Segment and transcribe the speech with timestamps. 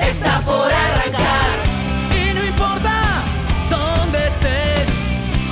[0.00, 1.56] está por arrancar.
[2.12, 3.22] Y no importa
[3.70, 5.02] dónde estés,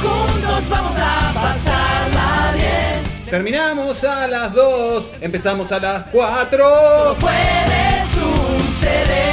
[0.02, 3.04] juntos vamos a pasarla bien.
[3.30, 7.16] Terminamos a las 2, empezamos a las 4.
[7.18, 9.26] Puede suceder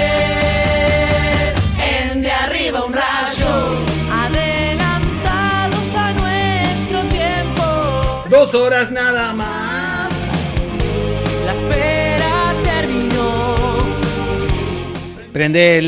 [1.78, 3.78] en de arriba un rayo.
[4.12, 8.24] Adelantados a nuestro tiempo.
[8.30, 10.10] Dos horas nada más.
[11.46, 11.52] La
[15.32, 15.80] Prende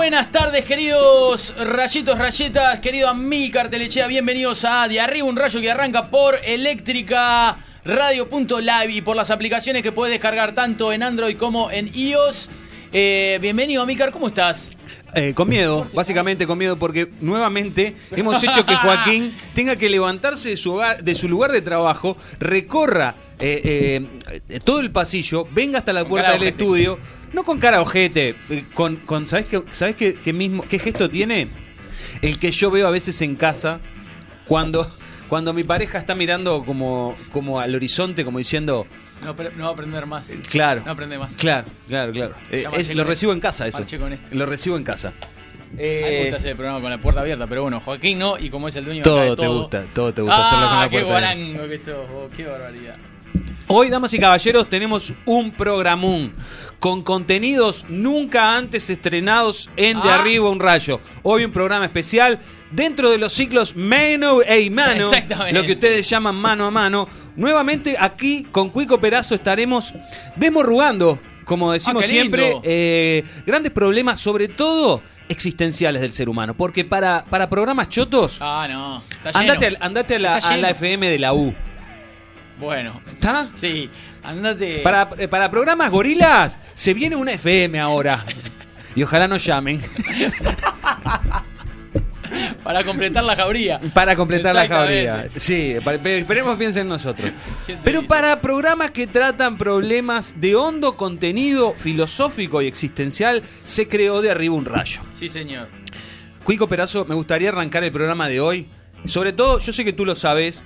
[0.00, 5.70] buenas tardes, queridos rayitos, rayetas, querido Amícar Telechea, bienvenidos a De Arriba un Rayo que
[5.70, 11.70] arranca por Eléctrica Radio.live y por las aplicaciones que puedes descargar tanto en Android como
[11.70, 12.48] en iOS.
[12.94, 14.74] Eh, bienvenido, Amícar, ¿cómo estás?
[15.14, 20.48] Eh, con miedo, básicamente con miedo, porque nuevamente hemos hecho que Joaquín tenga que levantarse
[20.48, 24.00] de su, hogar- de su lugar de trabajo, recorra eh,
[24.48, 26.98] eh, todo el pasillo, venga hasta la puerta del estudio,
[27.32, 31.08] no con cara ojete, eh, con, con ¿sabes, qué, ¿sabes qué, qué mismo, qué gesto
[31.10, 31.48] tiene?
[32.22, 33.80] El que yo veo a veces en casa
[34.46, 34.90] cuando,
[35.28, 38.86] cuando mi pareja está mirando como, como al horizonte, como diciendo,
[39.24, 40.32] No, pero no va a aprender más.
[40.50, 41.36] claro, No aprende más.
[41.36, 42.34] claro, claro, claro.
[42.50, 43.04] Eh, es- lo este.
[43.04, 43.82] recibo en casa eso.
[43.98, 44.34] Con este.
[44.34, 45.08] Lo recibo en casa.
[45.08, 45.82] A mí me
[46.18, 48.66] Eh, gusta hacer el programa con la puerta abierta, pero bueno, Joaquín no, y como
[48.66, 49.58] es el dueño de acá de Todo te todo.
[49.60, 51.44] gusta, todo te gusta hacerlo con la Ah, qué puerta abierta.
[51.44, 52.96] guarango que sos, vos, qué barbaridad.
[53.72, 56.32] Hoy, damas y caballeros, tenemos un programón
[56.80, 60.16] con contenidos nunca antes estrenados en De Ah.
[60.16, 61.00] Arriba un Rayo.
[61.22, 62.40] Hoy un programa especial
[62.72, 65.08] dentro de los ciclos mano e mano,
[65.52, 67.08] lo que ustedes llaman mano a mano.
[67.36, 69.94] Nuevamente aquí con Cuico Perazo estaremos
[70.34, 76.54] desmorrugando, como decimos Ah, siempre, eh, grandes problemas, sobre todo existenciales del ser humano.
[76.54, 79.00] Porque para, para programas chotos, Ah, no.
[79.32, 80.70] Andate, andate a, la, a la.
[80.70, 81.54] FM de la U.
[82.60, 83.48] Bueno, ¿Está?
[83.54, 83.88] sí,
[84.22, 84.80] andate.
[84.80, 88.24] Para, eh, para programas gorilas, se viene una FM ahora.
[88.94, 89.80] Y ojalá nos llamen
[92.64, 93.80] para completar la jauría.
[93.94, 95.28] para completar la jauría.
[95.36, 97.30] Sí, esperemos piensen en nosotros.
[97.66, 103.88] ¿Quién te Pero para programas que tratan problemas de hondo contenido filosófico y existencial, se
[103.88, 105.00] creó de arriba un rayo.
[105.14, 105.68] Sí, señor.
[106.44, 108.66] Cuico Perazo, me gustaría arrancar el programa de hoy.
[109.06, 110.62] Sobre todo, yo sé que tú lo sabes,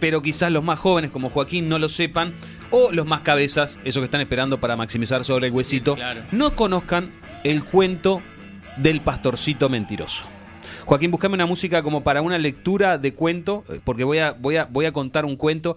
[0.00, 2.32] pero quizás los más jóvenes como Joaquín no lo sepan,
[2.70, 6.20] o los más cabezas, esos que están esperando para maximizar sobre el huesito, Sí, claro.
[6.32, 7.10] no conozcan
[7.44, 8.22] el cuento
[8.76, 10.24] del pastorcito mentiroso.
[10.86, 14.56] Joaquín, buscame una música como para una lectura de cuento, eh, porque voy a, voy
[14.56, 15.76] a, voy a contar un cuento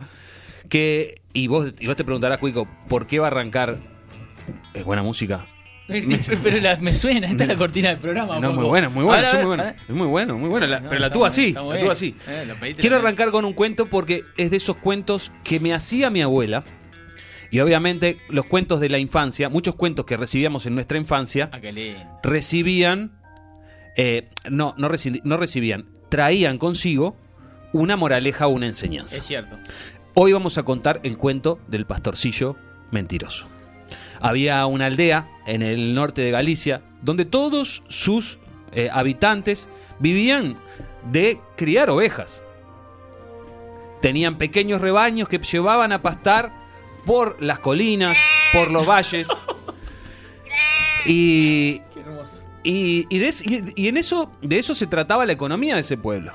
[0.70, 1.22] que.
[1.34, 3.80] Y vos, y vos te preguntarás, Cuico, ¿por qué va a arrancar?
[4.74, 5.46] Es buena música.
[6.44, 8.40] Pero la- me suena, esta es la cortina del programa.
[8.40, 9.04] No, muy buena, muy
[9.40, 9.76] es muy ver.
[9.88, 10.68] Es muy bueno, muy buena.
[10.68, 12.16] la- No, pero la tuvo así, la tuvo así.
[12.28, 16.10] Eh, lo Quiero arrancar con un cuento porque es de esos cuentos que me hacía
[16.10, 16.64] mi abuela.
[17.52, 21.60] Y obviamente los cuentos de la infancia, muchos cuentos que recibíamos en nuestra infancia, Ah,
[22.24, 23.12] recibían,
[23.96, 27.16] eh, no, no, reci- no recibían, traían consigo
[27.74, 29.18] una moraleja o una enseñanza.
[29.18, 29.60] Es cierto.
[30.16, 32.56] Hoy vamos a contar el cuento del pastorcillo
[32.92, 33.48] mentiroso.
[34.24, 38.40] Había una aldea en el norte de Galicia donde todos sus
[38.72, 40.58] eh, habitantes vivían
[41.12, 42.42] de criar ovejas.
[44.02, 46.52] Tenían pequeños rebaños que llevaban a pastar
[47.06, 48.18] por las colinas,
[48.54, 49.28] por los valles.
[51.06, 51.82] Y,
[52.64, 56.32] de, y- y en eso, de eso se trataba la economía de ese pueblo.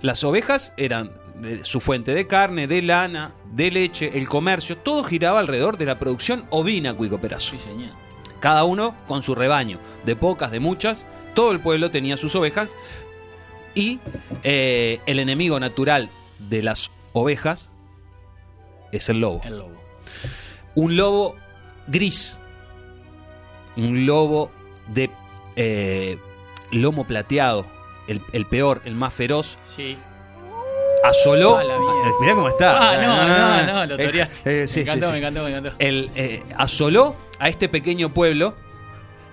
[0.00, 1.10] Las ovejas eran
[1.42, 5.86] eh, su fuente de carne, de lana, de leche, el comercio, todo giraba alrededor de
[5.86, 7.50] la producción ovina Cuicoperazo.
[7.50, 7.90] Sí, señor.
[8.40, 12.70] Cada uno con su rebaño, de pocas, de muchas, todo el pueblo tenía sus ovejas
[13.74, 14.00] y
[14.42, 16.08] eh, el enemigo natural
[16.38, 17.68] de las ovejas
[18.92, 19.40] es el lobo.
[19.44, 19.80] El lobo.
[20.74, 21.36] Un lobo
[21.86, 22.38] gris,
[23.76, 24.50] un lobo
[24.88, 25.10] de
[25.56, 26.18] eh,
[26.72, 27.66] lomo plateado,
[28.08, 29.96] el, el peor, el más feroz, Sí.
[31.04, 31.58] Asoló.
[31.58, 32.10] Ah.
[32.20, 32.90] Mirá cómo está.
[32.90, 34.62] Ah, no, no, no, lo Eh, toreaste.
[34.62, 35.12] eh, sí, me encantó, sí, sí.
[35.12, 35.72] me encantó, me encantó.
[35.78, 38.54] El, eh, asoló a este pequeño pueblo,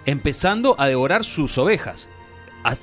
[0.05, 2.07] empezando a devorar sus ovejas,
[2.63, 2.75] a-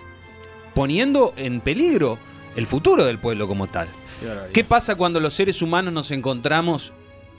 [0.75, 2.19] poniendo en peligro
[2.57, 3.89] el futuro del pueblo como tal.
[4.21, 4.53] Qué barbaridad.
[4.53, 6.93] ¿Qué pasa cuando los seres humanos nos encontramos,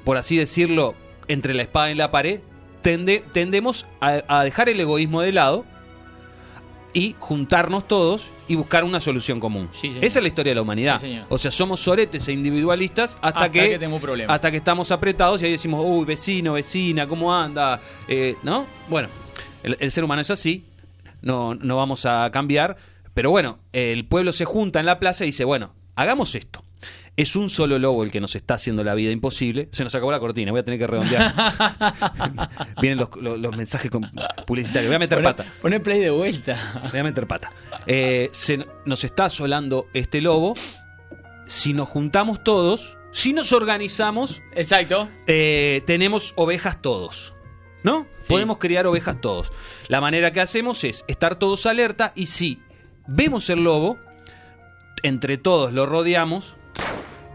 [0.04, 0.96] por así decirlo,
[1.28, 2.40] entre la espada y la pared?
[2.84, 5.66] Tende- tendemos a, a dejar el egoísmo de lado
[6.94, 9.70] y juntarnos todos y buscar una solución común.
[9.74, 9.96] Sí.
[10.02, 11.00] Esa es la historia de la humanidad.
[11.02, 15.42] Sí, o sea, somos soretes e individualistas hasta, Hasta que, que hasta que estamos apretados
[15.42, 17.80] y ahí decimos, uy, vecino, vecina, ¿cómo anda?
[18.08, 18.66] Eh, ¿No?
[18.90, 19.08] Bueno,
[19.64, 20.66] el, el ser humano es así,
[21.22, 22.78] no, no vamos a cambiar,
[23.14, 26.65] pero bueno, el pueblo se junta en la plaza y dice, bueno, hagamos esto.
[27.18, 29.70] Es un solo lobo el que nos está haciendo la vida imposible.
[29.72, 31.34] Se nos acabó la cortina, voy a tener que redondear.
[32.82, 33.90] Vienen los, los- los mensajes
[34.46, 34.90] publicitarios.
[34.90, 35.46] Voy a meter Poné- pata.
[35.62, 36.82] Poné play de vuelta.
[36.92, 37.52] Voy a meter pata.
[37.88, 40.56] Eh, se- nos está asolando este lobo.
[41.48, 45.08] Si nos juntamos todos, si nos organizamos, Exacto.
[45.28, 47.34] eh, tenemos ovejas todos.
[47.84, 48.08] ¿No?
[48.24, 48.34] Sí.
[48.34, 49.52] Podemos criar ovejas todos.
[49.90, 52.60] La manera que hacemos es estar todos alerta y si
[53.08, 53.98] vemos el lobo,
[55.04, 56.56] entre todos lo rodeamos.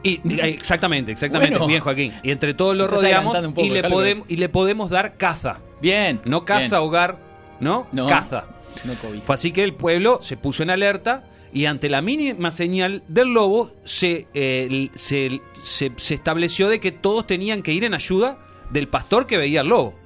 [0.02, 1.66] Y, exactamente, exactamente, Bueno.
[1.66, 2.12] bien Joaquín.
[2.22, 3.96] Y entre todos lo Estás rodeamos adelantando un poco, y, le Calvo.
[3.96, 5.58] podemos, y le podemos dar caza.
[5.82, 6.20] Bien.
[6.24, 6.88] No caza, bien.
[6.88, 7.18] hogar,
[7.60, 7.86] ¿no?
[7.92, 8.06] No.
[8.06, 8.46] Caza.
[8.84, 9.20] No COVID.
[9.22, 13.34] Fue así que el pueblo se puso en alerta y ante la mínima señal del
[13.34, 18.38] lobo se, eh, se, se- se estableció de que todos tenían que ir en ayuda
[18.70, 19.98] del pastor que veía al lobo.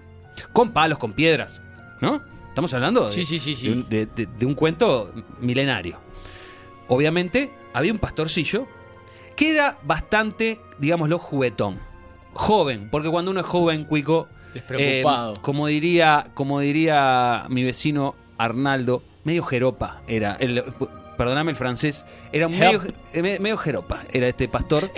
[0.53, 1.61] Con palos, con piedras.
[2.01, 2.23] ¿No?
[2.49, 3.69] Estamos hablando de, Sí, sí, sí, sí.
[3.69, 6.01] de un- de- de- de un cuento milenario.
[6.89, 8.67] Obviamente había un pastorcillo
[9.37, 11.79] que era bastante, digámoslo, juguetón.
[12.33, 15.35] Joven, porque cuando uno es joven, cuico, Despreocupado.
[15.35, 20.37] eh, como diría, como diría mi vecino Arnaldo, medio jeropa era.
[20.41, 20.65] El,
[21.17, 22.83] perdóname el francés, era medio,
[23.13, 24.91] eh, me- medio jeropa, era este pastor.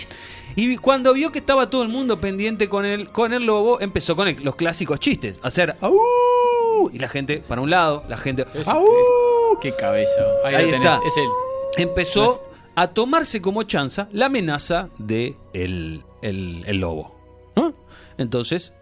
[0.55, 4.17] Y cuando vio que estaba todo el mundo pendiente con el, con el lobo, empezó
[4.17, 5.39] con el- los clásicos chistes.
[5.43, 6.91] Hacer ¡Au!
[6.93, 9.59] Y la gente para un lado, la gente ¡Au!
[9.61, 10.21] Qué cabeza.
[10.45, 10.91] Ahí, Ahí lo tenés.
[10.93, 11.07] está.
[11.07, 11.29] Es él.
[11.77, 12.43] empezó
[12.77, 17.17] a tomarse como chanza la amenaza de el, el- el lobo.
[17.57, 17.75] ¿no?
[18.19, 18.73] Entonces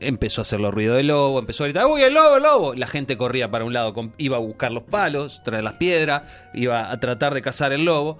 [0.00, 2.74] empezó a hacer los ruidos del lobo, empezó a gritar, ¡Uy, el lobo, el lobo!
[2.74, 6.90] La gente corría para un lado, iba a buscar los palos, traer las piedras, iba
[6.90, 8.18] a tratar de cazar el lobo.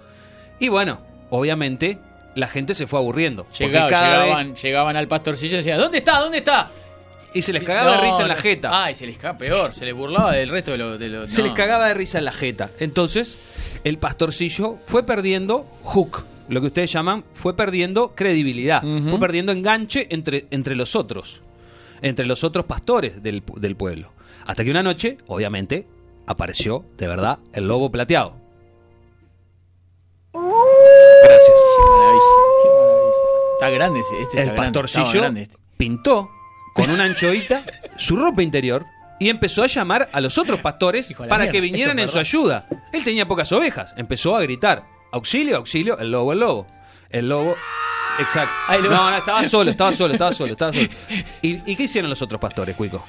[0.61, 1.01] Y bueno,
[1.31, 1.99] obviamente
[2.35, 3.45] la gente se fue aburriendo.
[3.45, 6.21] porque Llegaba- cada vez- llegaban, llegaban al pastorcillo y decían, ¿dónde está?
[6.21, 6.71] ¿Dónde está?
[7.35, 8.85] Y se les cagaba de risa en la jeta.
[8.85, 9.73] Ay, se les cagaba peor.
[9.73, 10.99] Se les burlaba del resto de los...
[11.01, 11.49] Los se no.
[11.49, 12.71] les cagaba de risa en la jeta.
[12.81, 13.37] Entonces,
[13.85, 20.07] el pastorcillo fue perdiendo hook, lo que ustedes llaman, fue perdiendo credibilidad, fue perdiendo enganche
[20.11, 21.43] entre, entre los otros,
[22.03, 24.13] entre los otros pastores del, del pueblo.
[24.47, 25.87] Hasta que una noche, obviamente,
[26.27, 28.37] apareció de verdad el lobo plateado.
[30.33, 31.57] Gracias.
[31.77, 32.25] Qué maravilla,
[32.63, 33.13] qué maravilla.
[33.55, 34.21] Está grande ese.
[34.21, 35.57] Este El está pastorcillo grande este.
[35.77, 36.31] pintó
[36.75, 37.65] con una anchoita
[37.97, 38.85] su ropa interior
[39.19, 41.99] y empezó a llamar a los otros pastores Hijo de la para mierda, que vinieran
[42.01, 42.67] en su ayuda.
[42.93, 43.95] Él tenía pocas ovejas.
[43.97, 46.67] Empezó a gritar: auxilio, auxilio, el lobo, el lobo.
[47.11, 47.57] El lobo.
[48.19, 48.53] Exacto.
[48.69, 50.89] Ay, lo- No, no, estaba solo, estaba solo, estaba solo, estaba solo.
[51.43, 53.05] ¿Y, y qué hicieron los otros pastores, Cuico?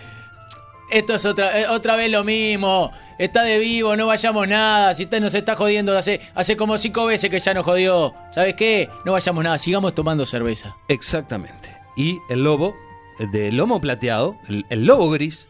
[0.92, 2.92] Esto es otra, eh, otra vez lo mismo.
[3.18, 4.94] Está de vivo, no vayamos nada.
[4.94, 8.14] Si usted nos está jodiendo hace, hace como cinco veces que ya nos jodió.
[8.32, 8.88] ¿Sabes qué?
[9.04, 10.76] No vayamos nada, sigamos tomando cerveza.
[10.88, 11.76] Exactamente.
[11.98, 12.76] Y el lobo,
[13.20, 15.48] de lomo plateado, el, el lobo gris,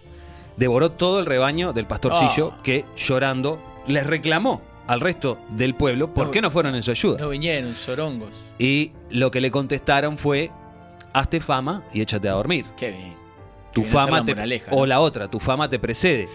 [0.57, 2.62] devoró todo el rebaño del pastorcillo Ah.
[2.63, 6.31] que llorando les reclamó al resto del pueblo por No.
[6.31, 7.17] qué no fueron en su ayuda.
[7.19, 8.43] No vinieron, sorongos.
[8.60, 10.51] Y lo que le contestaron fue,
[11.13, 12.65] hazte fama y échate a dormir.
[12.77, 13.15] Qué bien.
[13.74, 14.34] Tu fama te...
[14.36, 16.29] moraleja, O la otra, tu fama te precede.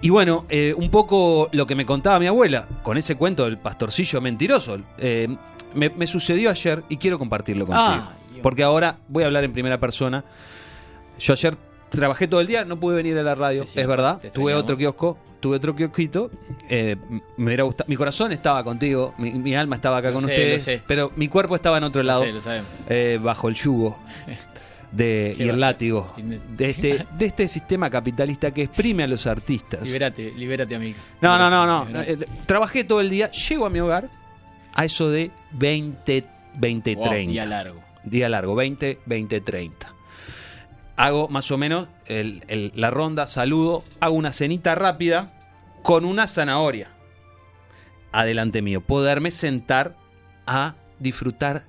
[0.00, 3.58] Y bueno, eh, un poco lo que me contaba mi abuela con ese cuento del
[3.58, 4.78] pastorcillo mentiroso.
[4.98, 5.28] eh,
[5.74, 7.86] me, me sucedió ayer y quiero compartirlo contigo.
[7.86, 8.12] Ah.
[8.42, 10.24] Porque ahora voy a hablar en primera persona.
[11.18, 11.56] Yo ayer
[11.90, 14.20] trabajé todo el día, no pude venir a la radio, Sí, es verdad.
[14.32, 16.30] Tuve otro kiosco, tuve otro kiosquito.
[16.68, 16.96] eh,
[17.36, 17.88] me hubiera gustado.
[17.88, 21.28] Mi corazón estaba contigo, mi, mi alma estaba acá Lo con sé, ustedes, pero mi
[21.28, 22.68] cuerpo estaba en otro Lo lado sé, lo sabemos.
[22.88, 23.98] eh, bajo el yugo
[24.92, 29.26] de, ¿Qué y el látigo de este, de este sistema capitalista que exprime a los
[29.26, 29.82] artistas.
[29.82, 30.98] Libérate, libérate, amigo.
[31.20, 31.84] No, no, no, no.
[31.86, 32.12] Liberate.
[32.24, 34.08] Eh, Trabajé todo el día, llego a mi hogar,
[34.74, 36.24] a eso de 20,
[36.56, 37.32] 20 Wow, 30.
[37.32, 37.80] día largo.
[38.06, 39.92] Día largo, 20, 20, 30.
[40.96, 45.32] Hago más o menos el- el- la ronda, saludo, hago una cenita rápida
[45.82, 46.88] con una zanahoria.
[48.12, 49.96] Adelante mío, poderme sentar
[50.46, 51.64] a disfrutar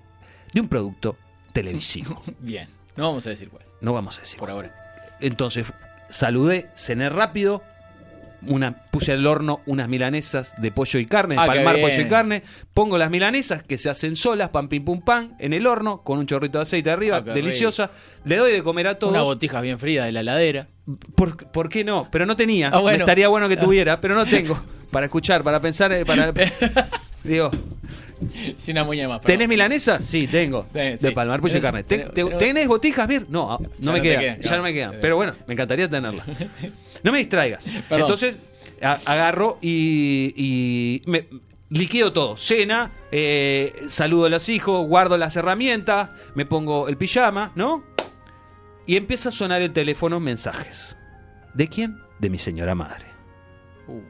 [0.54, 1.18] de un producto
[1.52, 2.22] televisivo.
[2.40, 2.70] Bien.
[2.96, 4.40] No vamos a decir cuál, No vamos a decir.
[4.40, 4.74] por ahora.
[5.20, 5.66] Entonces
[6.10, 7.64] saludé, cené rápido,
[8.46, 12.06] una, puse al horno unas milanesas de pollo y carne, de Ah, palmar pollo y
[12.08, 16.02] carne, pongo las milanesas que se hacen solas, pam pim pum pam, en el horno,
[16.04, 17.90] con un chorrito de aceite arriba, Ah, deliciosa.
[18.26, 19.12] Le doy de comer a todos.
[19.14, 20.68] Una botija bien fría de la heladera.
[21.16, 22.08] ¿Por, por qué no?
[22.12, 22.70] Pero no tenía.
[22.72, 23.00] Ah, bueno.
[23.00, 24.60] Estaría bueno que tuviera, pero no tengo.
[24.92, 26.32] Para escuchar, para pensar, eh, para...
[27.24, 27.52] Digo,
[28.58, 29.22] Sin una muñeca más.
[29.22, 29.50] ¿tenés perdón.
[29.50, 30.00] milanesa?
[30.00, 30.66] Sí, tengo.
[30.74, 31.84] De palmar pollo y carne.
[31.84, 33.26] ¿Ten- tenés- te- tenés- ¿Tenés botijas, Vir?
[33.30, 34.42] No, ah, no Ya me no quedan.
[34.42, 34.58] Ya no.
[34.58, 34.94] no me quedan.
[34.94, 34.98] Eh.
[35.02, 36.24] Pero bueno, me encantaría tenerla.
[37.08, 37.66] No me distraigas.
[37.90, 38.02] Perdón.
[38.02, 38.36] Entonces,
[38.82, 41.28] a- agarro y, y me
[41.70, 42.38] liquido todo.
[42.38, 47.84] Cena, eh, saludo a los hijos, guardo las herramientas, me pongo el pijama, ¿no?
[48.86, 50.98] Y empieza a sonar el teléfono mensajes.
[51.54, 51.98] ¿De quién?
[52.20, 53.06] De mi señora madre.
[53.88, 54.02] Uh,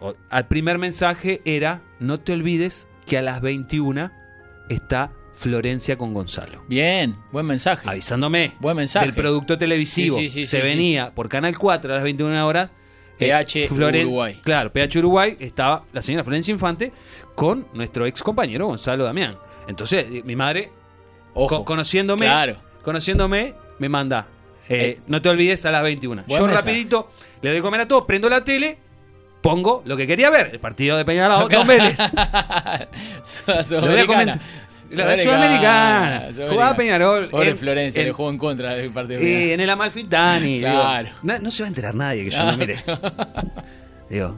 [0.00, 4.10] O- Al primer mensaje era, no te olvides que a las 21
[4.68, 6.62] está Florencia con Gonzalo.
[6.68, 7.88] Bien, buen mensaje.
[7.88, 9.06] Avisándome Buen mensaje.
[9.06, 10.16] del producto televisivo.
[10.18, 12.70] Sí, sí, sí, Se venía por Canal 4 a las 21 horas.
[13.20, 14.38] eh, PH Floren- Uruguay.
[14.42, 16.92] Claro, PH Uruguay estaba la señora Florencia Infante
[17.36, 19.36] con nuestro ex compañero Gonzalo Damián.
[19.68, 20.70] Entonces, eh, mi madre,
[21.34, 21.58] Ojo.
[21.58, 22.56] co- conociéndome, Claro.
[22.82, 24.26] conociéndome, me manda.
[24.68, 26.24] eh, Eh, no te olvides a las 21.
[26.26, 26.66] buen Yo mensaje.
[26.68, 27.10] rapidito
[27.42, 28.76] le doy comer a todos, prendo la tele,
[29.40, 31.98] pongo lo que quería ver, el partido de Peñarol con Vélez.
[33.70, 34.40] Lo voy a comentar.
[34.90, 36.28] La Sudamericana.
[36.48, 37.28] Jugaba Peñarol.
[37.28, 39.20] Pobre en- Florencia, en- le jugó en contra del partido.
[39.20, 40.60] Eh, en el Amalfitani.
[40.60, 41.08] Claro.
[41.22, 42.76] digo, no se va a enterar nadie que yo no mire.
[44.10, 44.34] Digo,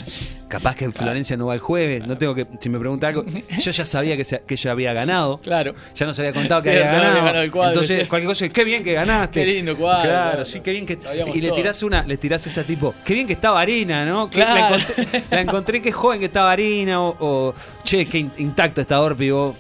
[0.49, 2.05] capaz que Florencia no va el jueves.
[2.05, 2.45] No tengo que.
[2.59, 3.25] Si me pregunta algo.
[3.61, 5.39] Yo ya sabía que, se- que ella había ganado.
[5.39, 5.77] Claro.
[5.95, 7.15] Ya nos había contado que había ganado.
[7.25, 8.09] ganado el cuadro, Entonces, sí.
[8.09, 9.45] cualquier cosa, qué bien que ganaste.
[9.45, 10.45] Qué lindo cuadro, Claro, claro.
[10.45, 10.97] sí, qué bien que.
[11.01, 11.57] Sabíamos Y le todo.
[11.59, 14.29] tirás una, le tirás esa tipo, qué bien que está Varina, ¿no?
[14.29, 14.77] Claro.
[14.77, 17.01] la, encontré, la encontré que joven que está Varina.
[17.01, 17.55] O, o,
[17.85, 19.31] che, qué in- intacto está Orpi.
[19.31, 19.55] vos.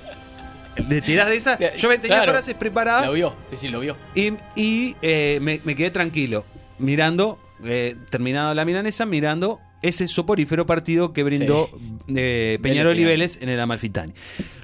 [0.88, 1.58] Le tirás de esa.
[1.74, 2.32] Yo me tenía Claro.
[2.32, 3.06] frases preparadas.
[3.06, 3.96] Lo vio, es decir, lo vio.
[4.14, 6.44] Y, y, eh, me, me quedé tranquilo,
[6.78, 11.70] mirando, eh, terminado la milanesa, mirando ese soporífero partido que brindó
[12.08, 14.12] eh, Peñarol y Vélez, en el Amalfitani.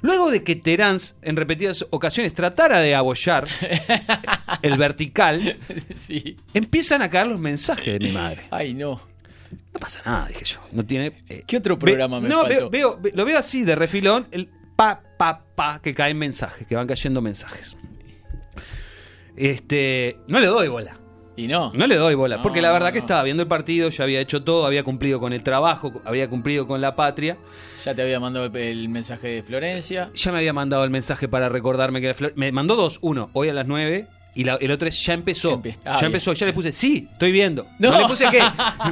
[0.02, 3.46] Luego de que Terán en repetidas ocasiones tratara de abollar
[4.62, 5.56] el vertical,
[5.96, 6.36] sí.
[6.54, 8.42] empiezan a caer los mensajes de mi madre.
[8.50, 9.00] Ay, no.
[9.72, 10.58] No pasa nada, dije yo.
[10.72, 11.12] No tiene.
[11.28, 12.70] eh, ¿Qué otro ve- programa me No, faltó?
[12.70, 16.66] veo, veo- ve- lo veo así de refilón, el pa, pa, pa, que caen mensajes,
[16.66, 17.76] que van cayendo mensajes.
[19.36, 20.98] Este, no le doy bola.
[21.38, 21.70] Y no.
[21.74, 23.04] No le doy bola, No, porque la verdad que no.
[23.04, 26.66] estaba viendo el partido, ya había hecho todo, había cumplido con el trabajo, había cumplido
[26.66, 27.36] con la patria.
[27.84, 30.08] Ya te había mandado el, mensaje de Florencia.
[30.14, 33.28] Ya me había mandado el mensaje para recordarme que era Flor- Me mandó dos, uno,
[33.34, 34.06] hoy a las 9
[34.36, 35.60] y la- el otro es ya empezó.
[35.60, 36.04] Empe- ah, ya bien.
[36.06, 37.66] empezó, ya le puse, sí, estoy viendo.
[37.78, 38.00] No, No.
[38.00, 38.40] le puse qué,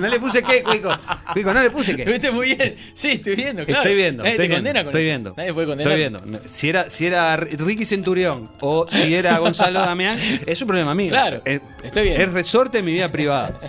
[0.00, 0.92] no le puse qué, Cuico.
[1.32, 2.02] Cuico, no le puse qué.
[2.02, 2.74] Estuviste muy bien.
[2.94, 3.82] Sí, estoy viendo, claro.
[3.82, 5.08] Estoy viendo, Nadie estoy te viendo, condena con estoy eso.
[5.08, 5.34] viendo.
[5.36, 5.92] Nadie puede condenar.
[6.00, 6.48] Estoy viendo.
[6.48, 11.10] Si era, si era Ricky Centurión o si era Gonzalo Damián, es un problema mío.
[11.10, 12.20] Claro, Es, estoy bien.
[12.20, 13.60] Es resorte en mi vida privada.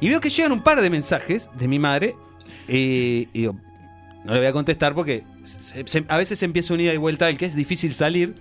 [0.00, 2.14] Y veo que llegan un par de mensajes de mi madre
[2.68, 3.56] y, y digo,
[4.24, 7.26] no le voy a contestar porque se- se- a veces empieza un ida y vuelta
[7.26, 8.34] del que es difícil salir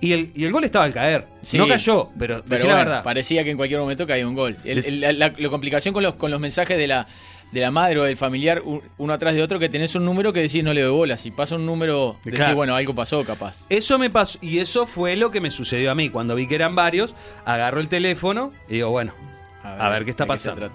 [0.00, 1.26] y el, y el gol estaba al caer.
[1.42, 1.58] Sí.
[1.58, 3.02] No cayó, pero, Pero la verdad.
[3.02, 4.56] parecía que en cualquier momento caía un gol.
[4.64, 7.06] El- Des- el- la, la- la complicación con los, con los mensajes de la,
[7.52, 8.62] de la madre o del familiar,
[8.98, 11.16] uno atrás de otro, que tenés un número que decís no le doy bola.
[11.16, 12.54] Si pasa un número, decís, Claro.
[12.56, 13.64] bueno, algo pasó capaz.
[13.70, 16.10] Eso me pasó, y eso fue lo que me sucedió a mí.
[16.10, 17.14] Cuando vi que eran varios,
[17.44, 19.14] agarro el teléfono y digo, bueno,
[19.64, 20.70] a ver qué está pasando.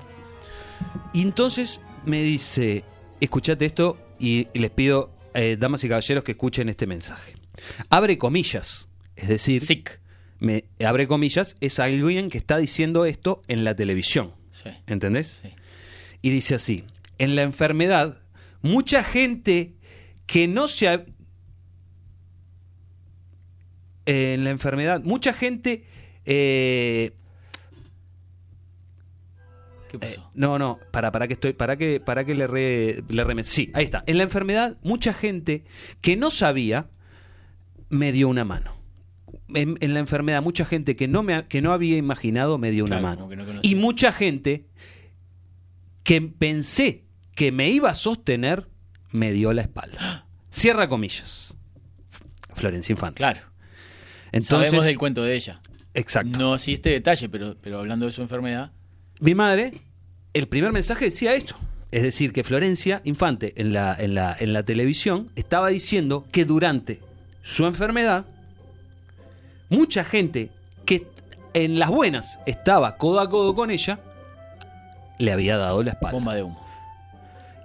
[1.14, 2.84] Y entonces me dice,
[3.22, 7.36] escuchate esto y, y les pido, eh, damas y caballeros, que escuchen este mensaje.
[7.90, 10.00] Abre comillas, es decir, Sick.
[10.40, 14.34] me, abre comillas, es alguien que está diciendo esto en la televisión.
[14.52, 14.70] Sí.
[14.88, 15.40] ¿Entendés?
[15.42, 15.50] Sí.
[16.22, 16.86] Y dice así,
[17.18, 18.22] en la enfermedad,
[18.62, 19.74] mucha gente
[20.26, 20.88] que no se...
[20.88, 21.06] ha-
[24.06, 25.86] En la enfermedad, mucha gente...
[26.26, 27.12] eh,
[29.90, 30.30] ¿Qué pasó?
[30.34, 33.70] no, no, para, para que estoy, para que, para que le re, le reme- Sí,
[33.76, 34.04] ahí está.
[34.08, 35.64] En la enfermedad, mucha gente
[36.02, 36.88] que no sabía
[37.90, 38.76] me dio una mano.
[39.56, 42.86] En, en la enfermedad, mucha gente que no me, que no había imaginado me dio
[42.86, 43.30] una mano.
[43.30, 44.66] no y mucha gente
[46.04, 47.04] que pensé
[47.36, 48.68] que me iba a sostener
[49.12, 50.26] me dio la espalda.
[50.50, 51.54] Cierra comillas.
[52.54, 53.18] Florencia Infante.
[53.18, 53.40] claro.
[54.32, 55.62] Entonces, Sabemos del cuento de ella.
[55.94, 56.38] exacto.
[56.40, 58.72] No así este detalle, pero, pero hablando de su enfermedad.
[59.20, 59.74] Mi madre,
[60.34, 61.56] el primer mensaje decía esto.
[61.92, 66.46] Es decir, que Florencia Infante en la, en la, en la televisión estaba diciendo que
[66.46, 67.00] durante
[67.44, 68.26] su enfermedad,
[69.74, 70.50] mucha gente
[70.86, 71.08] que
[71.54, 74.00] en las buenas estaba codo a codo con ella,
[75.20, 76.14] le había dado la espalda.
[76.18, 76.60] Bomba de humo.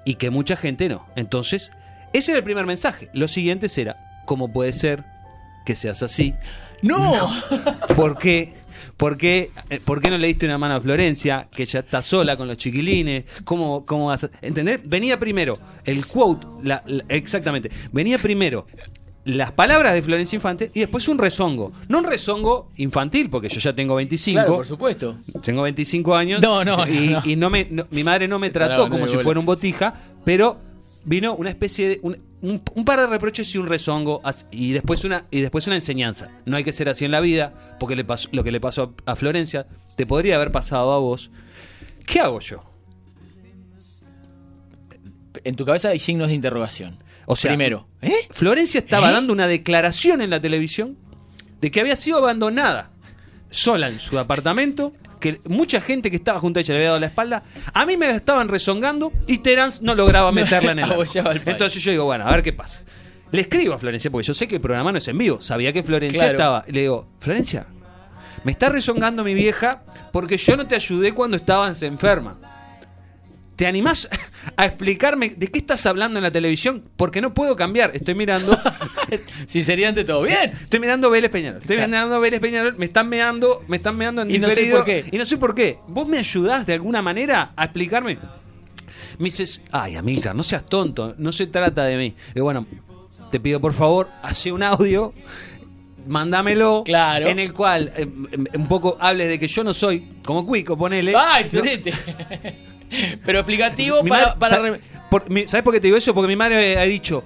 [0.04, 1.06] Y que mucha gente no.
[1.16, 1.70] Entonces,
[2.12, 3.08] ese era el primer mensaje.
[3.12, 5.04] Lo siguiente era, ¿cómo puede ser
[5.64, 6.34] que seas así?
[6.82, 7.28] ¡No!
[7.96, 8.54] ¿Por qué?
[8.96, 12.02] ¿Por qué, eh, por qué no le diste una mano a Florencia, que ya está
[12.02, 13.24] sola con los chiquilines?
[13.44, 14.30] ¿Cómo, cómo vas a...?
[14.42, 14.80] ¿Entendés?
[14.84, 18.66] Venía primero el quote, la- la- exactamente, venía primero
[19.28, 21.72] las palabras de Florencia Infante y después un rezongo.
[21.88, 24.34] No un rezongo infantil, porque yo ya tengo 25.
[24.40, 25.16] Claro, por supuesto.
[25.42, 26.40] Tengo 25 años.
[26.40, 27.22] No, no, y, no.
[27.24, 29.24] y no me, no- mi madre no me trató como si bola.
[29.24, 29.94] fuera un botija,
[30.24, 30.58] pero
[31.04, 32.00] vino una especie de.
[32.02, 34.20] Un, un- un par de reproches y un rezongo
[34.50, 36.30] y después una y después una enseñanza.
[36.46, 38.94] No hay que ser así en la vida, porque le pasó, lo que le pasó
[39.06, 39.66] a, a Florencia
[39.96, 41.30] te podría haber pasado a vos.
[42.06, 42.62] ¿Qué hago yo?
[45.44, 46.96] En tu cabeza hay signos de interrogación.
[47.30, 48.14] O sea, Primero, ¿eh?
[48.30, 49.12] Florencia estaba ¿Eh?
[49.12, 50.96] dando una declaración en la televisión
[51.60, 52.90] de que había sido abandonada
[53.50, 57.00] sola en su apartamento, que mucha gente que estaba junto a ella le había dado
[57.00, 57.42] la espalda.
[57.74, 60.92] A mí me estaban rezongando y Terence no lograba meterla en el.
[61.44, 62.82] Entonces yo digo, bueno, a ver qué pasa.
[63.30, 65.40] Le escribo a Florencia, porque yo sé que el programa no es en vivo.
[65.42, 66.32] Sabía que Florencia Claro.
[66.32, 66.64] estaba.
[66.68, 67.66] Le digo, Florencia,
[68.44, 69.82] me está rezongando mi vieja
[70.12, 72.38] porque yo no te ayudé cuando estabas enferma.
[73.58, 74.08] ¿Te animás
[74.56, 76.84] a explicarme de qué estás hablando en la televisión?
[76.96, 77.90] Porque no puedo cambiar.
[77.92, 78.56] Estoy mirando.
[79.46, 80.22] Sinceridad ante todo.
[80.22, 80.52] Bien.
[80.62, 81.60] Estoy mirando Vélez Peñarol.
[81.60, 81.88] Estoy Claro.
[81.90, 82.76] mirando Vélez Peñarol.
[82.78, 85.06] Me están meando, me están meando en Y no sé por qué.
[85.10, 85.80] Y no sé por qué.
[85.88, 88.16] ¿Vos me ayudás de alguna manera a explicarme?
[89.18, 91.16] Me dices, ay, Amilcar, no seas tonto.
[91.18, 92.14] No se trata de mí.
[92.36, 92.64] Y bueno,
[93.32, 95.12] te pido por favor, hace un audio.
[96.06, 96.84] Mándamelo.
[96.84, 97.26] Claro.
[97.26, 101.12] En el cual eh, un poco hables de que yo no soy como Cuico, ponele.
[101.16, 101.92] ¡Ah, No, excelente!
[103.24, 104.34] Pero explicativo para...
[104.34, 106.14] para ¿sabes re- por- mi- ¿Sabes por qué te digo eso?
[106.14, 107.22] Porque mi madre ha dicho.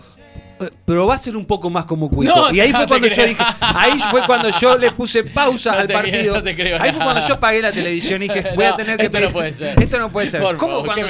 [0.62, 2.34] "Eh, Pero va a ser un poco más como Cuico.
[2.34, 3.16] No, y ahí no fue cuando creo.
[3.18, 6.42] yo dije, ahí fue cuando yo le puse pausa No al creo, partido.
[6.42, 9.20] creo ahí fue cuando yo pagué la televisión y dije, voy a tener que esto
[9.20, 9.82] no puede ser.
[9.82, 10.40] Esto no puede ser.
[10.42, 11.06] Por ¿Cómo cuando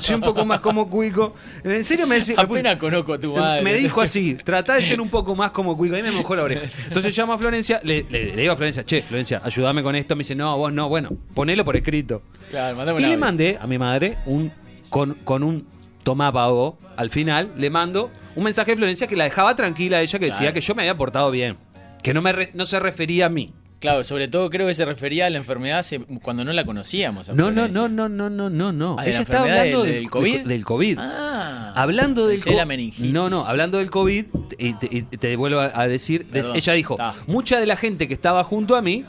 [0.00, 1.34] soy un, poco más como Cuico?
[1.64, 2.34] En serio me decía.
[2.38, 3.62] Apenas conozco a tu madre.
[3.62, 5.96] Me dijo así, trata de ser un poco más como Cuico.
[5.96, 6.62] Ahí me mojó la oreja.
[6.86, 10.14] Entonces llamo a Florencia, le, le- le digo a Florencia, che, Florencia, ayúdame con esto.
[10.16, 12.22] Me dice, no, vos no, bueno, ponelo por escrito.
[12.50, 14.52] Claro, Y le mandé a mi madre un
[14.88, 15.66] con, con un
[16.02, 16.78] tomá pavo.
[16.96, 20.26] Al final le mando un mensaje de Florencia que la dejaba tranquila a ella, que
[20.26, 21.56] decía que yo me había portado bien.
[22.02, 23.52] Que no, me re- no se refería a mí.
[23.78, 25.84] Claro, sobre todo creo que se refería a la enfermedad
[26.22, 27.28] cuando no la conocíamos.
[27.30, 28.96] No, no, no, no, no, no, no, no.
[28.96, 30.40] Ah, ¿de la Ella estaba hablando del- COVID?
[30.42, 30.98] Del COVID.
[31.00, 33.12] Ah, Hablando del pensé la co- meningitis.
[33.12, 34.26] No, no, hablando del COVID,
[34.58, 37.14] y te, y te vuelvo a, decir, Perdón, ella dijo, está.
[37.26, 39.04] mucha de la gente que estaba junto a mí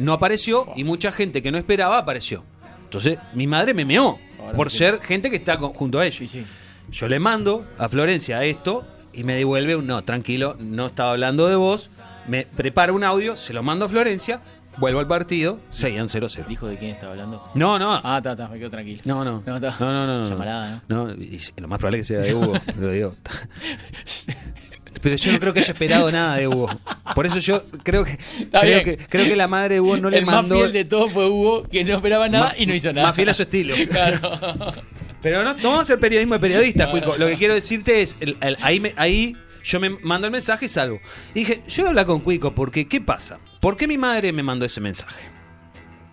[0.00, 2.42] no apareció y mucha gente que no esperaba apareció.
[2.84, 6.28] Entonces, mi madre me meó Ahora por ser gente que está con- junto a ellos.
[6.30, 6.44] Sí.
[6.90, 11.48] Yo le mando a Florencia esto y me devuelve un no, tranquilo, no estaba hablando
[11.48, 11.90] de vos.
[12.26, 14.40] Me prepara un audio, se lo mando a Florencia,
[14.76, 16.46] vuelvo al partido, seguían 0-0.
[16.46, 17.42] ¿Dijo de quién estaba hablando?
[17.54, 18.00] No, no.
[18.04, 19.00] Ah, está, está, me quedo tranquilo.
[19.06, 19.42] No, no.
[19.46, 20.20] No, No, no, no.
[20.24, 21.06] no, Llamarada, ¿no?
[21.06, 23.14] No, y lo más probable es que sea de Hugo, lo digo.
[25.00, 26.68] Pero yo no creo que haya esperado nada de Hugo.
[27.14, 28.18] Por eso yo creo que
[28.50, 30.84] creo que creo que la madre de Hugo no le el mandó más fiel de
[30.84, 33.06] todos fue Hugo, que no esperaba nada y no hizo nada.
[33.08, 33.74] más fiel a su estilo.
[33.90, 34.20] Claro.
[35.22, 37.12] Pero no, no vamos a hacer periodismo de periodista, No, Cuico.
[37.12, 37.18] no.
[37.18, 40.66] Lo que quiero decirte es, el- el- ahí, me- ahí yo me mando el mensaje
[40.66, 41.00] y salgo.
[41.34, 43.38] Y dije, yo voy a hablar con Cuico porque, ¿qué pasa?
[43.60, 45.24] ¿Por qué mi madre me mandó ese mensaje?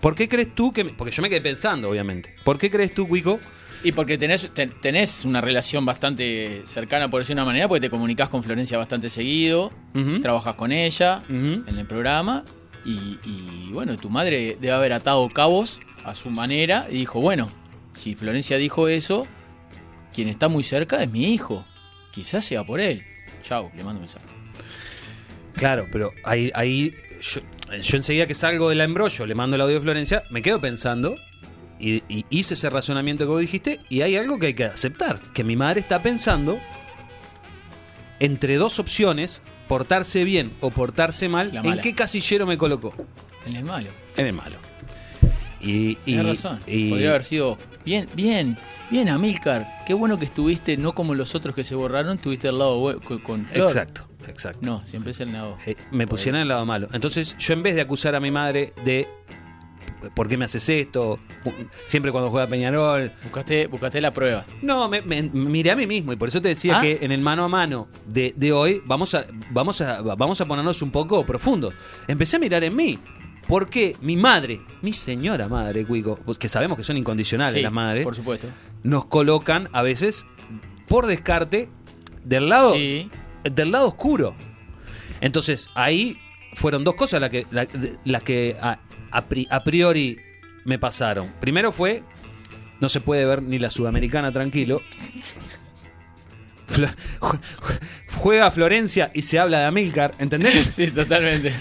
[0.02, 0.84] ¿Por qué crees tú que...?
[0.84, 2.36] me- porque yo me quedé pensando, obviamente.
[2.44, 3.40] ¿Por qué crees tú, Cuico?
[3.84, 7.82] Y porque tenés, ten- tenés una relación bastante cercana, por decir de una manera, porque
[7.82, 9.72] te comunicás con Florencia bastante seguido,
[10.22, 12.44] trabajas con ella en el programa,
[12.84, 17.50] y, y, bueno, tu madre debe haber atado cabos a su manera y dijo, bueno,
[17.94, 19.28] si Florencia dijo eso,
[20.14, 21.66] quien está muy cerca es mi hijo,
[22.12, 23.04] quizás sea por él.
[23.44, 24.26] Chau, le mando un mensaje.
[25.54, 27.42] Claro, pero ahí, ahí yo,
[27.82, 31.16] yo enseguida que salgo del embrollo, le mando el audio de Florencia, me quedo pensando
[31.80, 35.20] y, y hice ese razonamiento que vos dijiste y hay algo que hay que aceptar,
[35.34, 36.60] que mi madre está pensando
[38.20, 42.94] entre dos opciones, portarse bien o portarse mal, ¿en qué casillero me colocó?
[43.46, 43.90] Él es malo.
[44.18, 44.58] En el malo.
[45.60, 46.60] Y, y, Tienes razón.
[46.68, 48.58] y- Podría haber sido bien, bien,
[48.90, 49.84] bien, Amilcar.
[49.86, 53.20] Qué bueno que estuviste, no como los otros que se borraron, estuviste al lado con,
[53.20, 53.68] con Flor.
[53.68, 54.60] Exacto, exacto.
[54.62, 55.58] No, siempre es el lado.
[55.66, 56.88] Eh, me pusieron el lado malo.
[56.94, 59.08] Entonces, yo en vez de acusar a mi madre de
[60.14, 61.20] ¿por qué me haces esto?
[61.86, 63.12] Siempre cuando juega Peñarol.
[63.24, 64.46] Buscaste, buscaste las pruebas.
[64.62, 66.82] No, me, me- me miré a mí mismo y por eso te decía ¿Ah?
[66.82, 70.46] que en el mano a mano de, de hoy vamos a, vamos, a, vamos a
[70.46, 71.74] ponernos un poco profundo.
[72.08, 73.00] Empecé a mirar en mí.
[73.48, 77.62] por qué mi madre, mi señora madre, Cuico, pues que sabemos que son incondicionales Sí,
[77.62, 78.48] las madres, Por supuesto.
[78.84, 80.26] nos colocan a veces
[80.88, 81.70] por descarte
[82.24, 83.10] del lado Sí.
[83.44, 84.34] del lado oscuro.
[85.22, 86.18] Entonces, ahí
[86.56, 88.80] fueron dos cosas las que, la- que a,
[89.18, 90.18] a pri- a priori
[90.66, 91.32] me pasaron.
[91.40, 92.04] Primero fue,
[92.80, 94.82] no se puede ver ni la sudamericana tranquilo.
[96.68, 97.80] Flo- jue- jue-
[98.16, 100.66] Juega Florencia y se habla de Amilcar, ¿entendés?
[100.74, 101.54] Sí, totalmente.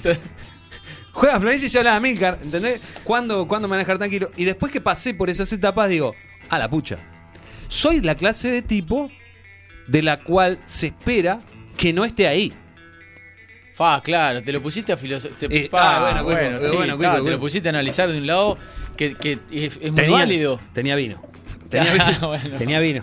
[1.12, 2.80] Juega Florencia y se habla de Amilcar, ¿entendés?
[3.04, 4.30] ¿Cuándo, ¿Cuándo me van a dejar tranquilo?
[4.36, 6.14] Y después que pasé por esas etapas, digo,
[6.48, 6.96] a la pucha.
[7.68, 9.10] Soy la clase de tipo
[9.86, 11.40] de la cual se espera
[11.76, 12.52] que no esté ahí.
[13.74, 15.37] Fa, claro, te lo pusiste a filosofar.
[15.52, 18.26] Eh, ah, bueno, bueno, sí, bueno, claro, bueno, te lo pusiste a analizar de un
[18.26, 18.56] lado
[18.96, 20.60] que, que es, es muy Tenía- válido.
[20.72, 21.20] Tenía vino.
[21.70, 22.28] Tenía Ah, vino.
[22.28, 22.56] bueno.
[22.56, 23.02] Tenía vino.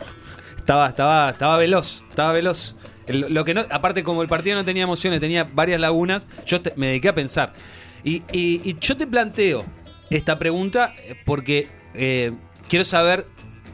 [0.58, 2.04] Estaba, estaba, estaba veloz.
[2.10, 2.76] Estaba veloz.
[3.06, 6.62] El- lo que no, aparte, como el partido no tenía emociones, tenía varias lagunas, yo
[6.62, 7.52] te- me dediqué a pensar.
[8.06, 9.66] Y, y- y yo te planteo
[10.10, 12.32] esta pregunta eh, porque eh,
[12.70, 13.26] quiero saber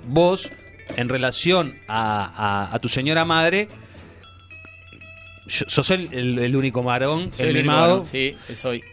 [0.07, 0.49] vos,
[0.95, 3.67] en relación a, a- a tu señora madre,
[5.47, 8.05] yo- sos el, el- el único marón, Soy el, mimado.
[8.05, 8.83] Sí, soy.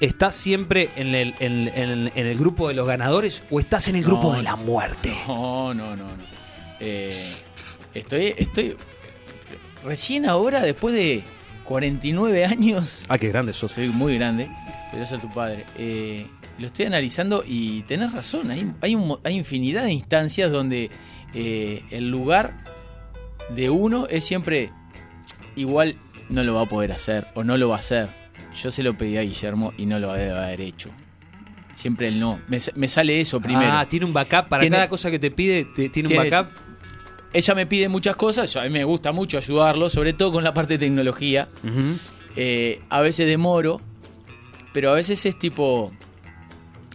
[0.00, 3.96] ¿Estás siempre en el, en- en- en el grupo de los ganadores o estás en
[3.96, 5.12] el grupo de la muerte?
[5.26, 6.24] No, no, no, no.
[6.80, 7.34] Eh,
[7.94, 8.76] estoy, estoy.
[9.84, 11.22] Recién ahora, después de
[11.64, 13.04] 49 años.
[13.08, 13.72] Ah, qué grande sos.
[13.72, 14.48] Soy muy grande,
[14.92, 15.64] pero ser tu padre.
[15.76, 16.26] Eh,
[16.58, 18.50] lo estoy analizando y tenés razón.
[18.50, 20.90] Hay, hay, un hay infinidad de instancias donde
[21.34, 22.64] eh, el lugar
[23.50, 24.70] de uno es siempre
[25.58, 25.96] igual
[26.28, 28.08] no lo va a poder hacer o no lo va a hacer.
[28.60, 30.90] Yo se lo pedí a Guillermo y no lo debe haber hecho.
[31.74, 32.40] Siempre el no.
[32.48, 33.70] Me, sa- me sale eso primero.
[33.72, 36.50] Ah, tiene un backup para Tiene- cada cosa que te pide, te- tiene un backup.
[37.32, 40.42] Ella me pide muchas cosas, yo- a mí me gusta mucho ayudarlo, sobre todo con
[40.44, 41.46] la parte de tecnología.
[42.36, 43.80] Eh, a veces demoro,
[44.72, 45.92] pero a veces es tipo,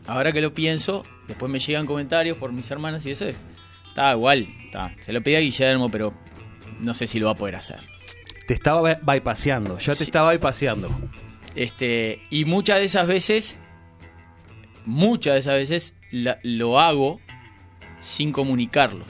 [0.07, 3.45] ahora que lo pienso, después me llegan comentarios por mis hermanas y eso es,
[3.89, 6.13] está igual, está, se lo pedí a Guillermo, pero
[6.79, 7.79] no sé si lo va a poder hacer.
[8.47, 10.03] Te estaba by- bypaseando, yo te Sí.
[10.05, 10.89] estaba bypaseando.
[11.55, 13.57] Este, y muchas de esas veces,
[14.85, 17.19] muchas de esas veces la- lo hago
[18.01, 19.05] sin comunicarlo.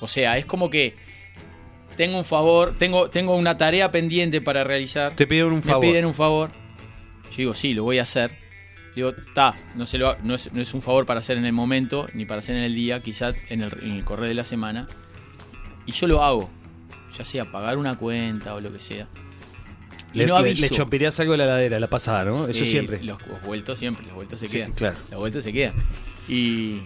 [0.00, 0.94] O sea, es como que
[1.96, 5.14] tengo un favor, tengo, tengo una tarea pendiente para realizar.
[5.16, 5.80] Te piden un me favor.
[5.80, 6.50] piden un favor.
[7.30, 8.30] Yo digo, sí, lo voy a hacer.
[8.94, 11.44] Digo, ta, no, se lo ha- no, es, no es un favor para hacer en
[11.44, 14.34] el momento, ni para hacer en el día, quizás en el, en el correo de
[14.34, 14.88] la semana.
[15.86, 16.50] Y yo lo hago,
[17.16, 19.06] ya sea pagar una cuenta o lo que sea.
[20.12, 20.62] Y Le, no le- aviso.
[20.62, 22.48] le chomperías algo a la ladera, la pasada, ¿no?
[22.48, 23.02] Eso Eh, siempre.
[23.02, 24.72] Los, los vueltos siempre, los vueltos se Sí, quedan.
[24.72, 24.96] claro.
[25.10, 25.74] Los vueltos se quedan.
[26.28, 26.80] Y.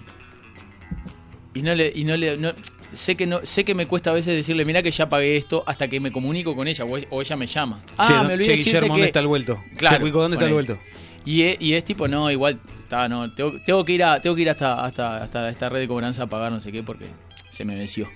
[1.54, 1.92] Y no le.
[1.94, 2.52] Y no le no-
[2.92, 5.64] sé, que no, sé que me cuesta a veces decirle, mira que ya pagué esto,
[5.66, 7.82] hasta que me comunico con ella o, o ella me llama.
[7.96, 9.62] Ah, no- me olvidé che, Guillermo, ¿dónde que- está el vuelto?
[9.76, 10.78] Claro, Che, ¿dónde está el vuelto?
[11.24, 14.36] Y es, y es tipo, no, igual, ta, no, tengo, tengo que ir a, tengo
[14.36, 17.06] que ir hasta, hasta, hasta esta red de cobranza a pagar no sé qué porque
[17.50, 18.08] se me venció.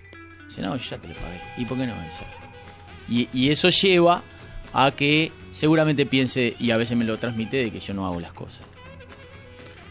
[0.49, 1.41] Dice, no, yo ya te lo pagué.
[1.57, 1.95] ¿Y por qué no?
[3.09, 4.23] Y, y eso lleva
[4.73, 8.21] a que seguramente piense, y a veces me lo transmite, de que yo no hago
[8.21, 8.67] las cosas.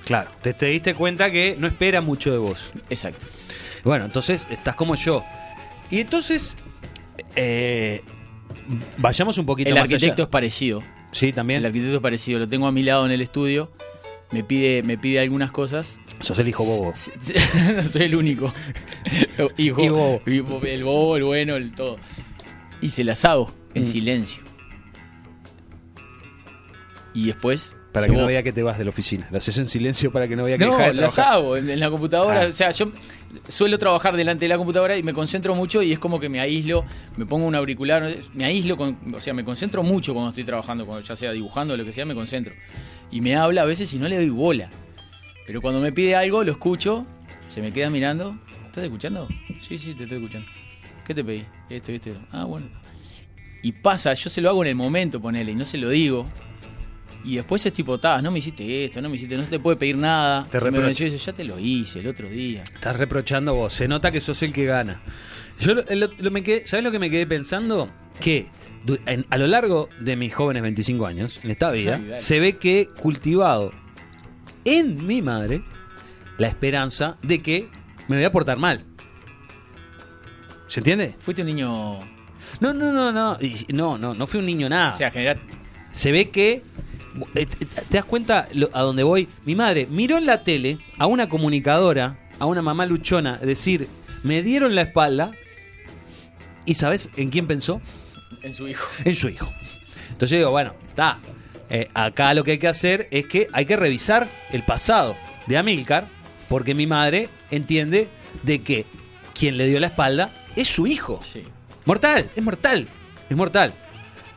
[0.06, 2.72] Claro, te, te diste cuenta que no espera mucho de vos.
[2.90, 3.26] Exacto.
[3.84, 5.24] Bueno, entonces estás como yo.
[5.90, 6.56] Y entonces,
[7.36, 8.04] eh,
[8.98, 10.82] vayamos un poquito El más arquitecto es parecido.
[11.12, 11.60] Sí, también.
[11.60, 12.40] El arquitecto es parecido.
[12.40, 13.72] Lo tengo a mi lado en el estudio.
[14.32, 16.00] Me pide, me pide algunas cosas.
[16.20, 16.94] Sos el hijo bobo.
[17.92, 18.54] Soy el único.
[19.58, 20.22] Hijo, Y bobo.
[20.26, 21.98] El bobo, el bueno, el todo.
[22.82, 23.86] Y se las hago en Mm.
[23.86, 24.44] silencio.
[27.14, 27.76] Y después.
[27.94, 29.28] Para que no vea que te vas de la oficina.
[29.32, 31.80] Lo haces en silencio para que no vea que No, de las hago en, en
[31.80, 32.42] la computadora.
[32.44, 32.48] Ah.
[32.48, 32.92] O sea, yo
[33.48, 36.40] suelo trabajar delante de la computadora y me concentro mucho y es como que me
[36.40, 36.86] aíslo,
[37.16, 40.86] me pongo un auricular, me aíslo, con, o sea, me concentro mucho cuando estoy trabajando,
[40.86, 42.54] cuando ya sea dibujando o lo que sea, me concentro.
[43.12, 44.70] Y me habla a veces y no le doy bola.
[45.46, 47.06] Pero cuando me pide algo, lo escucho,
[47.48, 48.38] se me queda mirando.
[48.66, 49.28] ¿Estás escuchando?
[49.60, 50.48] Sí, sí, te estoy escuchando.
[51.06, 51.46] ¿Qué te pedí?
[51.70, 52.12] Esto, esto.
[52.32, 52.68] Ah, bueno.
[53.64, 56.28] Y pasa, yo se lo hago en el momento, ponele, y no se lo digo.
[57.24, 59.76] Y después es tipo, "Ta, no me hiciste esto, no me hiciste, no te puede
[59.78, 60.48] pedir nada.
[60.50, 62.64] Te Se me y dice, ya te lo hice el otro día.
[62.74, 63.74] Estás reprochando vos.
[63.74, 65.02] Se nota que sos el que gana.
[65.60, 67.90] Yo lo, lo- lo me quedé, ¿Sabés lo que me quedé pensando?
[68.20, 68.48] Que
[69.06, 72.58] en- a lo largo de mis jóvenes 25 años, en esta vida, Ay, se ve
[72.58, 73.72] que he cultivado
[74.66, 75.62] en mi madre
[76.38, 77.70] la esperanza de que
[78.08, 78.84] me voy a portar mal.
[80.68, 81.16] ¿Se entiende?
[81.20, 82.00] Fuiste un niño.
[82.60, 83.38] No, no, no, no.
[83.74, 84.92] No, no, no fui un niño nada.
[84.94, 85.40] O sea, general.
[85.92, 86.62] se ve que
[87.36, 89.28] eh, te te das cuenta lo- a dónde voy.
[89.46, 93.88] Mi madre miró en la tele a una comunicadora, a una mamá luchona, decir,
[94.24, 95.32] me dieron la espalda.
[96.66, 97.82] ¿Y sabes en quién pensó?
[98.44, 98.88] En su hijo.
[99.06, 99.52] En su hijo.
[100.10, 101.18] Entonces yo digo, bueno, está.
[101.70, 105.58] Eh, acá lo que hay que hacer es que hay que revisar el pasado de
[105.58, 106.08] Amílcar,
[106.50, 108.08] porque mi madre entiende
[108.44, 108.86] de que
[109.38, 111.20] quien le dio la espalda es su hijo.
[111.22, 111.44] Sí.
[111.86, 112.88] Mortal, es mortal,
[113.30, 113.74] es mortal.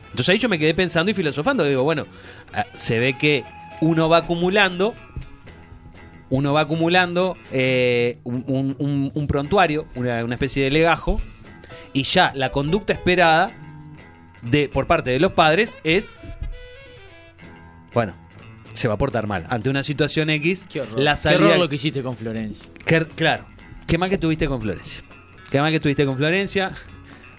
[0.09, 1.63] Entonces ahí yo me quedé pensando y filosofando.
[1.63, 2.05] Digo, bueno,
[2.53, 3.43] ah, se ve que
[3.79, 4.93] uno va acumulando,
[6.29, 11.21] uno va acumulando eh, un, un- un- un prontuario, una, una especie de legajo,
[11.93, 13.51] y ya la conducta esperada
[14.41, 16.15] de por parte de los padres es,
[17.93, 18.13] bueno,
[18.73, 19.45] se va a portar mal.
[19.49, 20.99] Ante una situación X, Qué horror.
[20.99, 22.69] la Qué horror lo que hiciste con Florencia.
[23.15, 23.45] Claro,
[23.87, 25.01] qué mal que tuviste con Florencia.
[25.49, 26.71] Qué mal que tuviste con Florencia,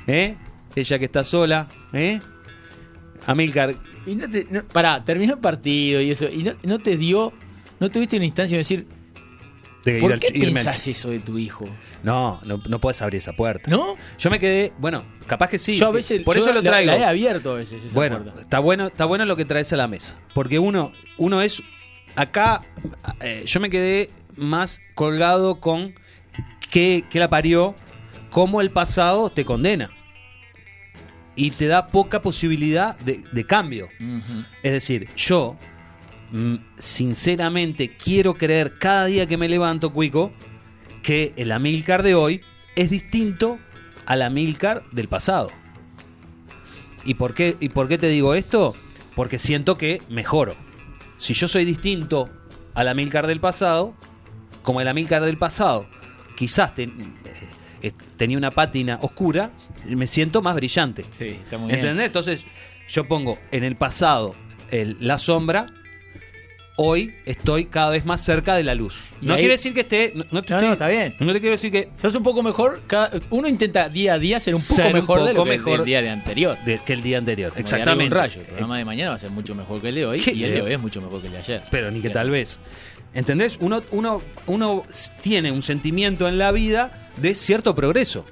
[0.06, 0.36] ¿eh?
[0.76, 2.20] Ella que está sola, ¿eh?
[3.26, 3.74] Amilcar,
[4.06, 6.28] Y no te, no- pará, terminó el partido y eso.
[6.28, 7.32] Y no, no te dio.
[7.80, 8.86] No tuviste una instancia de decir.
[9.84, 11.64] De ir ¿Por al- qué irme al- pensás eso de tu hijo?
[12.02, 13.70] No, no, no puedes abrir esa puerta.
[13.70, 13.96] ¿No?
[14.18, 15.76] Yo me quedé, bueno, capaz que sí.
[15.78, 16.22] yo a veces.
[16.22, 16.92] por yo eso lo traigo.
[16.92, 17.82] La, he abierto a veces.
[17.84, 18.40] Esa bueno, puerta.
[18.42, 21.62] está bueno, está bueno lo que traes a la mesa, porque uno, uno es
[22.14, 22.62] acá.
[23.20, 25.94] eh, yo me quedé más colgado con
[26.70, 27.74] qué, qué la parió,
[28.30, 29.90] cómo el pasado te condena
[31.34, 33.88] y te da poca posibilidad de, de cambio.
[34.62, 35.56] Es decir, yo
[36.78, 40.32] sinceramente quiero creer cada día que me levanto, Cuico,
[41.02, 42.40] que el Amilcar de hoy
[42.76, 43.58] es distinto
[44.06, 45.50] al Amilcar del pasado.
[47.04, 48.74] ¿Y por qué, ¿Y por qué te digo esto?
[49.14, 50.54] Porque siento que mejoro.
[51.18, 52.30] Si yo soy distinto
[52.74, 53.94] al Amilcar del pasado,
[54.62, 55.86] como el Amilcar del pasado,
[56.36, 56.90] quizás te-
[57.82, 59.50] eh, tenía una pátina oscura,
[59.84, 61.04] me siento más brillante.
[61.10, 61.80] Sí, está muy bien.
[61.80, 62.06] ¿Entendés?
[62.06, 62.44] Entonces,
[62.88, 64.34] yo pongo en el pasado
[64.70, 65.66] el- la sombra.
[66.76, 68.98] Hoy estoy cada vez más cerca de la luz.
[69.20, 70.12] No ahí- quiere decir que esté.
[70.14, 71.14] No, no te No, estoy- no, está bien.
[71.20, 72.80] No te quiero decir que, Sos un poco mejor.
[72.86, 75.50] cada- uno intenta día a día ser un poco Ser un mejor de lo que
[75.50, 76.56] mejor del día de anterior.
[76.64, 77.50] de- que el día anterior.
[77.50, 78.04] Como Exactamente.
[78.06, 78.40] Un rayo.
[78.40, 80.20] El programa de mañana va a ser mucho mejor que el de hoy.
[80.20, 80.32] ¿Qué?
[80.32, 81.62] Y el de hoy es mucho mejor que el de ayer.
[81.70, 82.58] Pero ni que tal vez.
[83.14, 83.58] ¿Entendés?
[83.60, 84.84] Uno, uno, uno
[85.20, 88.24] tiene un sentimiento en la vida de cierto progreso.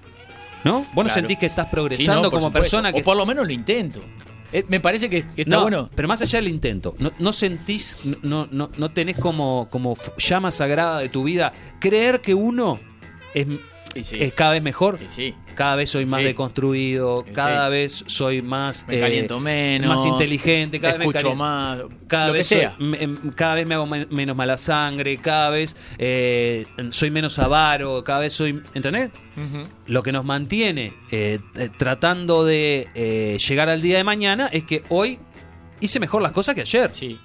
[0.65, 0.87] ¿No?
[0.95, 2.53] Vos no sentís que estás progresando como supuesto.
[2.63, 4.03] persona que O por lo menos lo intento.
[4.53, 5.91] Eh, me parece que que está no, bueno.
[5.95, 10.51] pero más allá del intento, no, no sentís, no, no, no tenés como, como llama
[10.51, 12.81] sagrada de tu vida creer que uno
[13.35, 13.47] es,
[14.03, 14.17] sí.
[14.19, 14.99] es cada vez mejor.
[15.09, 15.35] Sí.
[15.55, 16.27] Cada vez soy más Sí.
[16.27, 19.95] deconstruido, cada vez soy más, Me eh, caliento menos.
[19.97, 21.83] más inteligente, cada vez me más.
[22.07, 22.75] Cada lo vez, que sea.
[22.77, 27.11] soy- me- em, cada vez me hago men- menos mala sangre, cada vez eh, soy
[27.11, 28.63] menos avaro, cada vez soy...
[28.75, 29.11] ¿Entendés?
[29.87, 31.39] Lo que nos mantiene eh,
[31.79, 35.19] tratando de llegar al día de mañana es que hoy
[35.81, 36.91] hice mejor las cosas que ayer.
[36.93, 37.19] Sí.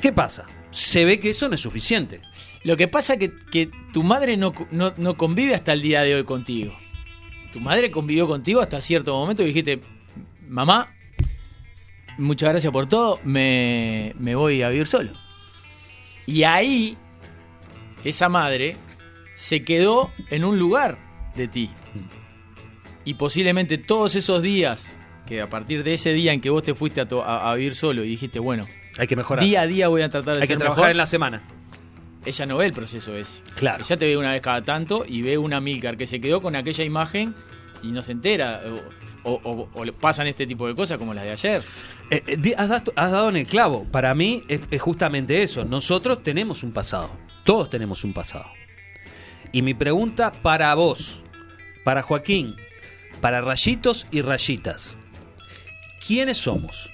[0.00, 0.46] ¿Qué pasa?
[0.70, 2.20] Se ve que eso no es suficiente.
[2.66, 6.16] Lo que pasa que, que tu madre no, no, no convive hasta el día de
[6.16, 6.72] hoy contigo.
[7.52, 9.80] Tu madre convivió contigo hasta cierto momento y dijiste,
[10.48, 10.92] mamá,
[12.18, 15.10] muchas gracias por todo, me, me voy a vivir solo.
[16.26, 16.96] Y ahí,
[18.04, 18.76] esa madre
[19.36, 20.98] se quedó en un lugar
[21.36, 21.70] de ti.
[23.04, 26.74] Y posiblemente todos esos días, que a partir de ese día en que vos te
[26.74, 28.66] fuiste a, to- a- a vivir solo y dijiste, bueno,
[28.98, 29.44] Hay que mejorar.
[29.44, 31.42] día a día voy a tratar de Hay que trabajar mejor, en la semana.
[32.26, 33.40] Ella no ve el proceso ese.
[33.54, 33.84] Claro.
[33.84, 36.54] Ella te ve una vez cada tanto y ve una Milcar que se quedó con
[36.56, 37.34] aquella imagen
[37.82, 38.62] y no se entera.
[39.22, 41.62] O, o- pasan este tipo de cosas como las de ayer.
[42.10, 43.84] Eh, eh, has, dato- has dado en el clavo.
[43.90, 45.64] Para mí es, es justamente eso.
[45.64, 47.10] Nosotros tenemos un pasado.
[47.44, 48.46] Todos tenemos un pasado.
[49.52, 51.22] Y mi pregunta para vos,
[51.84, 52.54] para Joaquín,
[53.20, 54.96] para rayitos y rayitas.
[56.06, 56.90] ¿Quiénes somos?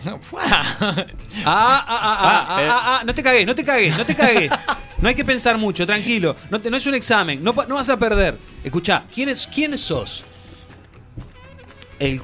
[0.04, 1.04] Ah,
[1.44, 2.68] ah, ah, ah, ah, Ah, eh.
[2.70, 4.50] ah, ah, no te cagues, no te cagues, no te cagues.
[4.98, 6.36] No hay que pensar mucho, tranquilo.
[6.50, 8.36] No, te- no es un examen, no, vas a perder.
[8.64, 10.24] Escucha, ¿quiénes, ¿quiénes sos?
[11.98, 12.20] ¿El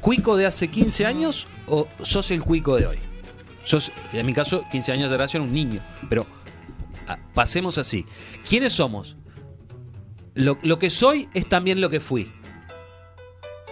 [0.00, 2.98] cuico de hace 15 años o sos el cuico de hoy?
[3.64, 5.80] Sos, en mi caso, 15 años de relación, un niño.
[6.08, 6.26] Pero
[7.08, 8.04] ah, pasemos así.
[8.48, 9.16] ¿Quiénes somos?
[10.34, 12.30] Lo, lo que soy es también lo que fui.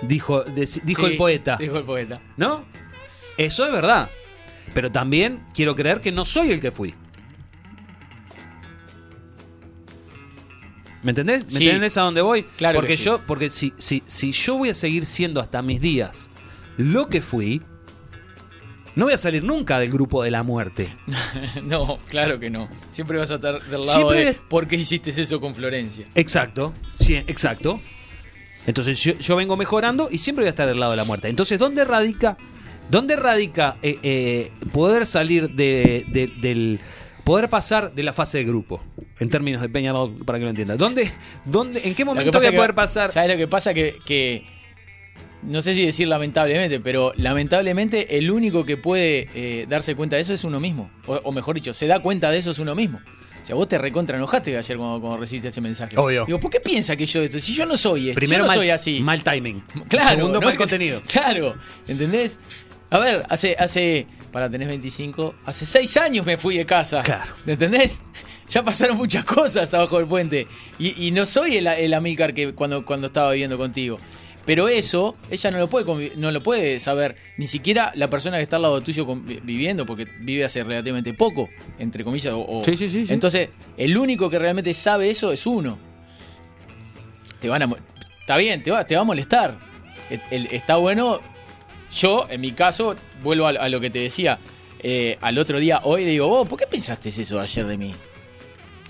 [0.02, 1.56] Dijo, dijo Sí, el poeta.
[1.58, 2.20] Dijo el poeta.
[2.36, 2.64] ¿No?
[3.38, 4.10] Eso es verdad.
[4.74, 6.94] Pero también quiero creer que no soy el que fui.
[11.02, 11.44] ¿Me entendés?
[11.46, 11.66] ¿Me Sí.
[11.66, 12.44] entendés a dónde voy?
[12.56, 13.04] Claro porque sí.
[13.04, 16.30] yo, porque si, si, si yo voy a seguir siendo hasta mis días
[16.76, 17.60] lo que fui,
[18.94, 20.94] no voy a salir nunca del grupo de la muerte.
[21.64, 22.68] no, claro que no.
[22.90, 26.06] Siempre vas a estar del lado Siempre- de por qué hiciste eso con Florencia.
[26.14, 27.80] Exacto, sí, exacto.
[28.64, 31.28] Entonces yo, yo vengo mejorando y siempre voy a estar del lado de la muerte.
[31.28, 32.36] Entonces, ¿dónde radica,
[32.90, 36.80] dónde radica eh, eh, poder salir de, de- del
[37.24, 38.82] poder pasar de la fase de grupo
[39.20, 40.76] en términos de Peñarol para que lo entiendas?
[40.78, 41.10] ¿Dónde,
[41.44, 43.10] dónde, en qué momento voy a que- poder pasar?
[43.12, 43.72] ¿Sabes lo que pasa?
[43.72, 44.44] Que, que
[45.42, 50.22] no sé si decir lamentablemente, pero lamentablemente el único que puede eh, darse cuenta de
[50.22, 50.90] eso es uno mismo.
[51.06, 53.00] O, o mejor dicho, se da cuenta de eso es uno mismo.
[53.42, 55.96] O sea, vos te recontra enojaste ayer cuando, cuando recibiste ese mensaje.
[55.98, 56.24] Obvio.
[56.26, 57.40] Digo, ¿por qué piensa que yo esto?
[57.40, 59.00] Si yo no soy esto, Primero yo no mal, soy así.
[59.00, 59.62] mal timing.
[59.88, 60.10] Claro.
[60.10, 60.46] Segundo ¿no?
[60.46, 61.02] mal contenido.
[61.08, 61.56] Claro,
[61.88, 62.38] ¿entendés?
[62.92, 67.02] A ver, hace, hace, para tenés 25, hace 6 años me fui de casa.
[67.02, 67.32] Claro.
[67.46, 68.02] ¿Entendés?
[68.50, 70.46] Ya pasaron muchas cosas abajo del puente.
[70.78, 73.98] Y, y no soy el, el Amílcar que cuando, cuando estaba viviendo contigo.
[74.44, 78.42] Pero eso, ella no lo puede no lo puede saber, ni siquiera la persona que
[78.42, 82.34] está al lado tuyo viviendo, porque vive hace relativamente poco, entre comillas.
[82.34, 83.06] o- o- Sí, sí, sí.
[83.08, 85.78] Entonces, el único que realmente sabe eso es uno.
[87.40, 87.76] Te van a
[88.20, 89.56] está bien, te va, te va a molestar.
[90.10, 91.20] El- el- está bueno.
[91.94, 94.38] Yo, en mi caso, vuelvo a, a lo que te decía.
[94.80, 97.94] eh, al otro día, hoy le digo, vos, ¿por qué pensaste eso ayer de mí?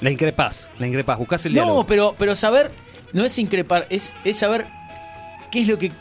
[0.00, 1.86] La increpás, la increpás, buscás el No, diálogo.
[1.86, 2.70] pero, pero saber,
[3.12, 4.66] no es increpar, es, es saber
[5.50, 5.92] qué es lo que.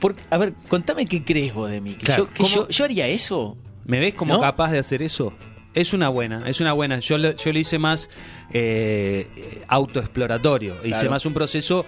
[0.00, 1.94] por- a ver, contame qué crees vos de mí.
[1.94, 3.56] ¿Que Claro, yo, que yo, yo haría eso?
[3.84, 4.40] ¿Me ves como ¿No?
[4.40, 5.34] capaz de hacer eso?
[5.74, 7.00] Es una buena, es una buena.
[7.00, 8.08] Yo lo, yo lo hice más
[8.52, 9.28] eh,
[9.68, 10.76] autoexploratorio.
[10.84, 11.84] Hice más un proceso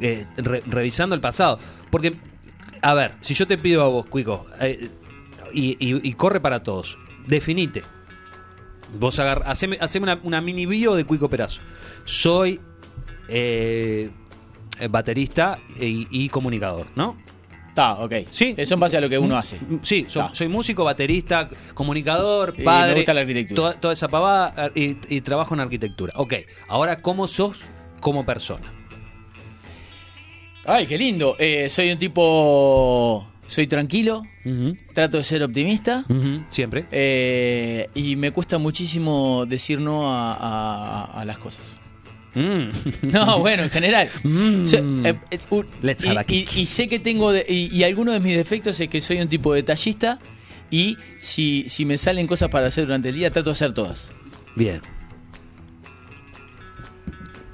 [0.00, 1.58] eh, re- revisando el pasado.
[1.90, 2.14] Porque,
[2.90, 4.88] a ver, si yo te pido a vos, Cuico, eh,
[5.52, 7.82] y, y- y corre para todos, definite.
[8.98, 11.60] Vos agar, haceme, haceme una, una mini bio de Cuico Perazo.
[12.04, 12.60] Soy
[13.28, 14.10] eh,
[14.90, 17.16] baterista y, y comunicador, ¿no?
[17.68, 18.12] Está, ok.
[18.30, 18.54] Sí.
[18.56, 19.58] Eso en base a lo que uno hace.
[19.60, 22.94] Mm, Sí, so- soy músico, baterista, comunicador, Y me padre.
[22.94, 23.56] gusta la arquitectura.
[23.56, 26.12] Toda, toda esa pavada y, y trabajo en arquitectura.
[26.16, 26.34] Ok,
[26.68, 27.64] ahora, ¿cómo sos
[28.00, 28.72] como persona?
[30.66, 31.36] Ay, qué lindo.
[31.38, 33.30] Eh, soy un tipo.
[33.48, 34.24] Soy tranquilo,
[34.92, 36.04] trato de ser optimista.
[36.50, 36.86] Siempre.
[36.90, 41.78] eh, y me cuesta muchísimo decir no a, a- a las cosas.
[42.34, 42.70] Mm.
[43.12, 44.08] No, bueno, en general.
[44.24, 44.64] Mm.
[44.66, 45.38] So- eh, eh,
[45.82, 47.30] Let's y, have a y- sé que tengo.
[47.32, 50.18] de- y, y alguno de mis defectos es que soy un tipo detallista.
[50.68, 54.12] Y si, si me salen cosas para hacer durante el día, trato de hacer todas.
[54.56, 54.80] Bien.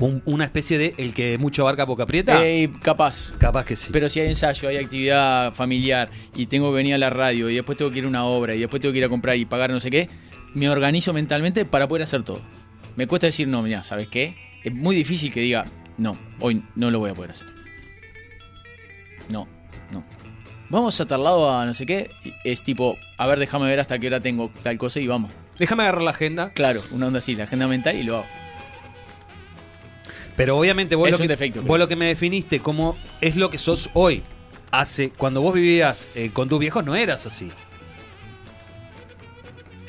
[0.03, 2.45] Un- una especie de el que mucho abarca poca aprieta.
[2.45, 3.33] Eh, capaz.
[3.39, 3.91] Capaz que sí.
[3.93, 7.55] Pero si hay ensayo, hay actividad familiar y tengo que venir a la radio y
[7.55, 9.45] después tengo que ir a una obra y después tengo que ir a comprar y
[9.45, 10.09] pagar no sé qué,
[10.55, 12.41] me organizo mentalmente para poder hacer todo.
[12.97, 14.35] Me cuesta decir no, mira, ¿sabes qué?
[14.65, 15.67] Es muy difícil que diga,
[15.99, 17.47] no, hoy no lo voy a poder hacer.
[19.29, 19.47] No,
[19.93, 20.05] no.
[20.69, 23.79] Vamos a tal lado a no sé qué, y es tipo, a ver, déjame ver
[23.79, 25.31] hasta qué hora tengo tal cosa y vamos.
[25.59, 26.51] Déjame agarrar la agenda.
[26.51, 28.27] Claro, una onda así, la agenda mental y lo hago.
[30.37, 31.79] Pero obviamente vos, Es lo un que, defecto, vos creo.
[31.79, 34.23] lo que me definiste como es lo que sos hoy.
[34.71, 37.51] Hace, cuando vos vivías eh, con tus viejos no eras así.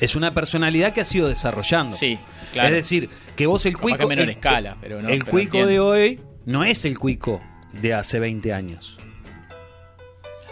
[0.00, 1.96] Es una personalidad que has ido desarrollando.
[1.96, 2.18] Sí,
[2.52, 2.68] claro.
[2.68, 3.98] Es decir, que vos el Capaz cuico.
[3.98, 5.68] que menor el, escala, pero no, el pero cuico entiendo.
[5.70, 7.40] de hoy no es el cuico
[7.72, 8.98] de hace 20 años.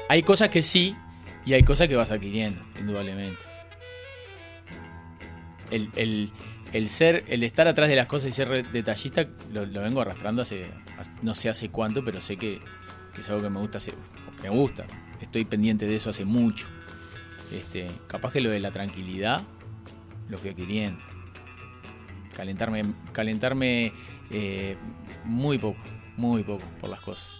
[0.08, 0.96] Hay cosas que sí
[1.44, 3.40] y hay cosas que vas adquiriendo, indudablemente.
[5.70, 6.30] El, el-
[6.72, 10.42] el ser, el estar atrás de las cosas y ser detallista lo, lo vengo arrastrando
[10.42, 10.66] hace,
[11.22, 12.60] no sé hace cuánto, pero sé que,
[13.14, 13.94] que es algo que me gusta, hace-
[14.42, 14.84] me gusta.
[15.20, 16.66] Estoy pendiente de eso hace mucho.
[17.52, 19.42] Este, capaz que lo de la tranquilidad
[20.28, 20.98] lo fui adquiriendo.
[22.34, 22.82] Calentarme,
[23.12, 23.92] calentarme
[24.30, 24.76] eh,
[25.24, 25.78] muy poco,
[26.16, 27.38] muy poco por las cosas.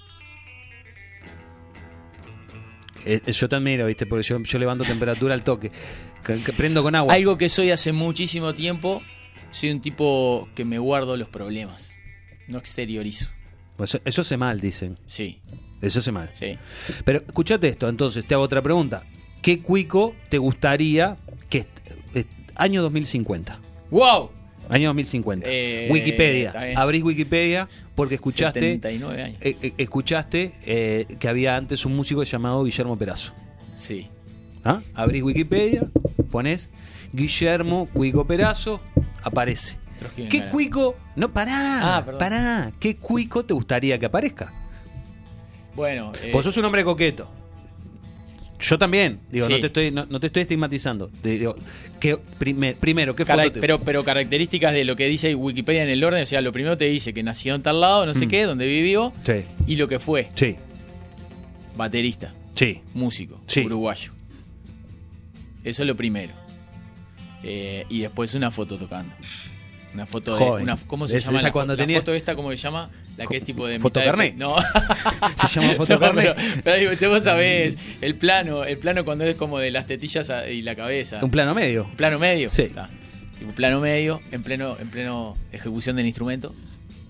[3.05, 5.73] Eh, eh, yo también lo viste, porque yo, yo levanto temperatura al toque.
[6.25, 7.15] Que- que prendo con agua.
[7.15, 9.03] Algo que soy hace muchísimo tiempo,
[9.53, 11.99] soy un tipo que me guardo los problemas.
[12.49, 13.31] No exteriorizo.
[13.77, 14.99] Pues eso, eso hace mal, dicen.
[15.07, 15.41] Sí,
[15.81, 16.31] Eso hace mal.
[16.33, 16.59] sí.
[17.05, 19.05] Pero escuchate esto, entonces te hago otra pregunta.
[19.41, 21.17] ¿Qué cuico te gustaría
[21.49, 21.67] que
[22.15, 22.25] eh,
[22.57, 23.59] año 2050?
[23.91, 24.31] ¡Wow!
[24.69, 25.49] Año 2050.
[25.51, 26.53] Eh, Wikipedia.
[26.77, 29.39] Abrís Wikipedia porque escuchaste 79 años.
[29.43, 33.33] eh, eh, escuchaste eh, que había antes un músico llamado Guillermo Perazo.
[33.75, 34.09] Sí.
[34.65, 34.81] ¿Ah?
[34.95, 35.89] Abrís Wikipedia,
[36.31, 36.71] pones
[37.13, 38.81] Guillermo Cuico Perazo,
[39.23, 39.77] aparece.
[40.29, 40.97] ¿Qué cuico?
[41.15, 42.73] No, pará, Ah, pará.
[42.81, 44.53] ¿Qué cuico te gustaría que aparezca?
[45.77, 47.29] Bueno, eh, Vos sos un hombre coqueto.
[48.61, 49.21] Yo también.
[49.31, 49.53] Digo, Sí.
[49.53, 51.11] no, te estoy, no, no te estoy estigmatizando.
[51.23, 51.57] Digo,
[51.99, 55.83] que, prime- primero, ¿qué cara- foto te- pero, pero características de lo que dice Wikipedia
[55.83, 58.15] en el orden, o sea, lo primero te dice que nació en tal lado, no
[58.15, 58.29] sé Mm.
[58.29, 60.57] qué, donde vivió, Sí, y lo que fue, sí,
[61.77, 62.83] baterista, sí.
[62.95, 63.61] músico, Sí.
[63.65, 64.13] uruguayo.
[65.65, 66.33] Eso es lo primero.
[67.43, 69.15] Eh, y después una foto tocando.
[69.95, 70.45] Una foto de.
[70.63, 71.39] Una, ¿Cómo se llama?
[71.39, 72.89] esa la, cuando la tenía- foto esta, ¿cómo se llama?
[73.19, 73.79] La que es tipo de.
[73.79, 74.01] ¿Foto?
[74.37, 74.57] No.
[75.49, 76.35] Se llama foto No, carnet.
[76.35, 80.31] Pero, pero usted vos sabés, el plano, el plano cuando es como de las tetillas
[80.31, 81.19] a- y la cabeza.
[81.23, 81.85] Un plano medio.
[81.85, 82.49] Un plano medio.
[82.49, 82.63] Sí.
[82.63, 82.89] Está.
[83.39, 86.55] Tipo plano medio, en pleno, en pleno ejecución del instrumento.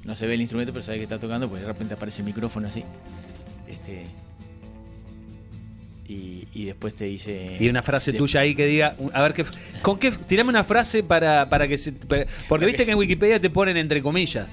[0.05, 2.27] No se ve el instrumento, pero sabe que está tocando, pues de repente aparece el
[2.27, 2.83] micrófono así.
[3.69, 4.07] Este.
[6.09, 7.57] Y, y después te dice...
[7.59, 9.45] Y una frase de- tuya ahí que diga, a ver qué,
[9.83, 13.41] con qué, tirame una frase para, para que se, para- porque viste que en Wikipedia
[13.41, 14.47] te ponen entre comillas.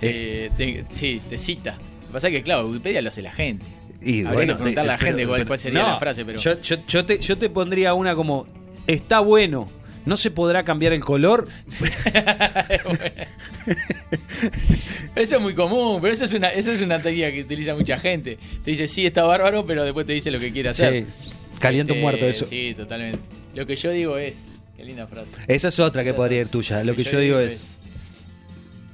[0.00, 1.72] eh, te- sí, te cita.
[2.02, 3.66] Lo que pasa es que, claro, Wikipedia lo hace la gente.
[4.00, 6.24] Y Habría bueno, que preguntarle a la pero- gente cuál, cuál sería no, la frase,
[6.24, 6.38] pero...
[6.40, 8.46] Yo, yo, yo te, yo te pondría una como,
[8.86, 9.68] está bueno,
[10.06, 11.48] no se podrá cambiar el color.
[15.14, 17.98] Eso es muy común, pero eso es una, esa es una técnica que utiliza mucha
[17.98, 18.38] gente.
[18.64, 21.04] Te dice, sí, está bárbaro, pero después te dice lo que quiere hacer.
[21.04, 22.44] Sí, caliente un muerto eso.
[22.44, 23.18] Sí, totalmente.
[23.54, 24.52] Lo que yo digo es...
[24.76, 25.32] Qué linda frase.
[25.48, 26.84] Esa es otra que podría ir tuya.
[26.84, 27.78] Lo que yo digo es,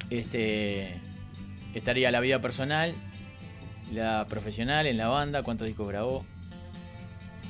[0.08, 0.94] Este.
[1.74, 2.94] Estaría la vida personal,
[3.92, 6.24] la profesional en la banda, cuántos discos grabó.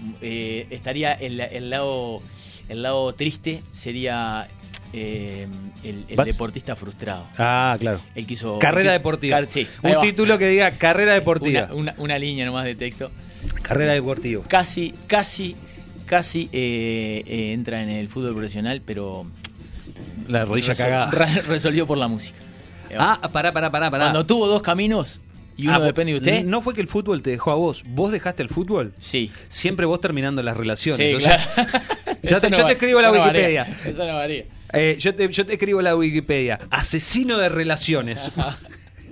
[0.00, 2.22] Mm, eh, estaría el, el lado.
[2.68, 4.48] El lado triste sería
[4.94, 5.46] eh,
[5.82, 7.26] el, deportista frustrado.
[7.38, 8.00] ah, claro.
[8.14, 8.58] El que hizo.
[8.58, 9.36] Carrera deportiva.
[9.38, 10.00] car- sí, un va.
[10.00, 11.64] título que diga carrera deportiva.
[11.72, 13.10] Una, una- una línea nomás de texto.
[13.62, 14.42] Carrera deportiva.
[14.48, 15.56] Casi, casi,
[16.06, 19.26] casi eh, eh, entra en el fútbol profesional, pero.
[20.28, 21.10] La rodilla resol- cagada.
[21.10, 22.38] re- resolvió por la música.
[22.96, 24.04] Ah, pará, pará, pará, pará.
[24.04, 25.20] Cuando tuvo dos caminos
[25.56, 26.44] y uno Ah, depende de usted.
[26.44, 27.82] ¿No fue que el fútbol te dejó a vos?
[27.88, 28.92] ¿Vos dejaste el fútbol?
[28.98, 29.30] Sí.
[29.48, 31.10] Siempre vos terminando las relaciones.
[31.10, 31.70] Sí, o sea, claro.
[32.22, 33.64] ya te- Eso yo va- te escribo la no Wikipedia.
[33.64, 34.44] varía, Eso no varía.
[34.74, 36.60] Eh, yo, te, yo te escribo la Wikipedia.
[36.70, 38.30] Asesino de relaciones.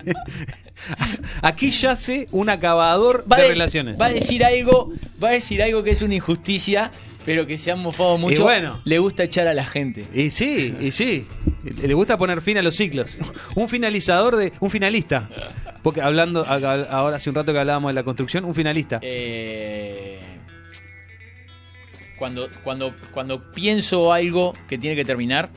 [1.43, 4.01] Aquí yace un acabador Va de relaciones.
[4.01, 4.93] va a decir algo,
[5.23, 6.91] va a decir algo que es una injusticia,
[7.25, 8.43] pero que se han mofado mucho.
[8.43, 8.81] bueno.
[8.85, 10.07] Le gusta echar a la gente.
[10.13, 11.27] Y sí, y sí.
[11.63, 13.17] Le gusta poner fin a los ciclos.
[13.55, 14.53] Un finalizador de.
[14.61, 15.29] Un finalista.
[15.83, 18.99] Porque hablando, ahora hace un rato que hablábamos de la construcción, un finalista.
[19.03, 20.19] Eh,
[22.23, 25.51] cuando, cuando, cuando pienso algo que tiene que terminar,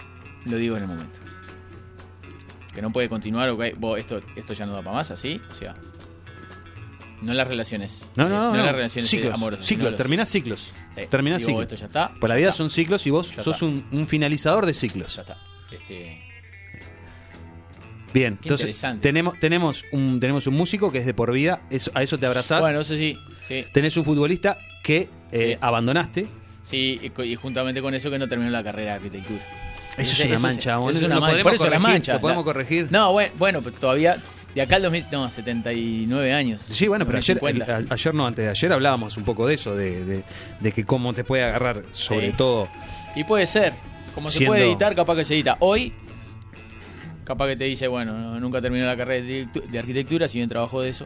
[0.46, 1.20] lo digo en el momento.
[2.74, 5.54] Que no puede continuar, ok, vos, esto, esto ya no da para más, así, o
[5.54, 5.76] sea.
[7.22, 8.10] No en las relaciones.
[8.16, 8.58] No, eh, no, no.
[8.58, 8.66] no.
[8.66, 9.32] las relaciones ciclos.
[9.36, 9.64] amorosas.
[9.64, 9.96] ciclos.
[9.96, 10.72] Terminás ciclos.
[10.96, 11.02] Sí.
[11.08, 11.64] Terminás Digo, ciclos.
[11.66, 12.12] esto ya está.
[12.20, 15.16] Pues la vida son ciclos y vos Ya sos un, un finalizador de ciclos.
[15.18, 15.38] Ya está.
[15.72, 16.20] Este,
[18.12, 21.92] Bien, Qué entonces tenemos, tenemos, un, tenemos un músico que es de por vida, eso,
[21.94, 22.60] a eso te abrazás.
[22.60, 23.16] bueno, eso sí.
[23.48, 25.58] Sí, Tenés un futbolista que eh, Sí.
[25.62, 26.28] abandonaste.
[26.66, 29.42] Sí y, y juntamente con eso que no terminó la carrera de arquitectura.
[29.98, 31.44] Eso es una mancha, eso es una mancha.
[31.44, 32.14] Por eso la mancha.
[32.16, 32.88] lo podemos La- corregir.
[32.92, 34.22] No, bueno, bueno, pero todavía.
[34.54, 36.62] De acá al 2000, no, 79 años.
[36.62, 37.78] Sí, bueno, pero ayer, 50.
[37.78, 40.24] el- a- ayer no, antes de ayer hablábamos un poco de eso, de, de-
[40.60, 42.38] de que cómo te puede agarrar, sobre Sí.
[42.38, 42.70] todo.
[43.16, 43.74] Y puede ser.
[44.14, 45.58] Como se puede editar, capaz que se edita.
[45.60, 45.92] Hoy,
[47.26, 50.38] capaz que te dice, bueno, no, nunca terminó la carrera de arquitectu- de arquitectura, si
[50.38, 51.06] bien trabajó de eso.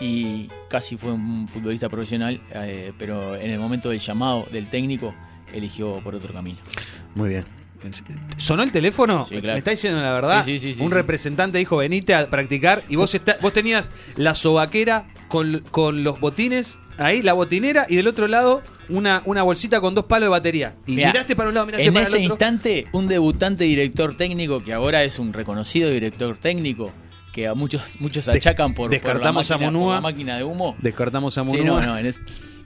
[0.00, 5.14] Y casi fue un futbolista profesional, eh, pero en el momento del llamado del técnico,
[5.52, 6.58] eligió por otro camino.
[7.14, 7.44] Muy bien.
[8.38, 9.24] ¿Sonó el teléfono?
[9.26, 9.52] Sí, claro.
[9.54, 10.42] ¿Me está diciendo la verdad?
[10.44, 10.94] Sí, sí, sí, un sí.
[10.94, 16.18] representante dijo, venite a practicar y vos, está- vos tenías la sobaquera con, con los
[16.18, 20.30] botines, ahí, la botinera, y del otro lado una, una bolsita con dos palos de
[20.30, 20.74] batería.
[20.86, 22.34] Y Mirá, miraste para un lado, miraste En para ese el otro.
[22.34, 26.90] instante, un debutante director técnico, que ahora es un reconocido director técnico,
[27.34, 29.94] que a muchos muchos achacan por, por la descartamos a máquina- por Monúa.
[29.96, 30.76] la máquina de humo.
[30.78, 31.80] Descartamos a Sí, Munúa.
[31.80, 32.20] no, no, en es-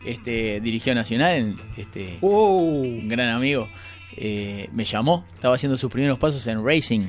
[0.04, 2.58] este, dirigió Nacional, este, Oh.
[2.58, 3.68] un gran amigo,
[4.16, 7.06] eh, me llamó, estaba haciendo sus primeros pasos en Racing.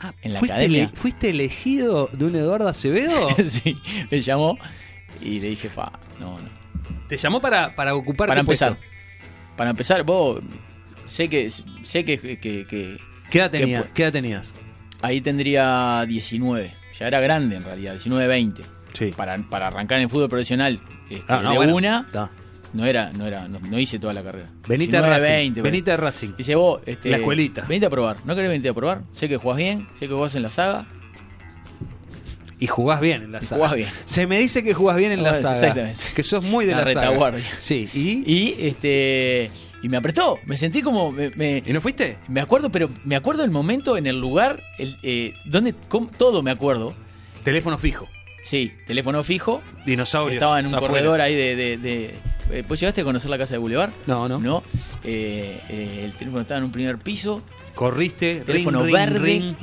[0.00, 0.84] Ah, en la ¿fuiste academia.
[0.84, 3.28] ele- ¿Fuiste elegido de un Eduardo Acevedo?
[3.46, 3.76] sí,
[4.10, 4.56] me llamó
[5.20, 6.48] y le dije, fa, no, no.
[7.08, 8.64] Te llamó para, para ocupar Para puesto.
[8.66, 8.88] empezar,
[9.56, 10.40] para empezar, vos,
[11.06, 12.96] sé que, sé que, que- que-
[13.30, 13.84] ¿Qué edad, que tenías?
[13.84, 14.54] pu- ¿Qué edad tenías?
[15.02, 18.62] Ahí tendría 19, ya era grande en realidad, 19, 20.
[18.92, 19.14] Sí.
[19.16, 22.06] Para, para arrancar en fútbol profesional este, Ah, no, de bueno, una,
[22.72, 24.48] no era, no era, no, no hice toda la carrera.
[24.68, 25.32] Venite a 19, Racing.
[25.32, 26.28] 20, venite a Racing.
[26.36, 27.62] Dice vos, este, La escuelita.
[27.62, 28.18] Venite a probar.
[28.24, 29.02] ¿No querés venirte a probar?
[29.12, 30.86] Sé que jugás bien, sé que jugás en la saga.
[32.58, 33.58] Y jugás bien en la saga.
[33.60, 33.88] jugás bien.
[34.04, 35.54] Se me dice que jugás bien en la saga.
[35.54, 36.02] exactamente.
[36.14, 37.06] Que sos muy de La la, saga.
[37.06, 37.44] retaguardia.
[37.58, 37.88] Sí.
[37.94, 38.22] ¿Y?
[38.30, 39.50] Y este
[39.82, 40.38] y me apretó.
[40.46, 41.10] Me sentí como.
[41.12, 42.18] Me, me, ¿Y no fuiste?
[42.28, 45.74] me acuerdo, pero me acuerdo el momento, en el lugar, el, eh, donde.
[45.88, 46.94] cómo- todo me acuerdo.
[47.44, 48.06] Teléfono fijo.
[48.42, 49.62] Sí, teléfono fijo.
[49.86, 50.34] Dinosaurio.
[50.34, 51.56] Estaba en un corredor ahí de.
[51.56, 52.14] de, de-
[52.52, 53.90] eh, ¿Vos llegaste a conocer la casa de Boulevard?
[54.06, 54.40] No, no.
[54.40, 54.62] No.
[55.04, 57.42] Eh, eh, el teléfono estaba en un primer piso.
[57.74, 58.40] Corriste.
[58.44, 59.18] Teléfono ring, verde.
[59.20, 59.54] ring.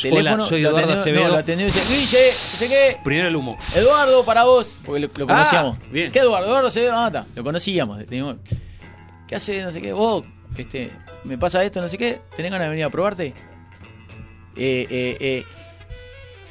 [0.00, 1.22] Teléfono, Hola, soy lo Eduardo atendió- Acevedo.
[1.24, 2.96] No, lo atendió y dice, Guille, no sé qué.
[3.02, 3.56] Primero el humo.
[3.74, 4.80] Eduardo, para vos.
[4.84, 5.78] Porque lo, lo conocíamos.
[5.80, 6.12] Ah, bien.
[6.12, 6.48] ¿Qué Eduardo?
[6.48, 6.92] Eduardo Acevedo.
[6.96, 7.26] Ah, está.
[7.34, 8.04] Lo conocíamos.
[8.06, 8.36] Teníamos-
[9.28, 9.62] ¿Qué hace?
[9.62, 9.92] No sé qué.
[9.92, 10.24] Vos,
[10.56, 10.90] este,
[11.24, 12.20] me pasa esto, no sé qué.
[12.36, 13.26] ¿Tenés ganas de venir a probarte?
[14.56, 15.44] Eh, eh, eh.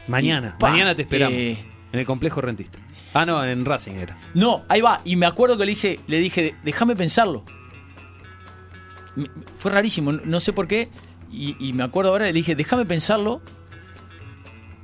[0.07, 0.55] Mañana.
[0.59, 1.37] Pa, Mañana te esperamos.
[1.37, 1.57] eh,
[1.91, 2.77] En el complejo rentista.
[3.13, 4.17] Ah, no, en Racing era.
[4.33, 5.01] No, ahí va.
[5.05, 7.43] Y me acuerdo que le, hice, le dije, déjame pensarlo.
[9.57, 10.89] Fue rarísimo, no- sé por qué.
[11.31, 13.41] Y, y me acuerdo ahora, le dije, déjame pensarlo.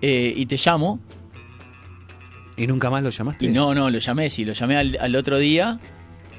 [0.02, 1.00] eh, y te llamo.
[2.58, 3.46] ¿Y nunca más lo llamaste?
[3.46, 5.80] Y no, no, lo llamé, sí, lo llamé al, al otro día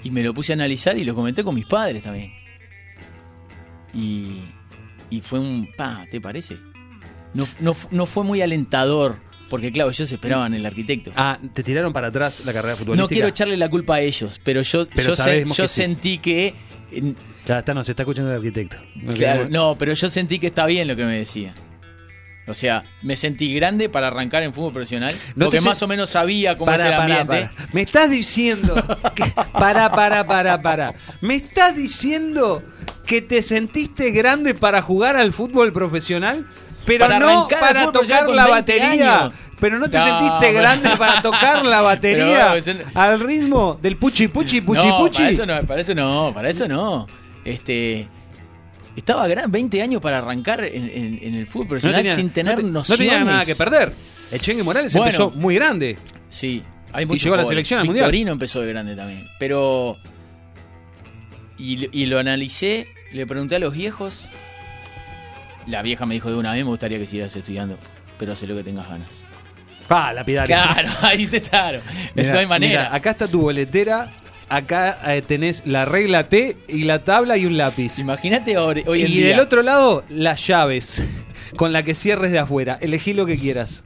[0.02, 2.32] y me lo puse a analizar y lo comenté con mis padres también.
[3.94, 4.40] Y,
[5.10, 5.68] y fue un...
[5.76, 6.56] Pa, ¿te parece?
[7.34, 11.12] No, no, no fue muy alentador, porque claro, ellos esperaban el arquitecto.
[11.16, 13.02] Ah, te tiraron para atrás la carrera futbolística.
[13.02, 15.68] No quiero echarle la culpa a ellos, pero yo, Pero yo, sé- sabemos yo que
[15.68, 15.74] sí.
[15.82, 16.54] sentí que...
[17.46, 18.76] Ya está, no, se está escuchando el arquitecto.
[18.96, 21.54] No claro, queremos- no, pero yo sentí que está bien lo que me decía.
[22.46, 26.10] O sea, me sentí grande para arrancar en fútbol profesional, No porque más o menos
[26.10, 27.50] sabía cómo Pará, es el ambiente.
[27.72, 28.74] Me estás diciendo.
[29.14, 30.94] Que, para, para, para, para.
[31.20, 32.62] Me estás diciendo
[33.06, 36.46] que te sentiste grande para jugar al fútbol profesional,
[36.84, 39.20] pero Para no para tocar la 20 batería.
[39.20, 39.32] años.
[39.60, 43.96] Pero no te No, sentiste pero- grande para tocar la batería Pero, al ritmo del
[43.96, 45.18] puchi puchi puchi no, puchi.
[45.22, 47.06] Para eso no, para eso no, para eso no.
[47.44, 48.08] Este.
[48.96, 52.62] Estaba gran, 20 años para arrancar en, en- en el fútbol profesional sin tener no,
[52.64, 53.00] te- nociones.
[53.06, 53.92] no tenía nada que perder.
[54.30, 55.06] El Chengue Morales Bueno.
[55.06, 55.96] empezó muy grande.
[56.28, 56.62] Sí,
[56.92, 58.04] hay muchos llegó a la selección al Mundial.
[58.06, 59.26] Victorino empezó de grande también.
[59.38, 59.96] Pero.
[61.58, 64.28] Y, y lo analicé, le pregunté a los viejos.
[65.66, 67.78] La vieja me dijo de una vez: Me gustaría que siguieras estudiando,
[68.18, 69.08] pero sé lo que tengas ganas.
[69.88, 70.54] Ah, lapidario.
[70.56, 71.80] Claro, ahí te claro.
[72.14, 72.82] No hay manera.
[72.84, 74.12] mirá, acá está tu boletera.
[74.56, 77.98] Acá eh, tenés la regla T y la tabla y un lápiz.
[77.98, 79.28] Imagínate hoy, hoy en y día.
[79.28, 81.02] del otro lado, las llaves
[81.56, 82.76] con la que cierres de afuera.
[82.80, 83.82] Elegí lo que quieras.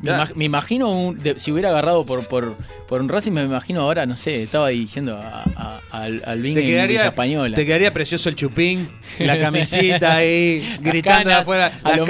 [0.00, 2.56] Me, imag- me imagino, un- de- si hubiera agarrado por, por,
[2.88, 6.54] por un Racing, me imagino ahora, no sé, estaba dirigiendo a- a- al, al Bing
[6.54, 7.54] Te quedaría, Española.
[7.54, 8.88] te quedaría precioso el chupín,
[9.20, 11.72] la camisita ahí, gritando de canas, afuera.
[11.84, 12.06] a lo.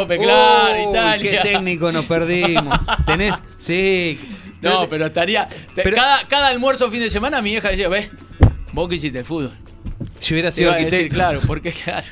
[0.00, 1.30] López, claro, Uy, Italia.
[1.42, 2.78] Qué técnico nos perdimos.
[3.06, 4.18] Tenés, sí.
[4.70, 5.48] No, pero estaría.
[5.74, 8.10] Pero- cada, cada almuerzo fin de semana mi vieja decía, ves,
[8.72, 9.52] vos que hiciste el fútbol.
[10.20, 11.14] Si hubiera sido iba a decir, arquitecto.
[11.14, 12.06] claro, porque claro.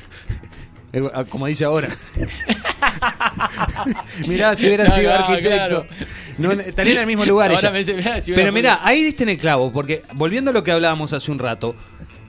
[0.93, 1.89] Eh, Como dice ahora.
[4.27, 5.49] mirá, si hubiera No, sido no, arquitecto.
[5.49, 5.87] claro.
[6.37, 7.71] No, estaría en el mismo lugar Ahora ella.
[7.71, 10.53] me dice, mirá, si hubiera Pero mirá, ahí diste en el clavo, porque volviendo a
[10.53, 11.75] lo que hablábamos hace un rato,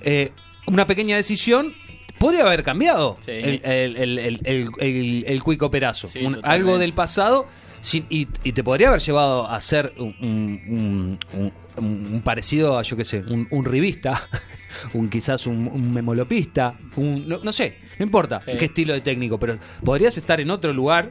[0.01, 0.33] eh,
[0.66, 1.74] una pequeña decisión
[2.18, 3.33] podría haber cambiado Sí.
[3.33, 6.07] el, el, el, el, cuico perazo.
[6.09, 6.49] Sí, Un- totalmente.
[6.49, 7.47] algo del pasado
[7.81, 12.79] sin- y, y te podría haber llevado a ser un, un- un- un- un parecido
[12.79, 14.20] a, yo qué sé, un, revista,
[14.95, 18.53] un quizás un, memolopista, un, no, no sé, no importa Sí.
[18.59, 21.11] qué estilo de técnico, pero podrías estar en otro lugar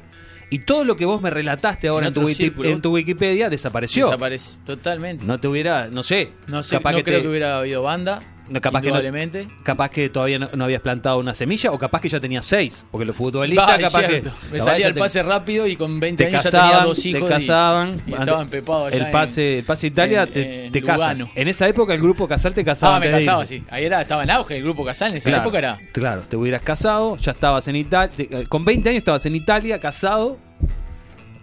[0.50, 3.50] y todo lo que vos me relataste ahora En en, tu, wiki- en tu Wikipedia
[3.50, 4.06] desapareció.
[4.06, 5.26] Desaparece totalmente.
[5.26, 6.30] No te hubiera, no sé.
[6.48, 8.22] No, sé, capaz no que creo te- que hubiera habido banda.
[8.48, 12.00] No, capaz que no- capaz que todavía no, no habías plantado una semilla o capaz
[12.02, 14.24] que ya tenías seis, porque los futbolistas que.
[14.52, 17.06] Me salía ya el pase rápido y con 20 te años ya casaban, tenía dos
[17.06, 17.22] hijos.
[17.22, 20.66] te casaban, Y, antes- estaba empepado allá el pase, en- el pase Italia en- te,
[20.68, 21.18] en te casan.
[21.20, 21.32] Lugano.
[21.36, 22.98] En esa época el grupo Casal te casaba.
[22.98, 23.64] Ah, me casaba, sí.
[23.70, 25.78] Ahí era, estaba en auge el grupo Casal, en esa Claro, época era.
[25.92, 28.12] claro, te hubieras casado, ya estabas en Italia,
[28.48, 30.38] con 20 años estabas en Italia, casado,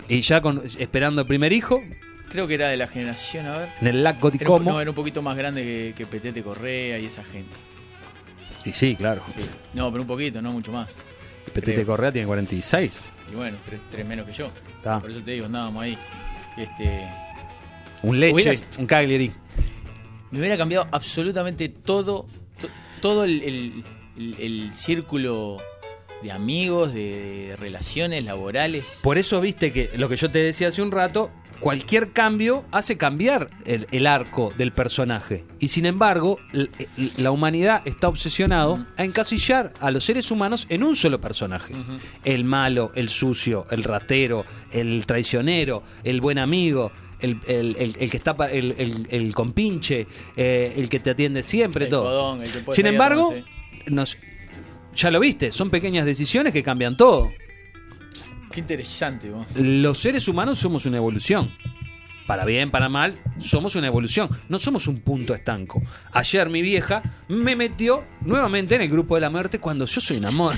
[0.08, 1.80] y ya con, esperando el primer hijo,
[2.32, 3.68] Creo que era de la generación, a ver.
[3.80, 6.98] en el lago di Era no, era un poquito más grande que, que Petete Correa
[6.98, 7.56] y esa gente.
[8.64, 9.22] Y sí, claro.
[9.28, 9.40] Sí.
[9.74, 10.94] No, pero un poquito, no mucho más.
[11.52, 11.86] Petete creo.
[11.86, 13.04] Correa tiene 46.
[13.30, 14.50] Y bueno, tres, tres menos que yo.
[14.82, 15.98] Por eso te digo, andábamos ahí.
[16.56, 17.06] Este,
[18.02, 19.30] Un leche, Hubieras- un Cagliari.
[20.30, 22.26] me hubiera cambiado absolutamente todo,
[22.60, 22.68] to-
[23.00, 23.84] todo el, el-
[24.16, 25.58] el- el círculo
[26.22, 29.00] de amigos, de, de relaciones laborales.
[29.02, 31.30] Por eso viste que lo que yo te decía hace un rato,
[31.62, 35.44] cualquier cambio hace cambiar el, el arco del personaje.
[35.60, 36.68] Y sin embargo, l-
[37.16, 41.74] la humanidad está obsesionado a encasillar a los seres humanos en un solo personaje.
[42.24, 46.90] El malo, el sucio, el ratero, el traicionero, el buen amigo.
[47.20, 52.02] El, el- que está el, compinche, eh, el que te atiende siempre, todo.
[52.02, 52.42] codón,
[52.74, 53.32] Sin embargo,
[53.86, 54.18] nos,
[54.96, 57.30] ya lo viste, son pequeñas decisiones que cambian todo.
[58.52, 59.46] Qué interesante, vos.
[59.56, 61.50] Los seres humanos somos una evolución.
[62.26, 64.28] Para bien, para mal, somos una evolución.
[64.48, 65.82] No somos un punto estanco.
[66.12, 70.18] Ayer mi vieja me metió nuevamente en el grupo de la muerte cuando yo soy
[70.18, 70.56] un amor.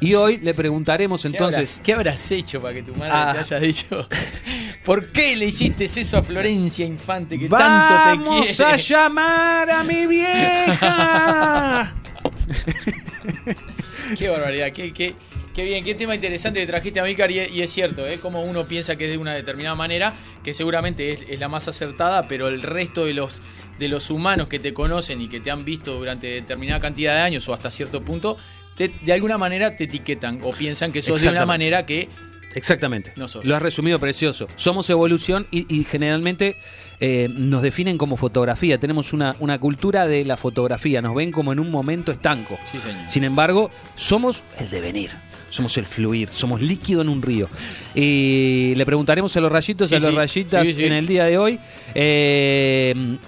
[0.00, 1.56] Y hoy le preguntaremos ¿Qué entonces.
[1.70, 3.32] habrás, ¿Qué habrás hecho para que tu madre Ah.
[3.32, 4.06] te haya dicho?
[4.84, 8.64] ¿Por qué le hiciste eso a Florencia Infante que tanto te ¡Vamos quiere?
[8.64, 11.94] a llamar a mi vieja!
[14.18, 15.14] Qué barbaridad, qué, qué,
[15.54, 18.18] qué bien, qué tema interesante que trajiste a Milcar y, es- y es cierto, ¿eh?
[18.18, 21.66] como uno piensa que es de una determinada manera, que seguramente es, es la más
[21.68, 23.40] acertada, pero el resto de los,
[23.78, 27.20] de los humanos que te conocen y que te han visto durante determinada cantidad de
[27.22, 28.36] años o hasta cierto punto,
[28.76, 32.08] te- de alguna manera te etiquetan o piensan que sos de una manera que
[32.54, 33.12] Exactamente.
[33.16, 33.44] No sos.
[33.44, 34.48] Lo has resumido precioso.
[34.56, 36.56] Somos evolución y, y generalmente
[37.00, 38.78] eh, nos definen como fotografía.
[38.78, 41.02] Tenemos una, una cultura de la fotografía.
[41.02, 42.58] Nos ven como en un momento estanco.
[42.64, 43.08] Sí, señor.
[43.10, 45.10] Sin embargo, somos el devenir.
[45.48, 46.28] Somos el fluir.
[46.32, 47.48] Somos líquido en un río.
[47.94, 50.16] Y le preguntaremos a los rayitos y Sí, a los sí.
[50.16, 51.58] rayitas en el día de hoy.
[51.94, 53.18] eh,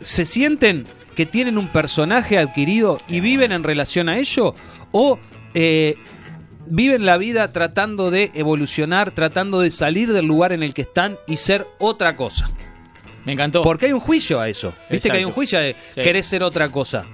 [0.00, 4.54] ¿Se sienten que tienen un personaje adquirido y viven en relación a ello?
[4.90, 5.18] ¿O
[5.54, 5.94] eh,
[6.66, 11.16] viven la vida tratando de evolucionar, tratando de salir del lugar en el que están
[11.28, 12.50] y ser otra cosa?
[13.24, 13.62] Me encantó.
[13.62, 14.74] Porque hay un juicio a eso.
[14.90, 16.00] ¿Viste que hay un juicio de Sí.
[16.00, 17.04] querer ser otra cosa?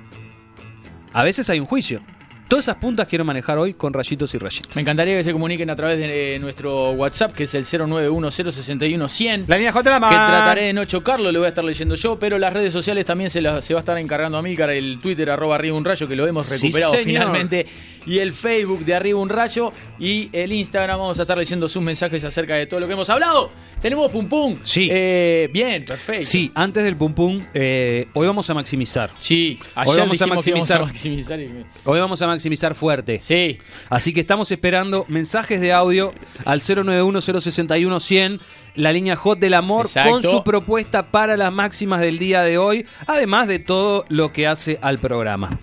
[1.12, 2.00] A veces hay un juicio.
[2.48, 4.74] Todas esas puntas quiero manejar hoy con rayitos y rayitos.
[4.74, 9.44] Me encantaría que se comuniquen a través de eh, nuestro WhatsApp, que es el 091061100.
[9.46, 12.38] La línea J que trataré de no chocarlo, lo voy a estar leyendo yo, pero
[12.38, 15.28] las redes sociales también se, la- se va a estar encargando a Milcar, el Twitter
[15.30, 17.66] arroba arriba un rayo, que lo hemos recuperado finalmente,
[18.06, 21.82] y el Facebook de arriba un rayo, y el Instagram, vamos a estar leyendo sus
[21.82, 23.50] mensajes acerca de todo lo que hemos hablado.
[23.82, 24.56] Tenemos pum pum.
[24.62, 24.88] Sí.
[24.90, 26.24] Eh, bien, perfecto.
[26.24, 29.10] Sí, antes del pum pum, eh, hoy vamos a maximizar.
[29.18, 30.80] Sí, Hoy ayer vamos a que íbamos a maximizar.
[30.80, 31.40] maximizar.
[31.40, 32.37] y- Hoy vamos a maximizar
[32.74, 33.20] fuerte.
[33.20, 33.58] Sí.
[33.90, 36.12] Así que estamos esperando mensajes de audio
[36.44, 38.40] al 091-061-100,
[38.74, 40.10] la línea Hot del Amor, Exacto.
[40.12, 44.46] con su propuesta para las máximas del día de hoy, además de todo lo que
[44.46, 45.58] hace al programa.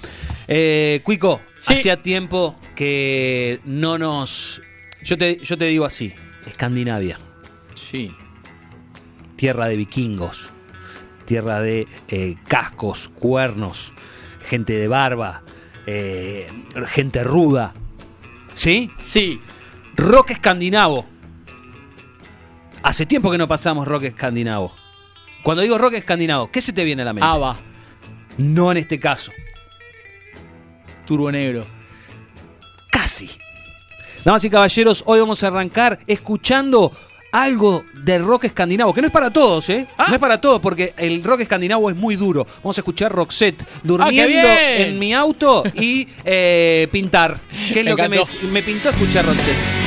[0.48, 1.74] Eh, Cuico, Sí.
[1.74, 4.62] hacía tiempo que no nos...
[5.04, 6.14] Yo te, yo te digo así,
[6.46, 7.20] Escandinavia,
[7.76, 8.12] Sí.
[9.36, 10.50] tierra de vikingos,
[11.26, 13.94] tierra de eh, cascos, cuernos,
[14.48, 15.44] gente de barba,
[15.86, 16.48] eh,
[16.88, 17.74] gente ruda.
[18.54, 18.92] ¿Sí?
[18.98, 19.40] Sí.
[19.96, 21.06] Rock escandinavo.
[22.84, 24.74] Hace tiempo que no pasamos rock escandinavo.
[25.44, 27.28] Cuando digo rock escandinavo, ¿qué se te viene a la mente?
[27.28, 27.58] Ava,
[28.38, 29.32] No en este caso.
[31.06, 31.66] Turbo Negro.
[32.92, 33.30] Casi.
[34.24, 36.92] Damas y caballeros, hoy vamos a arrancar escuchando
[37.44, 39.88] algo de rock escandinavo, que no es para todos, ¿eh?
[39.98, 40.06] Ah.
[40.08, 42.48] No es para todos, porque el rock escandinavo es muy duro.
[42.58, 47.40] Vamos a escuchar Roxette durmiendo Ah, en mi auto y eh, pintar.
[47.74, 48.20] Que es Me lo que me,
[48.52, 49.85] me pintó escuchar Roxette.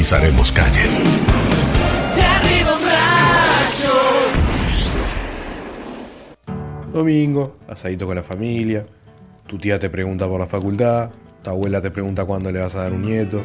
[0.00, 0.98] Precisaremos calles.
[6.90, 8.82] Domingo, asadito con la familia.
[9.46, 11.10] Tu tía te pregunta por la facultad.
[11.42, 13.42] Tu abuela te pregunta cuándo le vas a dar un nieto.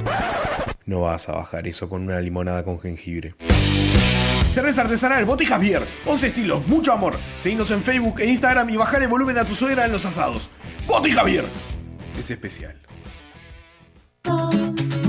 [0.86, 3.36] No vas a bajar eso con una limonada con jengibre.
[4.54, 5.82] Cerveza artesanal Bote Javier.
[6.06, 7.18] 11 estilos, mucho amor.
[7.36, 10.50] Seguinos en Facebook e Instagram y bajale volumen a tu suegra en los asados.
[10.88, 11.48] Bote Javier.
[12.18, 12.85] Es especial.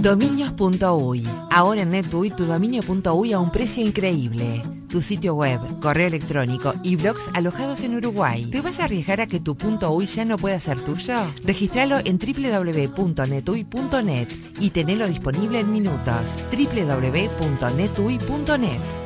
[0.06, 1.26] Dominios.uy.
[1.50, 4.62] Ahora en NetUI tu dominio.uy a un precio increíble.
[4.88, 8.46] Tu sitio web, correo electrónico y blogs alojados en Uruguay.
[8.46, 9.56] ¿Te vas a arriesgar a que tu
[9.90, 11.16] .uy ya no pueda ser tuyo?
[11.42, 14.28] Registralo en www.netuy.net
[14.60, 16.46] y tenelo disponible en minutos.
[16.52, 19.05] www.netuy.net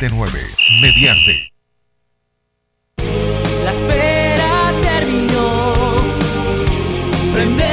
[0.01, 1.53] 479 Mediarte.
[3.63, 5.73] La espera terminó.
[7.31, 7.70] Prende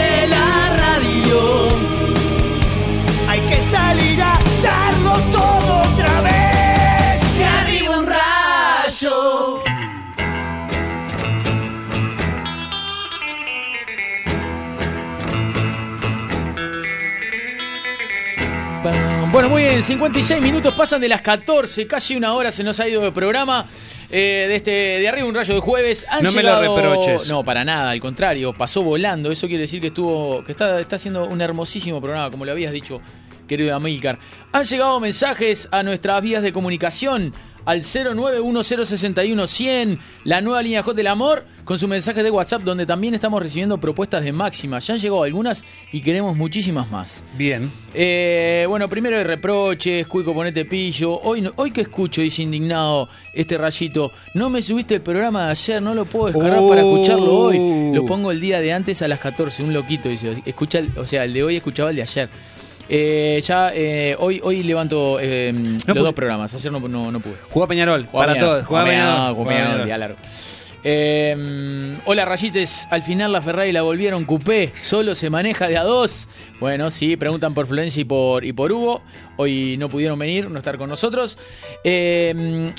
[19.79, 23.13] Bien, 56 minutos pasan de las 14, casi una hora se nos ha ido de
[23.13, 23.65] programa.
[24.11, 26.05] eh, de este de arriba un rayo de jueves.
[26.11, 27.31] Han No me lo reproches.
[27.31, 29.31] No, para nada, al contrario, pasó volando.
[29.31, 32.73] Eso quiere decir que estuvo, que está, está haciendo un hermosísimo programa, como lo habías
[32.73, 33.01] dicho,
[33.47, 34.19] querido Amílcar.
[34.51, 37.33] Han llegado mensajes a nuestras vías de comunicación
[37.69, 43.13] al 091061100, la nueva línea Hot del Amor, con su mensaje de WhatsApp, donde también
[43.15, 44.79] estamos recibiendo propuestas de máxima.
[44.79, 45.63] Ya han llegado algunas
[45.93, 47.23] y queremos muchísimas más.
[47.37, 47.71] Bien.
[47.93, 51.21] Eh, bueno, primero hay reproches, Cuico, ponete pillo.
[51.21, 55.51] Hoy, no- hoy que escucho, dice indignado este rayito, no me subiste el programa de
[55.51, 56.95] ayer, no lo puedo descargar para Oh.
[56.95, 57.93] escucharlo hoy.
[57.95, 60.43] Lo pongo el día de antes a las 14, un loquito, dice.
[60.47, 62.31] Escucha, o sea, el de hoy escuchaba el de ayer.
[62.89, 65.53] Eh, ya, eh, hoy, hoy levanto eh,
[65.87, 67.35] los dos programas, ayer no, no, no pude.
[67.51, 68.67] Juega Peñarol, para Peñarol, todos.
[68.67, 68.85] Juega
[69.35, 69.47] juega Peñarol.
[69.47, 70.17] Peñarol, Peñarol.
[70.85, 75.83] Eh, hola Rayites, al final la Ferrari la volvieron coupé, solo se maneja de a
[75.83, 76.29] dos.
[76.61, 79.03] Bueno, sí, preguntan por Florencia y por, y por Hugo.
[79.37, 81.37] Hoy no pudieron venir, no estar con nosotros.
[81.85, 82.73] Eh,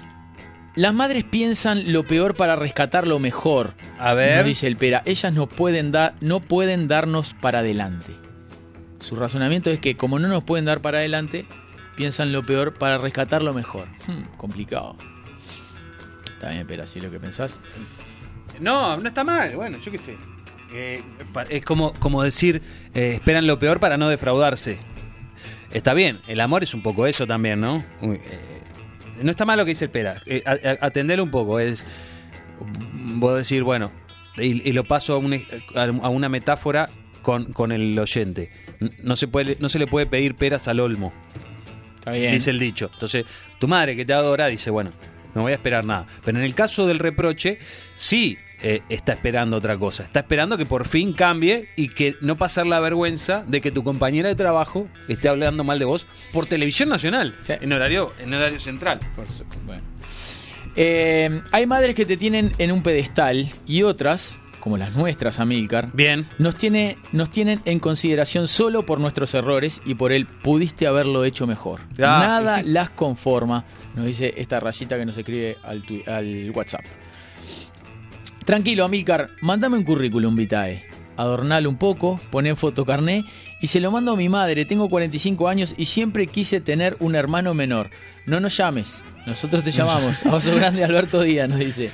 [0.75, 3.73] las madres piensan lo peor para rescatar lo mejor.
[3.99, 4.37] A ver.
[4.37, 8.13] Nos dice el Pera, ellas no pueden, dar, no pueden darnos para adelante.
[8.99, 11.45] Su razonamiento es que como no nos pueden dar para adelante,
[11.95, 13.87] piensan lo peor para rescatar lo mejor.
[14.07, 14.95] Hmm, complicado.
[16.33, 17.59] Está bien, Pera, si es lo que pensás.
[18.59, 19.55] No, no está mal.
[19.55, 20.17] Bueno, yo qué sé.
[20.73, 21.01] Eh,
[21.49, 22.61] es como, como decir,
[22.93, 24.79] eh, esperan lo peor para no defraudarse.
[25.71, 27.83] Está bien, el amor es un poco eso también, ¿no?
[28.01, 28.61] Eh,
[29.21, 30.21] no está mal lo que dice el Pera.
[30.45, 31.59] A- a- atendelo un poco.
[31.59, 31.85] Es,
[32.93, 33.91] voy a decir, bueno,
[34.37, 35.41] y, lo paso a, un
[35.75, 36.89] a una metáfora
[37.21, 38.51] con, con el oyente.
[39.03, 41.11] No se, puede, no se le puede pedir peras al olmo.
[41.95, 42.31] Está bien.
[42.31, 42.89] Dice el dicho.
[42.93, 43.25] Entonces,
[43.59, 44.91] tu madre que te adora dice, bueno,
[45.35, 46.07] no voy a esperar nada.
[46.23, 47.59] Pero en el caso del reproche,
[47.95, 50.03] sí eh, está esperando otra cosa.
[50.03, 53.83] Está esperando que por fin cambie y que no pasar la vergüenza de que tu
[53.83, 57.53] compañera de trabajo esté hablando mal de vos por televisión nacional, Sí.
[57.59, 58.99] en horario, en horario central.
[59.15, 59.25] Por
[59.65, 59.83] bueno.
[60.75, 65.89] Eh, hay madres que te tienen en un pedestal y otras, como las nuestras, Amílcar,
[65.93, 66.27] Bien.
[66.37, 71.23] nos, tiene, nos tienen en consideración solo por nuestros errores y por el pudiste haberlo
[71.23, 71.81] hecho mejor.
[71.93, 72.69] Ah, Nada sí.
[72.69, 76.81] las conforma, nos dice esta rayita que nos escribe al, al WhatsApp.
[78.45, 80.83] Tranquilo, Amílcar, mandame un currículum vitae.
[81.17, 83.25] Adornalo un poco, poné fotocarné
[83.61, 84.63] y se lo mando a mi madre.
[84.65, 87.89] Tengo 45 años y siempre quise tener un hermano menor.
[88.25, 90.25] No nos llames, nosotros te llamamos.
[90.25, 91.91] Oso grande Alberto Díaz nos dice.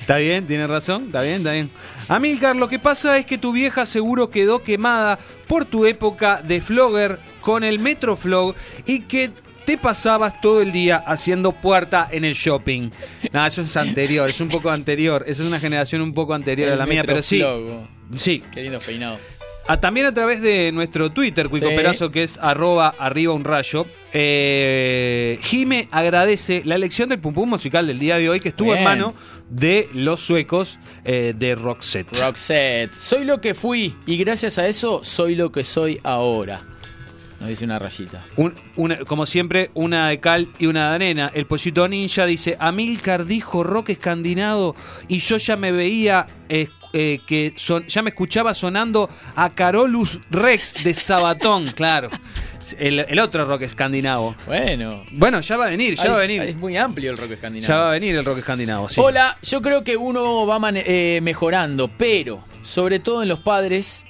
[0.00, 1.70] Está bien, tiene razón, está bien, está bien.
[2.08, 6.60] Amílcar, lo que pasa es que tu vieja seguro quedó quemada por tu época de
[6.60, 8.54] flogger con el Metroflog
[8.86, 9.30] y que
[9.66, 12.90] te pasabas todo el día haciendo puerta en el shopping.
[13.32, 16.70] Nada, eso es anterior, es un poco anterior, esa es una generación un poco anterior
[16.70, 17.42] a la mía, pero sí.
[18.16, 19.18] Sí, Qué lindo peinado.
[19.68, 21.74] Ah, también a través de nuestro Twitter, Cuico Sí.
[21.74, 23.84] Perazo, que es arroba arriba un rayo.
[24.12, 28.74] Eh, Jime agradece la elección del pum pum musical del día de hoy, que estuvo
[28.74, 29.14] en mano
[29.50, 32.16] de los suecos eh, de Roxette.
[32.18, 36.62] Roxette, soy lo que fui y gracias a eso soy lo que soy ahora.
[37.40, 38.24] Nos dice una rayita.
[38.36, 41.30] Un- una- como siempre, una de cal y una de arena.
[41.34, 44.74] El pollito ninja dice: Amilcar dijo rock escandinavo
[45.08, 46.26] y yo ya me veía.
[46.48, 52.08] eh, eh, que son, ya me escuchaba sonando a Carolus Rex de Sabatón, claro.
[52.78, 54.34] El, el otro rock escandinavo.
[54.46, 55.04] Bueno.
[55.12, 56.42] Bueno, ya va a venir, ya Ay, va a venir.
[56.42, 57.68] Es muy amplio el rock escandinavo.
[57.68, 58.98] Ya va a venir el rock escandinavo, sí.
[58.98, 64.06] Hola, yo creo que uno va eh, mejorando, pero sobre todo en los padres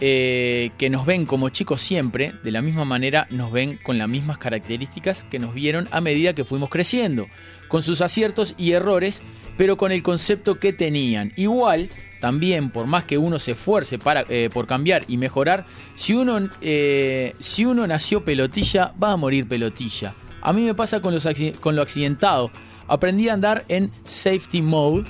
[0.00, 4.08] eh, que nos ven como chicos siempre, de la misma manera nos ven con las
[4.08, 7.26] mismas características que nos vieron a medida que fuimos creciendo,
[7.68, 9.22] con sus aciertos y errores,
[9.56, 11.32] pero con el concepto que tenían.
[11.36, 11.90] Igual,
[12.20, 16.48] también, por más que uno se esfuerce para, eh, por cambiar y mejorar, si uno,
[16.60, 20.14] eh, si uno nació pelotilla, va a morir pelotilla.
[20.40, 21.28] A mí me pasa con, los
[21.60, 22.50] con lo accidentado.
[22.86, 25.04] Aprendí a andar en safety mode,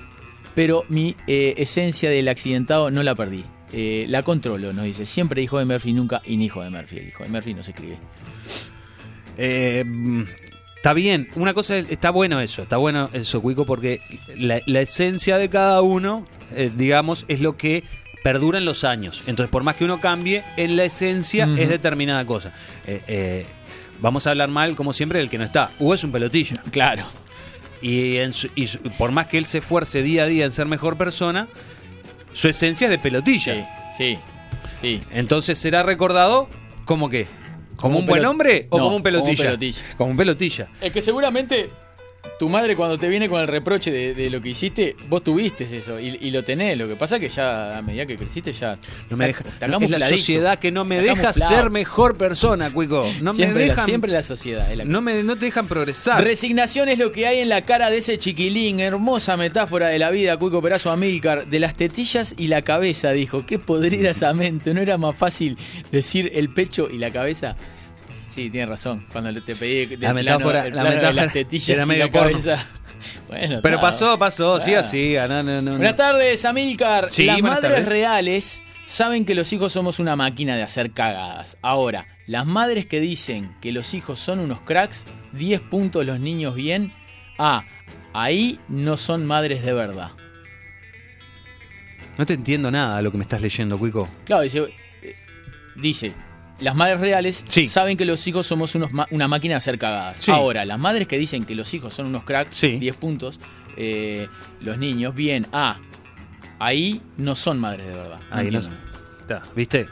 [0.55, 3.45] pero mi eh, esencia del accidentado no la perdí.
[3.71, 5.05] La controlo, nos dice.
[5.05, 6.97] Siempre hijo de Murphy, nunca hijo de Murphy.
[6.97, 7.99] El hijo de Murphy no se escribe.
[9.37, 9.85] Eh,
[10.89, 14.01] está bien, una cosa, es- está bueno eso, está bueno eso, Cuico, porque
[14.36, 16.24] la, la esencia de cada uno,
[16.55, 17.84] eh, digamos, es lo que
[18.24, 19.22] perdura en los años.
[19.26, 22.53] Entonces, por más que uno cambie, en la esencia es determinada cosa.
[22.86, 23.47] Eh, eh,
[24.01, 25.70] vamos a hablar mal, como siempre, del que no está.
[25.78, 26.57] Hugo es un pelotillo.
[26.70, 27.05] Claro.
[27.82, 30.53] Y, en su- y su- por más que él se esfuerce día a día en
[30.53, 31.49] ser mejor persona,
[32.32, 33.91] su esencia es de pelotilla.
[33.97, 34.18] Sí,
[34.80, 35.01] sí.
[35.12, 36.49] Entonces será recordado
[36.86, 37.26] como qué?
[37.79, 39.37] ¿Como, un un buen pelot- hombre o No, como un pelotilla?
[39.37, 39.83] como un pelotilla.
[39.97, 40.68] Como un pelotilla.
[40.81, 41.70] Es que seguramente
[42.39, 45.64] tu madre cuando te viene con el reproche de, de lo que hiciste, vos tuviste
[45.64, 46.79] eso y, y lo tenés.
[46.79, 48.79] Lo que pasa es que ya a medida que creciste ya...
[49.11, 53.07] No me deja, es la sociedad que no me deja ser mejor persona, Cuico.
[53.21, 54.73] No siempre, me la, dejan, siempre la sociedad.
[54.73, 56.23] la no me no te dejan progresar.
[56.23, 58.81] Resignación es lo que hay en la cara de ese chiquilín.
[58.81, 61.47] Hermosa metáfora de la vida, Cuico Perazo Amílcar.
[61.47, 63.47] De las tetillas y la cabeza, dijo.
[63.47, 64.75] Qué podrida esa mente.
[64.75, 65.59] ¿No era más fácil
[65.91, 67.57] decir el pecho y la cabeza?
[68.39, 69.05] Sí, tiene razón.
[69.11, 72.05] Cuando te pedí La metáfora- el la plano de metáfora las tetillas era y medio
[72.07, 72.30] la porno.
[72.30, 72.66] cabeza.
[73.28, 75.26] Bueno, Pero pasó, pasó, siga, siga.
[75.28, 77.09] No, no, no, Buenas tardes, Amílcar.
[77.12, 77.89] Sí, las madres tardes.
[77.89, 81.59] reales saben que los hijos somos una máquina de hacer cagadas.
[81.62, 86.55] Ahora, las madres que dicen que los hijos son unos cracks, 10 puntos los niños
[86.55, 86.93] bien.
[87.39, 87.64] Ah,
[88.14, 90.11] ahí no son madres de verdad.
[92.16, 94.09] No te entiendo nada de lo que me estás leyendo, Cuico.
[94.24, 94.61] Claro, dice,
[95.03, 95.14] eh,
[95.76, 96.12] dice
[96.61, 97.67] las madres reales Sí.
[97.67, 100.19] saben que los hijos somos unos ma- una máquina de hacer cagadas.
[100.19, 100.31] Sí.
[100.31, 102.79] Ahora, las madres que dicen que los hijos son unos cracks, Sí.
[102.79, 103.39] 10 puntos,
[103.77, 104.29] eh,
[104.61, 105.79] los niños, bien, ah,
[106.59, 108.19] ahí no son madres de verdad.
[108.31, 108.61] No Ahí no.
[109.21, 109.87] Está, ¿Viste?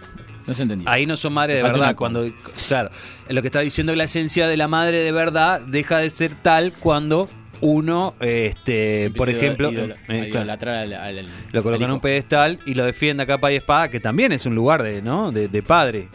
[0.46, 0.88] No se entendió.
[0.88, 1.78] Ahí no son madres de verdad.
[1.80, 2.24] una Cuando,
[2.68, 2.90] claro,
[3.28, 6.34] lo que está diciendo es la esencia de la madre de verdad deja de ser
[6.40, 7.28] tal cuando
[7.60, 12.58] uno, este, por ejemplo, idola- eh, claro, al- al- al- lo coloca en un pedestal
[12.66, 15.32] y lo defiende a capa y espada, que también es un lugar de, ¿no?
[15.32, 16.08] de, de padre.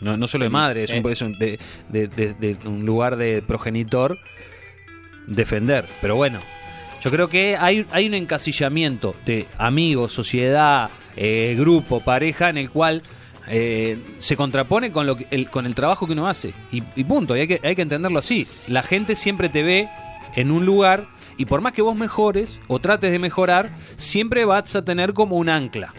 [0.00, 1.12] No, no solo de madre, es, un, Eh.
[1.12, 4.18] es un- de, de- de- de un lugar de progenitor
[5.26, 5.88] defender.
[6.00, 6.40] Pero bueno,
[7.02, 12.70] yo creo que hay, hay un encasillamiento de amigos, sociedad, eh, grupo, pareja, en el
[12.70, 13.02] cual
[13.50, 16.52] eh, se contrapone con, lo que- el, con el trabajo que uno hace.
[16.70, 18.46] Y, y punto, y hay que, hay que entenderlo así.
[18.66, 19.88] La gente siempre te ve
[20.36, 21.06] en un lugar
[21.38, 25.36] y por más que vos mejores o trates de mejorar, siempre vas a tener como
[25.36, 25.94] un ancla.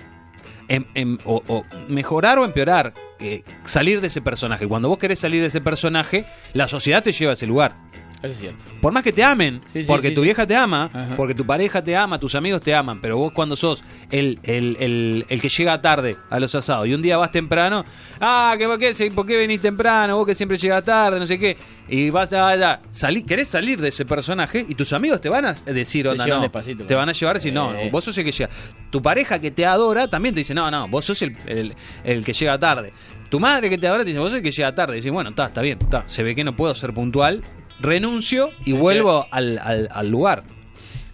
[0.68, 4.67] En- en- o, o mejorar o empeorar, eh, salir de ese personaje.
[4.67, 7.76] Cuando vos querés salir de ese personaje, la sociedad te lleva a ese lugar.
[8.22, 8.63] Eso es cierto.
[8.82, 11.15] Por más que te amen, Sí, sí, porque sí, tu vieja te ama, Ajá.
[11.15, 14.76] porque tu pareja te ama, tus amigos te aman, pero vos cuando sos el, el,
[14.82, 17.86] el, el que llega tarde a los asados y un día vas temprano,
[18.20, 20.17] ah, ¿qué, por, qué, ¿por qué venís temprano?
[20.17, 21.55] Vos que siempre llegas tarde, no sé qué,
[21.88, 25.45] y vas a, a- salí- querés salir de ese personaje y tus amigos te van
[25.45, 27.86] a decir, Te onda, llevan no, despacito, te van a llevar si no, Eh.
[27.86, 28.49] no, vos sos el que llega.
[28.89, 32.26] Tu pareja que te adora también te dice, no, no, vos sos el, el- el
[32.26, 32.91] que llega tarde.
[33.30, 34.93] Tu madre que te adora te dice, vos sos el que llega tarde.
[34.93, 36.03] Y dices, bueno, está, está bien, está.
[36.07, 37.43] Se ve que no puedo ser puntual,
[37.80, 40.44] renuncio y vuelvo al, al- al lugar.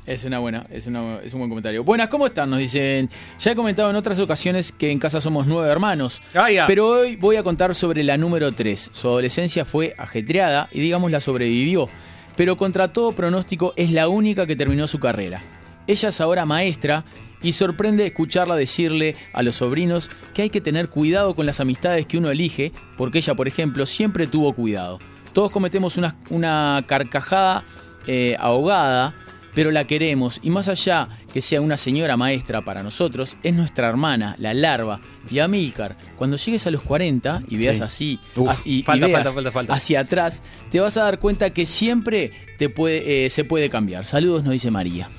[0.06, 1.84] Es una buena, es, una- es un buen comentario.
[1.84, 2.50] Buenas, ¿cómo están?
[2.52, 3.10] Nos dicen.
[3.40, 6.22] Ya he comentado en otras ocasiones que en casa somos nueve hermanos.
[6.36, 6.66] Ah.
[6.68, 8.92] Pero hoy voy a contar sobre la número 3.
[8.94, 11.90] Su adolescencia fue ajetreada y digamos la sobrevivió.
[12.36, 15.42] Pero contra todo pronóstico es la única que terminó su carrera.
[15.88, 17.04] Ella es ahora maestra
[17.42, 22.06] y sorprende escucharla decirle a los sobrinos que hay que tener cuidado con las amistades
[22.06, 25.00] que uno elige, porque ella, por ejemplo, siempre tuvo cuidado.
[25.36, 27.64] Todos cometemos una, una carcajada
[28.08, 29.14] eh, ahogada,
[29.54, 33.88] pero la queremos y más allá que sea una señora maestra para nosotros, es nuestra
[33.90, 35.00] hermana, la larva.
[35.30, 37.84] Y Amílcar, cuando llegues a los 40 y veas Sí.
[37.84, 39.74] así Uf, as- y, y falta, veas falta, falta, falta.
[39.74, 44.06] hacia atrás, te vas a dar cuenta que siempre te puede, eh, se puede cambiar.
[44.06, 45.10] Saludos, nos dice María.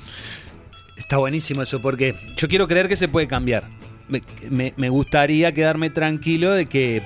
[0.97, 3.64] Está buenísimo eso, porque yo quiero creer que se puede cambiar.
[4.09, 7.03] Me, me- me gustaría quedarme tranquilo de que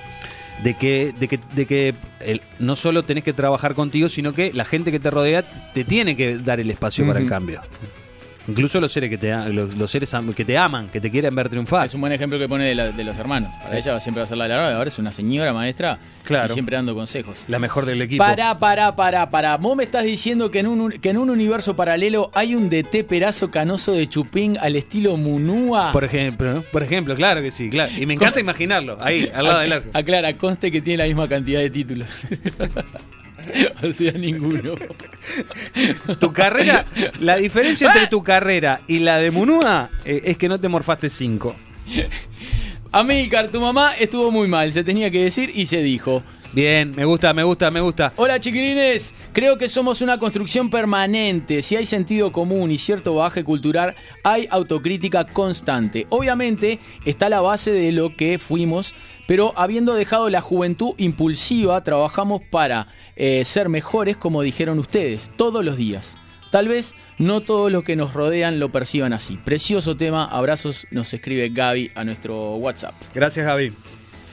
[0.63, 1.95] de que de que, de que
[2.25, 5.43] el- no solo tenés que trabajar contigo, sino que la gente que te rodea
[5.73, 7.61] te tiene que dar el espacio para el cambio.
[8.47, 11.47] Incluso los seres que te los, los seres que te aman, que te quieren ver
[11.49, 11.85] triunfar.
[11.85, 13.53] Es un buen ejemplo que pone de, la- de los hermanos.
[13.61, 16.51] Para ella siempre va a ser la larva, ahora es una señora maestra Claro.
[16.51, 17.43] y siempre dando consejos.
[17.47, 18.23] La mejor del equipo.
[18.23, 19.57] Pará, pará, pará, pará.
[19.57, 23.03] Vos me estás diciendo que en, un, que en un universo paralelo hay un DT
[23.07, 25.91] perazo canoso de Chupín al estilo Munúa.
[25.91, 26.61] Por ejemplo, ¿no?
[26.63, 27.91] Por ejemplo, claro que sí, claro.
[27.97, 29.89] Y me encanta imaginarlo, ahí, al lado del arco.
[29.93, 32.25] Aclara, conste que tiene la misma cantidad de títulos.
[33.83, 34.75] o sea, ninguno.
[36.19, 36.85] Tu carrera,
[37.19, 41.09] la diferencia entre tu carrera y la de Munúa eh, es que no te morfaste
[41.09, 41.55] cinco.
[42.91, 46.23] Amílcar, tu mamá estuvo muy mal, se tenía que decir y se dijo.
[46.53, 48.11] Bien, me gusta, me gusta, me gusta.
[48.17, 51.61] Hola chiquilines, creo que somos una construcción permanente.
[51.61, 56.07] Si hay sentido común y cierto bagaje cultural, hay autocrítica constante.
[56.09, 58.93] Obviamente está la base de lo que fuimos,
[59.27, 65.63] pero habiendo dejado la juventud impulsiva, trabajamos para eh, ser mejores, como dijeron ustedes, todos
[65.63, 66.17] los días.
[66.51, 69.37] Tal vez no todos los que nos rodean lo perciban así.
[69.37, 72.93] Precioso tema, abrazos, nos escribe Gaby a nuestro WhatsApp.
[73.15, 73.73] Gracias, Javi.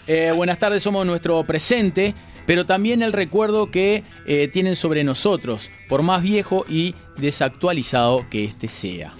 [0.09, 2.15] Eh, buenas tardes, somos nuestro presente,
[2.45, 8.45] pero también el recuerdo que eh, tienen sobre nosotros, por más viejo y desactualizado que
[8.45, 9.13] este sea.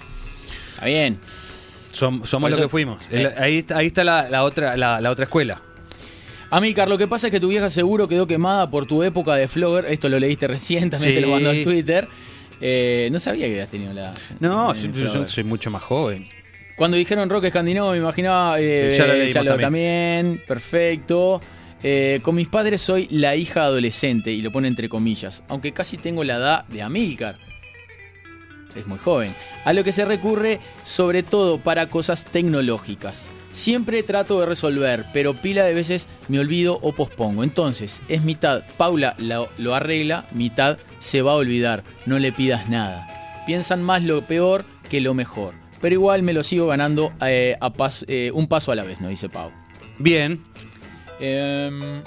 [0.73, 1.19] Está bien.
[1.91, 2.99] Som- somos lo que fuimos.
[3.11, 3.21] Eh.
[3.35, 5.61] El- ahí, está- ahí está la, la otra, la, la otra escuela.
[6.51, 9.47] Amílcar, lo que pasa es que tu vieja seguro quedó quemada por tu época de
[9.47, 9.85] flogger.
[9.85, 12.07] Esto lo leíste recién, también te lo mandó en Twitter.
[12.61, 14.13] Eh, no sabía que habías tenido la.
[14.39, 16.27] No, yo, soy mucho más joven.
[16.75, 18.59] Cuando dijeron rock escandinavo, me imaginaba.
[18.59, 19.61] eh, Ya lo leímos leo también.
[19.61, 20.43] también.
[20.47, 21.41] Perfecto.
[21.83, 25.97] Eh, con mis padres soy la hija adolescente, y lo pone entre comillas, aunque casi
[25.97, 27.37] tengo la edad de Amilcar.
[28.75, 29.35] Es muy joven.
[29.65, 33.29] A lo que se recurre sobre todo para cosas tecnológicas.
[33.51, 37.43] Siempre trato de resolver, pero pila de veces me olvido o pospongo.
[37.43, 41.83] Entonces, es mitad Paula lo, lo arregla, mitad se va a olvidar.
[42.05, 43.07] No le pidas nada.
[43.47, 45.55] Piensan más lo peor que lo mejor.
[45.81, 49.01] Pero igual me lo sigo ganando eh, a pas- eh, un paso a la vez,
[49.01, 49.49] nos dice Pau.
[49.97, 50.43] Bien.
[51.19, 52.03] Em,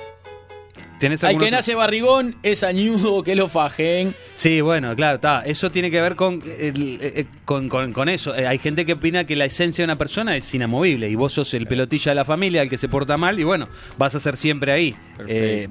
[1.03, 1.51] ¿Tenés al que otro?
[1.51, 4.15] nace barrigón es añudo que lo fajen.
[4.35, 5.43] Sí, bueno, claro, está.
[5.45, 8.35] Eso tiene que ver con, el- eh, con, con- con eso.
[8.37, 11.33] Eh, hay gente que opina que la esencia de una persona es inamovible y vos
[11.33, 14.21] sos el pelotilla de la familia, el que se porta mal y bueno, vas a
[14.21, 14.95] ser siempre ahí.
[15.29, 15.69] Eh,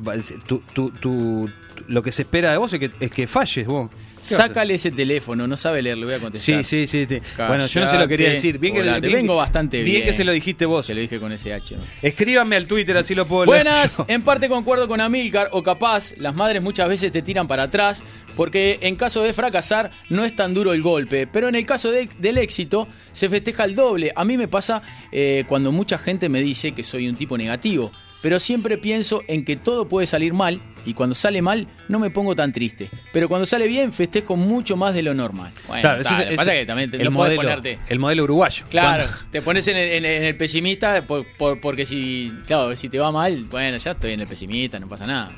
[0.47, 1.49] tú- tú- tú-
[1.91, 3.89] lo que se espera de vos es que, es que falles vos.
[4.21, 6.63] Sácale ese teléfono, no sabe leer, le voy a contestar.
[6.63, 7.15] Sí, sí, sí.
[7.15, 7.21] sí.
[7.47, 8.59] Bueno, yo no se lo quería decir.
[8.59, 9.95] Bien que, bien vengo bastante bien.
[9.97, 10.85] Bien que se lo dijiste vos.
[10.85, 11.75] Se lo dije con ese H.
[11.75, 11.83] ¿no?
[12.01, 14.05] Escríbanme al Twitter, así lo puedo leer Buenas, yo.
[14.07, 18.03] en parte concuerdo con Amilcar, o capaz las madres muchas veces te tiran para atrás,
[18.35, 21.91] porque en caso de fracasar no es tan duro el golpe, pero en el caso
[21.91, 24.11] de- del éxito se festeja el doble.
[24.15, 24.81] A mí me pasa
[25.11, 29.43] eh, cuando mucha gente me dice que soy un tipo negativo, pero siempre pienso en
[29.45, 33.27] que todo puede salir mal, y cuando sale mal no me pongo tan triste, pero
[33.29, 35.51] cuando sale bien festejo mucho más de lo normal.
[35.67, 37.79] Bueno, Claro, ese- ese- pasa que también te- el no modelo, ponerte...
[37.89, 38.65] el modelo uruguayo.
[38.69, 43.11] Claro, te pones en el, en pesimista por- por- porque si, claro, si te va
[43.11, 45.31] mal, bueno, ya estoy en el pesimista, no pasa nada.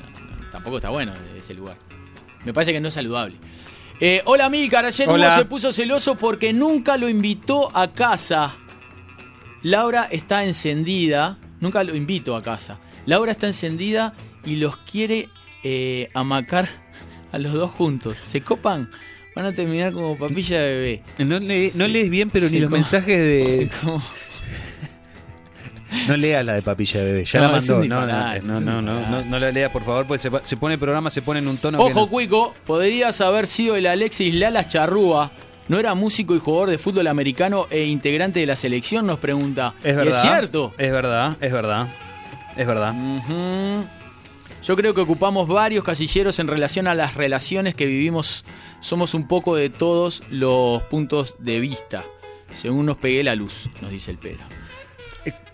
[0.50, 1.76] Tampoco está bueno ese lugar.
[2.44, 3.36] Me parece que no es saludable.
[4.00, 4.84] Eh, hola, Milcar.
[4.84, 5.08] Ayer.
[5.08, 8.54] Hugo se puso celoso porque nunca lo invitó a casa.
[9.62, 11.38] Laura está encendida.
[11.60, 12.78] Nunca lo invito a casa.
[13.06, 14.12] Laura está encendida
[14.44, 15.28] y los quiere
[15.62, 16.68] eh, amacar
[17.32, 18.18] a los dos juntos.
[18.18, 18.90] ¿Se copan?
[19.34, 21.02] Van a terminar como papilla de bebé.
[21.24, 23.68] No, le- no lees bien, pero ni los mensajes de.
[23.82, 24.00] ¿Cómo?
[26.08, 27.84] No leas la de papilla de bebé, ya No, la mandó.
[27.84, 28.06] No,
[28.60, 31.38] no, no, no, no, la leas, por favor, porque se, pone el programa, se pone
[31.40, 31.78] en un tono.
[31.78, 35.32] Ojo, Cuico, podrías haber sido el Alexis Lalas Charrúa.
[35.66, 39.06] ¿No era músico y jugador de fútbol americano e integrante de la selección?
[39.06, 39.74] Nos pregunta.
[39.82, 40.14] Es Y verdad.
[40.16, 40.74] Es cierto.
[40.76, 41.88] Es verdad, es verdad.
[42.54, 42.92] Es verdad.
[42.94, 43.86] Ujú.
[44.64, 48.46] Yo creo que ocupamos varios casilleros en relación a las relaciones que vivimos.
[48.80, 52.02] Somos un poco de todos los puntos de vista.
[52.50, 54.44] Según nos pegué la luz, nos dice el Pedro.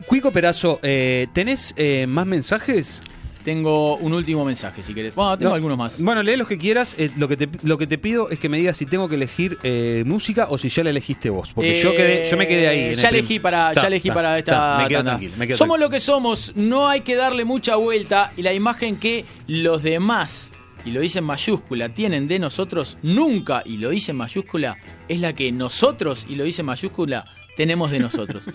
[0.06, 3.02] Cuico Perazo, eh, ¿tenés eh, más mensajes?
[3.44, 5.14] Tengo un último mensaje, si querés.
[5.14, 6.02] Bueno, tengo No, algunos más.
[6.02, 6.94] Bueno, lee los que quieras.
[6.98, 9.14] eh, lo, que te, lo que te pido es que me digas si tengo que
[9.14, 11.50] elegir eh, música o si ya la elegiste vos.
[11.54, 12.78] Porque yo, quedé, yo me quedé ahí.
[12.80, 15.46] Eh, Ya elegí para, Ta, ya elegí ta, para esta ta, me quedo tranquilo, me
[15.46, 15.86] quedo Somos tranquilo.
[15.86, 20.52] lo que somos, no hay que darle mucha vuelta y la imagen que los demás,
[20.84, 24.76] y lo dice en mayúscula, tienen de nosotros nunca, y lo dice en mayúscula,
[25.08, 27.24] es la que nosotros, y lo dice en mayúscula,
[27.60, 28.46] tenemos de nosotros.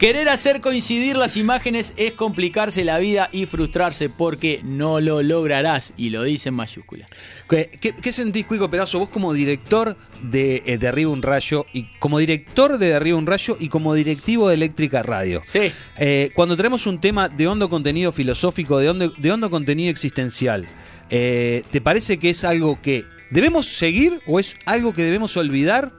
[0.00, 5.92] Querer hacer coincidir las imágenes es complicarse la vida y frustrarse porque no lo lograrás,
[5.96, 7.06] y lo dice en mayúscula.
[7.48, 11.64] ¿Qué, qué- qué sentís, Cuico Perazo, vos como director de, eh, de Arriba un Rayo,
[11.72, 15.42] y como director de, de Arriba un Rayo y como directivo de Eléctrica Radio?
[15.44, 15.70] Sí.
[15.96, 20.66] Eh, cuando tenemos un tema de hondo contenido filosófico, de hondo, de hondo contenido existencial,
[21.08, 25.92] eh, ¿te parece que es algo que debemos seguir o es algo que debemos olvidar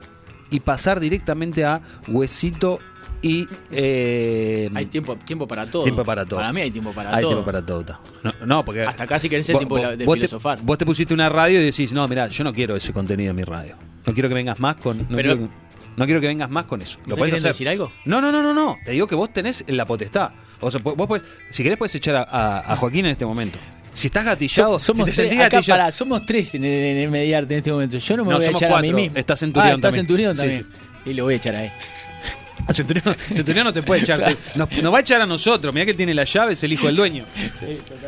[0.52, 2.78] y pasar directamente a Huesito
[3.22, 3.48] y...
[3.70, 5.82] eh, Hay tiempo, tiempo para todo.
[5.84, 6.38] Tiempo para todo.
[6.40, 7.30] Para mí hay tiempo para hay todo.
[7.32, 7.98] tiempo para todo.
[8.22, 8.82] No, no, porque...
[8.82, 10.58] Hasta casi querés el vos- tiempo vos- de vos te- filosofar.
[10.62, 13.36] vos te pusiste una radio y decís, no, mira, yo no quiero ese contenido en
[13.36, 13.76] mi radio.
[14.06, 14.98] No quiero que vengas más con...
[14.98, 15.52] No, Pero- quiero,
[15.96, 16.98] no quiero que vengas más con eso.
[17.00, 17.42] ¿Estás Lo hacer.
[17.42, 17.92] decir algo?
[18.04, 18.76] No, no, no, no, no.
[18.84, 20.30] Te digo que vos tenés la potestad.
[20.60, 23.58] O sea, vos podés- si querés puedes echar a, a- a Joaquín en este momento.
[23.94, 26.64] Si estás gatillado, So- somos si te tres, sentís acá gatillado- pará, somos tres en
[26.64, 27.98] el, en el mediarte en este momento.
[27.98, 29.16] Yo no me No, voy a echar a mí mismo.
[29.16, 30.00] Está Centurión ah, está también.
[30.06, 30.66] Centurión Sí, también.
[31.04, 31.72] Y lo voy a echar a él.
[32.68, 34.36] A Centurión, Centurión no te puede echar.
[34.54, 35.74] Nos, nos va a echar a nosotros.
[35.74, 37.24] Mirá que tiene la llave, es el hijo del dueño.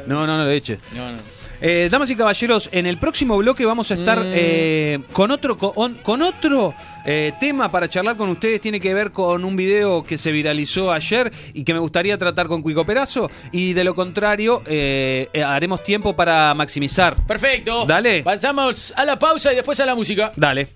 [0.06, 0.78] No, no, no lo eches.
[0.94, 1.18] No, no.
[1.66, 4.32] Eh, damas y caballeros, en el próximo bloque vamos a estar Mm.
[4.34, 6.74] eh, con otro con, con otro
[7.06, 8.60] eh, tema para charlar con ustedes.
[8.60, 12.48] Tiene que ver con un video que se viralizó ayer y que me gustaría tratar
[12.48, 13.30] con Cuico Perazo.
[13.50, 17.16] Y de lo contrario, eh, haremos tiempo para maximizar.
[17.26, 17.86] Perfecto.
[17.86, 18.22] Dale.
[18.22, 20.32] Pasamos a la pausa y después a la música.
[20.36, 20.68] Dale.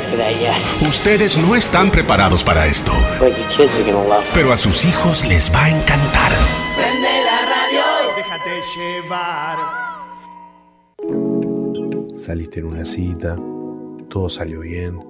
[0.00, 0.54] For that yet.
[0.86, 4.30] Ustedes no están preparados para esto, But your kids are gonna love it.
[4.34, 6.32] pero a sus hijos les va a encantar.
[6.76, 7.82] Prende la radio.
[8.16, 9.56] Déjate llevar.
[12.18, 13.36] Saliste en una cita,
[14.10, 15.00] todo salió bien,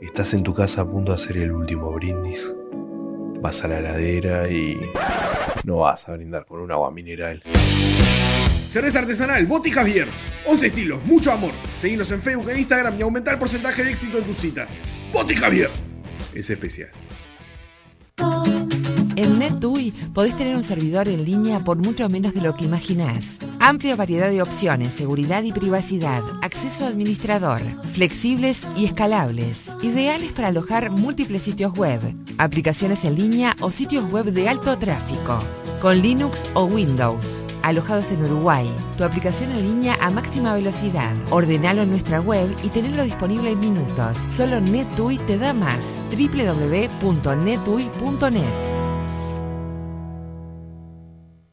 [0.00, 2.52] estás en tu casa a punto de hacer el último brindis,
[3.42, 4.80] vas a la heladera y...
[5.64, 7.42] no vas a brindar con un agua mineral.
[8.70, 10.08] Cerveza artesanal Boti Javier.
[10.46, 11.50] 11 estilos, mucho amor.
[11.76, 14.76] Seguinos en Facebook e Instagram y aumenta el porcentaje de éxito en tus citas.
[15.12, 15.70] Boti Javier.
[16.32, 16.90] Es especial.
[19.16, 23.38] En NetUI podés tener un servidor en línea por mucho menos de lo que imaginás.
[23.58, 27.60] Amplia variedad de opciones, seguridad y privacidad, acceso administrador,
[27.92, 32.00] flexibles y escalables, ideales para alojar múltiples sitios web,
[32.38, 35.40] aplicaciones en línea o sitios web de alto tráfico,
[35.80, 37.42] con Linux o Windows.
[37.62, 41.14] Alojados en Uruguay, tu aplicación en línea a máxima velocidad.
[41.30, 44.16] Ordenalo en nuestra web y tenerlo disponible en minutos.
[44.30, 45.84] Solo NetUI te da más.
[46.10, 47.20] www.netui.net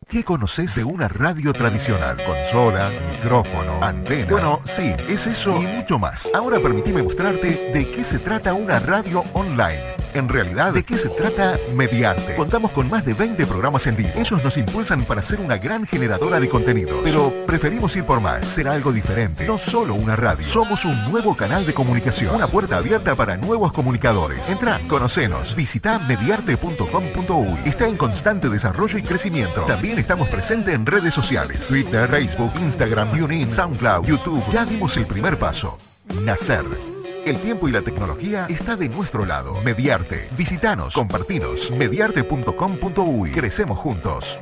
[0.09, 2.23] ¿Qué conoces de una radio tradicional?
[2.25, 4.31] Consola, micrófono, antena.
[4.31, 6.29] Bueno, sí, es eso y mucho más.
[6.33, 9.81] Ahora permitime mostrarte de qué se trata una radio online.
[10.17, 12.33] En realidad, ¿de qué se trata Mediarte?
[12.33, 14.09] Contamos con más de 20 programas en vivo.
[14.15, 17.01] Ellos nos impulsan para ser una gran generadora de contenidos.
[17.03, 19.45] Pero preferimos ir por más, ser algo diferente.
[19.45, 20.43] No solo una radio.
[20.43, 22.33] Somos un nuevo canal de comunicación.
[22.33, 24.49] Una puerta abierta para nuevos comunicadores.
[24.49, 25.55] Entra, conocenos.
[25.55, 27.59] Visita mediarte.com.uy.
[27.65, 29.61] Está en constante desarrollo y crecimiento.
[29.65, 31.67] También estamos presentes en redes sociales.
[31.67, 34.43] Twitter, Facebook, Instagram, TuneIn, SoundCloud, YouTube.
[34.51, 35.77] Ya dimos el primer paso.
[36.23, 36.96] Nacer.
[37.27, 39.53] El tiempo y la tecnología está de nuestro lado.
[39.61, 40.29] Mediarte.
[40.37, 41.71] Visitanos, compartinos.
[41.71, 43.31] Mediarte.com.uy.
[43.31, 44.39] Crecemos juntos.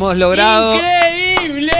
[0.00, 1.72] Hemos logrado ¡Increíble!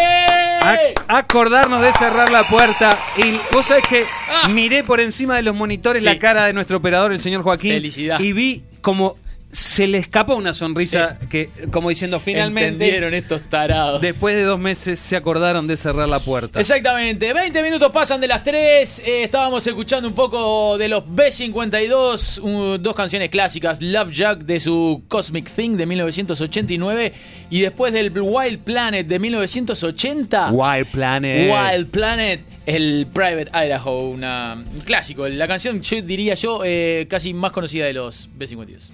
[0.60, 2.98] ac- acordarnos de cerrar la puerta.
[3.16, 4.48] Y vos sabés que Ah.
[4.48, 6.06] miré por encima de los monitores Sí.
[6.08, 7.72] la cara de nuestro operador, el señor Joaquín.
[7.72, 8.20] Felicidad.
[8.20, 9.16] Y vi como
[9.60, 14.00] se le escapó una sonrisa que, como diciendo, finalmente, Entendieron estos tarados.
[14.00, 16.58] después de dos meses, se acordaron de cerrar la puerta.
[16.58, 19.00] Exactamente, 20 minutos pasan de las 3.
[19.00, 24.60] eh, estábamos escuchando un poco de los B52, uh, dos canciones clásicas: Love Jack de
[24.60, 27.12] su Cosmic Thing de 1989
[27.50, 30.52] y después del Wild Planet de 1980.
[30.52, 31.52] Wild Planet.
[31.52, 35.28] Wild Planet, el Private Idaho, una, un clásico.
[35.28, 38.88] La canción, yo diría yo, eh, casi más conocida de los B52.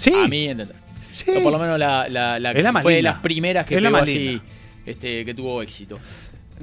[0.00, 0.12] Sí.
[0.14, 0.76] A mí entender.
[1.10, 1.30] Sí.
[1.36, 4.40] O por lo menos la, la- la la fue de las primeras que pegó así,
[4.86, 5.98] este, que tuvo éxito.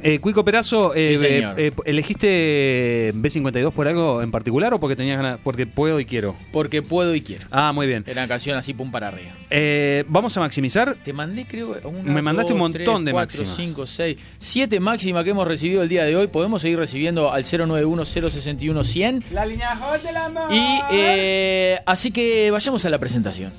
[0.04, 1.60] Eh, Cuico Perazo, eh, Sí, señor.
[1.60, 5.40] eh, eh, ¿elegiste B52 por algo en particular o porque tenías ganas?
[5.44, 6.36] Porque puedo y quiero.
[6.52, 7.48] Porque puedo y quiero.
[7.52, 8.04] Ah, muy bien.
[8.08, 9.32] Era una canción así, pum para arriba.
[9.50, 10.96] Eh, Vamos a maximizar.
[11.04, 13.56] Te mandé, creo, una, Me mandaste un dos, montón tres, de cuatro, máximas.
[13.58, 16.28] cinco, seis, siete máximas que hemos recibido el día de hoy.
[16.28, 19.24] Podemos seguir recibiendo al 091-061-100.
[19.32, 20.48] La línea Hot del amor.
[20.52, 23.52] Y eh, así que vayamos a la presentación.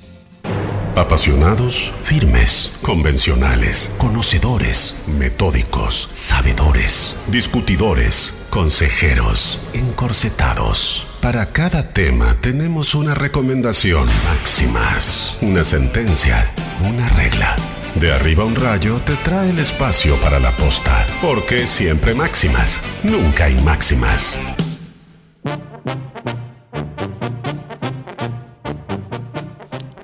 [0.95, 11.07] Apasionados, firmes, convencionales, conocedores, metódicos, sabedores, discutidores, consejeros, encorsetados.
[11.21, 16.49] Para cada tema tenemos una recomendación máximas, una sentencia,
[16.81, 17.55] una regla.
[17.95, 23.45] De arriba un rayo te trae el espacio para la posta, porque siempre máximas, nunca
[23.45, 24.37] hay máximas.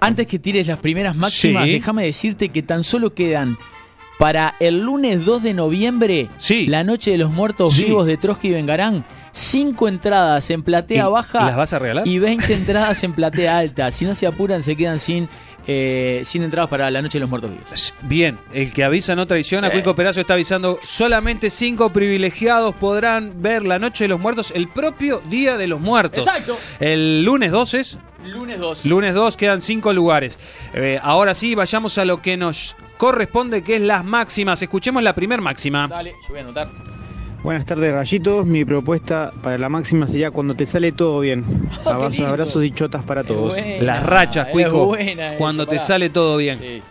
[0.06, 1.72] Antes que tires las primeras máximas, Sí.
[1.73, 3.57] déjame decirte que tan solo quedan
[4.18, 6.30] para el lunes 2 de noviembre,
[6.68, 7.86] la Noche de los Muertos Sí.
[7.86, 9.06] Vivos de Trotsky y Vengarán.
[9.34, 11.45] Cinco entradas en platea ¿Y baja.
[11.45, 12.07] las vas a regalar?
[12.07, 13.91] Y 20 entradas en platea alta.
[13.91, 15.27] Si no se apuran, se quedan sin,
[15.68, 17.94] eh, sin entradas para la Noche de los Muertos Vivos.
[18.02, 19.68] Bien, el que avisa no traiciona.
[19.68, 19.72] Eh.
[19.72, 20.80] Cuico Perazo está avisando.
[20.82, 25.80] Solamente cinco privilegiados podrán ver la Noche de los Muertos el propio Día de los
[25.80, 26.26] Muertos.
[26.26, 26.58] Exacto.
[26.80, 27.98] El lunes 2 es.
[28.26, 28.86] Lunes 2.
[28.86, 30.40] Lunes 2 quedan cinco lugares.
[30.74, 34.62] Eh, ahora sí, vayamos a lo que nos corresponde, que es las máximas.
[34.62, 35.88] Escuchemos la primer máxima.
[35.88, 36.70] Dale, yo voy a anotar.
[37.46, 38.44] Buenas tardes, rayitos.
[38.48, 41.46] Mi propuesta para la máxima sería cuando te sale todo bien.
[41.86, 42.28] Abrazos, lindo.
[42.32, 43.52] abrazos y chotas para todos.
[43.52, 43.84] buena.
[43.84, 44.88] Las rachas, Cuico.
[44.88, 45.88] buena Cuando te pará.
[45.88, 46.58] sale todo bien.
[46.60, 46.82] Sí.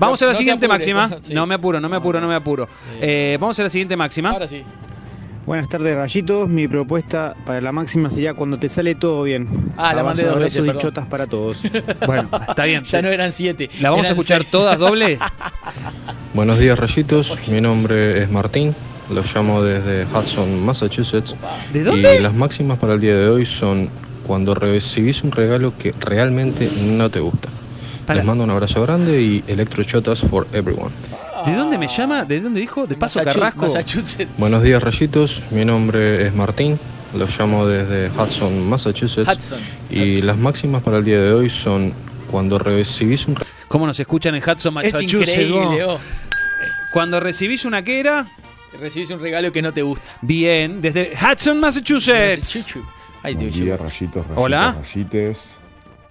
[0.00, 1.06] Vamos No a la te siguiente apures, máxima.
[1.06, 1.32] no, sí.
[1.34, 2.68] No me apuro, no me apuro, no me apuro.
[3.00, 4.30] Eh, vamos a la siguiente máxima.
[4.30, 4.64] Ahora sí.
[5.46, 6.48] Buenas tardes, rayitos.
[6.48, 9.48] Mi propuesta para la máxima sería cuando te sale todo bien.
[9.76, 11.62] Ah, la mandé dos abrazos veces, y chotas para todos.
[12.06, 12.82] Bueno, está bien.
[12.82, 13.70] Ya no eran siete.
[13.80, 14.50] ¿La vamos a escuchar seis.
[14.50, 15.16] todas doble?
[16.34, 17.36] Buenos días, rayitos.
[17.48, 18.74] Mi nombre es Martín.
[19.12, 21.34] Los llamo desde Hudson, Massachusetts.
[21.72, 22.16] ¿De dónde?
[22.16, 23.90] Y las máximas para el día de hoy son
[24.26, 27.48] cuando recibís un regalo que realmente no te gusta.
[28.14, 30.90] Les mando un abrazo grande y electrochotas for everyone.
[31.46, 32.24] ¿De dónde me llama?
[32.24, 32.86] ¿De dónde dijo?
[32.86, 33.62] ¿De Paso Carrasco?
[33.62, 34.30] Massachusetts.
[34.38, 35.42] Buenos días, rayitos.
[35.50, 36.78] Mi nombre es Martín.
[37.14, 39.28] Los llamo desde Hudson, Massachusetts.
[39.30, 39.60] Hudson.
[39.90, 40.26] Y Hudson.
[40.26, 41.92] las máximas para el día de hoy son
[42.30, 43.36] cuando recibís un
[43.68, 45.28] ¿Cómo nos escuchan en Hudson, Es Massachusetts?
[45.28, 45.94] increíble, vos?
[45.96, 46.00] oh.
[46.92, 48.26] Cuando recibís una que era,
[48.80, 50.10] Recibís un regalo que no te gusta.
[50.22, 52.38] bien, desde Hudson, Massachusetts.
[52.56, 52.88] Massachusetts.
[53.22, 54.76] Ay, Buen Dios día, rayitos, rayitos, Hola.
[54.82, 55.58] rayites.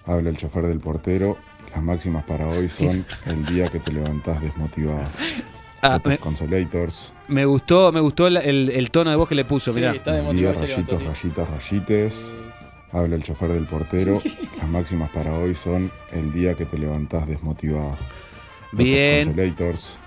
[0.06, 1.36] Habla el chofer del portero.
[1.74, 5.06] Las máximas para hoy son el día que te levantás desmotivado.
[5.82, 7.12] Ah, me, Consolators.
[7.28, 9.92] me gustó, me gustó el, el- el tono de voz que le puso, Sí, mirá.
[9.92, 11.04] está Buen día, levantó, rayitos, sí.
[11.06, 12.36] rayitas, rayites.
[12.92, 14.20] Habla el chofer del portero.
[14.58, 17.96] Las máximas para hoy son el día que te levantás desmotivado.
[18.72, 19.26] Bien.
[19.26, 19.98] Consolators.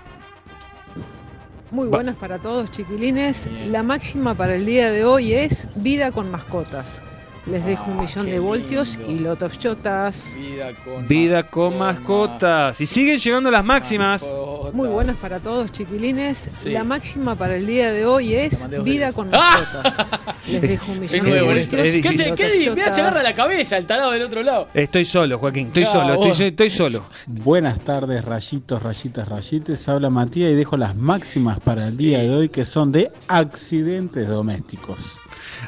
[1.70, 3.50] Muy buenas para todos, chiquilines.
[3.66, 7.02] La máxima para el día de hoy es vida con mascotas.
[7.46, 10.36] Les dejo un millón de voltios y lot of chotas.
[10.36, 11.06] Vida con.
[11.06, 12.80] Vida con mascotas.
[12.80, 14.26] Y siguen llegando las máximas.
[14.72, 16.36] Muy buenas para todos, chiquilines.
[16.38, 16.70] Sí.
[16.70, 20.06] La máxima para el día de hoy es vida con mascotas.
[20.48, 23.76] Les dejo un millón de voltios Es ¿Qué, te, qué mirá, se agarra la cabeza
[23.76, 24.68] el tarado del otro lado.
[24.74, 27.04] Estoy solo, Joaquín, estoy Ah, solo, estoy, estoy solo.
[27.26, 29.88] Buenas tardes, rayitos, rayitas, rayites.
[29.88, 34.28] Habla Matías y dejo las máximas para el día de hoy que son de accidentes
[34.28, 35.18] domésticos.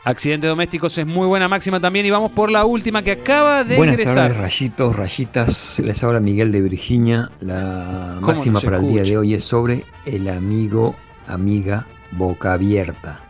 [0.05, 2.07] Accidentes domésticos es muy buena máxima también.
[2.07, 4.33] Y vamos por la última que acaba de Buenas ingresar.
[4.33, 5.79] tardes, rayitos, rayitas.
[5.81, 7.31] Les habla Miguel de Virginia.
[7.41, 10.97] La ¿Cómo máxima para el día de hoy es sobre el amigo,
[11.27, 13.21] amiga, boca abierta.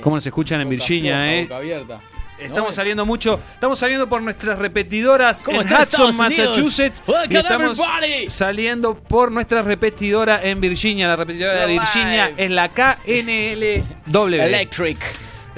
[0.00, 1.42] ¿Cómo nos escuchan en Virginia, eh?
[1.44, 2.00] boca abierta.
[2.38, 6.16] Estamos saliendo mucho, estamos saliendo por nuestras repetidoras ¿Cómo en Hudson, Estados?
[6.16, 7.02] Massachusetts.
[7.30, 8.28] Y estamos everybody.
[8.28, 11.08] saliendo por nuestra repetidora en Virginia.
[11.08, 12.44] La repetidora de Virginia live.
[12.44, 14.34] es la KNLW.
[14.34, 14.98] Electric.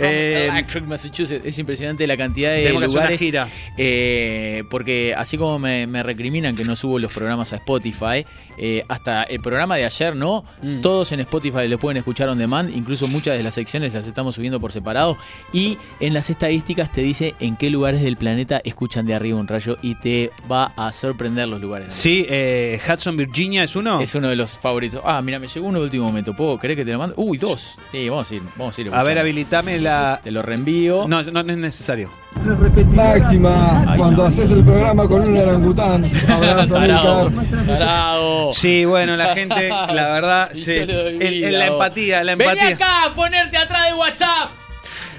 [0.07, 1.45] Eh, Electric, Massachusetts.
[1.45, 3.21] Es impresionante la cantidad de Tenemos que hacer una lugares.
[3.21, 3.49] gira.
[3.77, 8.25] eh, porque así como me, me recriminan que no subo los programas a Spotify,
[8.57, 10.45] eh, hasta el programa de ayer, ¿no?
[10.63, 10.81] Mm.
[10.81, 12.75] Todos en Spotify lo pueden escuchar on demand.
[12.77, 15.17] Incluso muchas de las secciones las estamos subiendo por separado.
[15.53, 19.49] Y en las estadísticas te dice en qué lugares del planeta escuchan de arriba un
[19.49, 21.93] rayo y te va a sorprender los lugares.
[21.93, 24.01] Sí, eh, Hudson, Virginia es uno.
[24.01, 25.01] Es uno de los favoritos.
[25.05, 26.35] Ah, mira, me llegó uno de último momento.
[26.35, 26.59] ¿Puedo?
[26.59, 27.15] ¿Querés que te lo mande?
[27.17, 27.77] Uy, dos.
[27.93, 28.43] Sí, vamos a ir.
[28.57, 28.91] Vamos a ir.
[28.93, 29.88] A ver, habilitame la.
[30.23, 31.07] Te lo reenvío.
[31.09, 32.11] No, no, no es necesario.
[32.95, 36.11] Máxima, cuando haces el programa con un orangután.
[36.29, 37.31] Abrazo,
[37.67, 38.53] Tarado.
[38.53, 40.73] Sí, bueno, la gente, la verdad, sí.
[40.77, 42.75] En- la empatía, la Vení empatía.
[42.75, 44.51] acá a ponerte atrás de WhatsApp.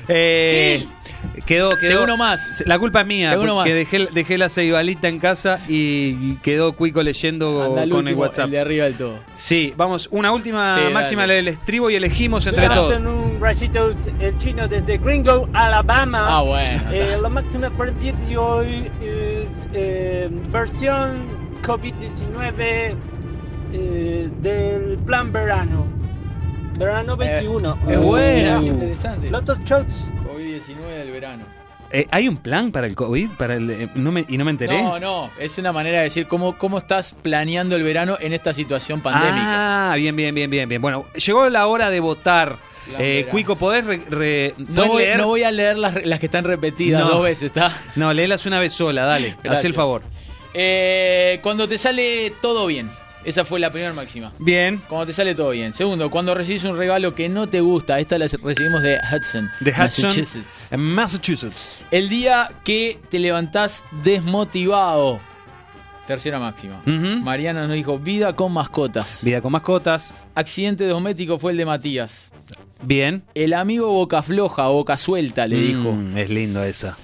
[0.08, 0.86] Eh,
[1.46, 2.18] quedó, quedó.
[2.18, 2.64] Más.
[2.66, 3.66] La culpa es mía, más.
[3.66, 8.46] dejé, dejé la ceibalita en casa y quedó Cuico leyendo Anda con el último, WhatsApp.
[8.46, 9.20] El de arriba del todo.
[9.36, 11.36] Sí, vamos, una última Sí, máxima dale.
[11.36, 13.00] del estribo y elegimos entre todos.
[13.40, 16.26] Rayitos, el chino desde Gringo, Alabama.
[16.28, 16.82] Ah, bueno.
[16.92, 21.24] Eh, la máxima para el día de hoy es eh, versión
[21.64, 22.96] COVID-19
[23.74, 25.86] eh, del plan verano.
[26.78, 27.78] Verano 21.
[27.90, 28.60] es buena, Uh.
[28.60, 29.30] es interesante.
[29.32, 30.14] Lotus Shots.
[30.26, 31.46] COVID-19 del verano.
[31.92, 33.30] Eh, ¿Hay un plan para el COVID?
[33.38, 34.82] Para el, eh, no me- ¿Y no me enteré?
[34.82, 38.54] No, no, es una manera de decir cómo, cómo estás planeando el verano en esta
[38.54, 39.92] situación pandémica.
[39.92, 40.82] Ah, bien, bien, bien, bien, bien.
[40.82, 42.58] Bueno, llegó la hora de votar.
[42.98, 43.28] Eh.
[43.30, 45.18] Cuico, ¿podés, re- re- No podés voy, leer?
[45.18, 47.10] no voy a leer las, las que están repetidas No.
[47.10, 47.72] dos veces, ¿está?
[47.96, 49.36] No, léelas una vez sola, dale.
[49.50, 50.02] Haz el favor.
[50.54, 52.90] Eh, cuando te sale todo bien.
[53.26, 54.32] Esa fue la primera máxima.
[54.40, 54.82] Bien.
[54.88, 55.74] Cuando te sale todo bien.
[55.74, 58.00] Segundo, cuando recibes un regalo que no te gusta.
[58.00, 59.50] Esta la recibimos de Hudson.
[59.60, 60.72] De Hudson, Massachusetts.
[60.72, 61.84] en Massachusetts.
[61.92, 65.20] El día que te levantás desmotivado.
[66.08, 66.82] Tercera máxima.
[66.86, 69.24] Mariana nos dijo, vida con mascotas.
[69.24, 70.12] Vida con mascotas.
[70.34, 72.32] Accidente doméstico fue el de Matías.
[72.82, 73.24] Bien.
[73.36, 75.92] El amigo boca floja o boca suelta le dijo.
[75.92, 76.98] Mm, es lindo esa.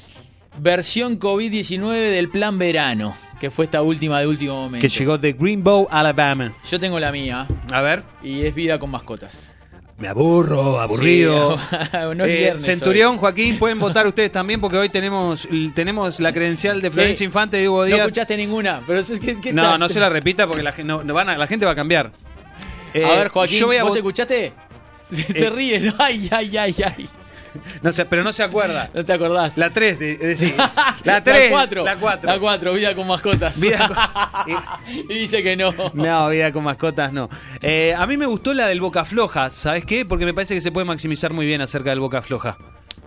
[0.59, 3.15] Versión COVID-19 del plan verano.
[3.39, 4.79] Que fue esta última de último momento.
[4.79, 6.53] Que llegó de Greenbow, Alabama.
[6.71, 7.45] Yo tengo la mía.
[7.71, 8.03] A ver.
[8.23, 9.53] Y es vida con mascotas.
[9.97, 11.57] Me aburro, aburrido.
[11.57, 11.75] Sí,
[12.15, 16.81] no es Eh, Centurión, Joaquín, pueden votar ustedes también porque hoy tenemos, tenemos la credencial
[16.81, 17.23] de Florencia Sí.
[17.25, 17.99] Infante y Hugo No Díaz.
[17.99, 21.03] escuchaste ninguna, pero eso es que, ¿qué No, no se la repita porque la, no,
[21.03, 22.11] no van a- la gente va a cambiar.
[22.93, 24.51] Eh, a ver, Joaquín, yo voy a ¿vos escuchaste?
[25.09, 25.49] Se Eh.
[25.49, 25.93] ríe, ¿no?
[25.99, 27.09] Ay, ay, ay, ay.
[27.81, 28.89] No sé, pero no se acuerda.
[28.93, 29.57] No te acordás.
[29.57, 30.53] La 3, de, de- sí.
[31.05, 31.49] La 3.
[31.51, 31.83] 4.
[31.85, 32.29] La 4.
[32.29, 33.59] La 4, vida con mascotas.
[33.61, 33.89] Vida
[34.87, 35.73] y dice que no.
[35.93, 37.29] No, vida con mascotas no.
[37.61, 40.05] Eh, a mí me gustó la del Boca Floja, ¿sabes qué?
[40.05, 42.57] Porque me parece que se puede maximizar muy bien acerca del Boca Floja.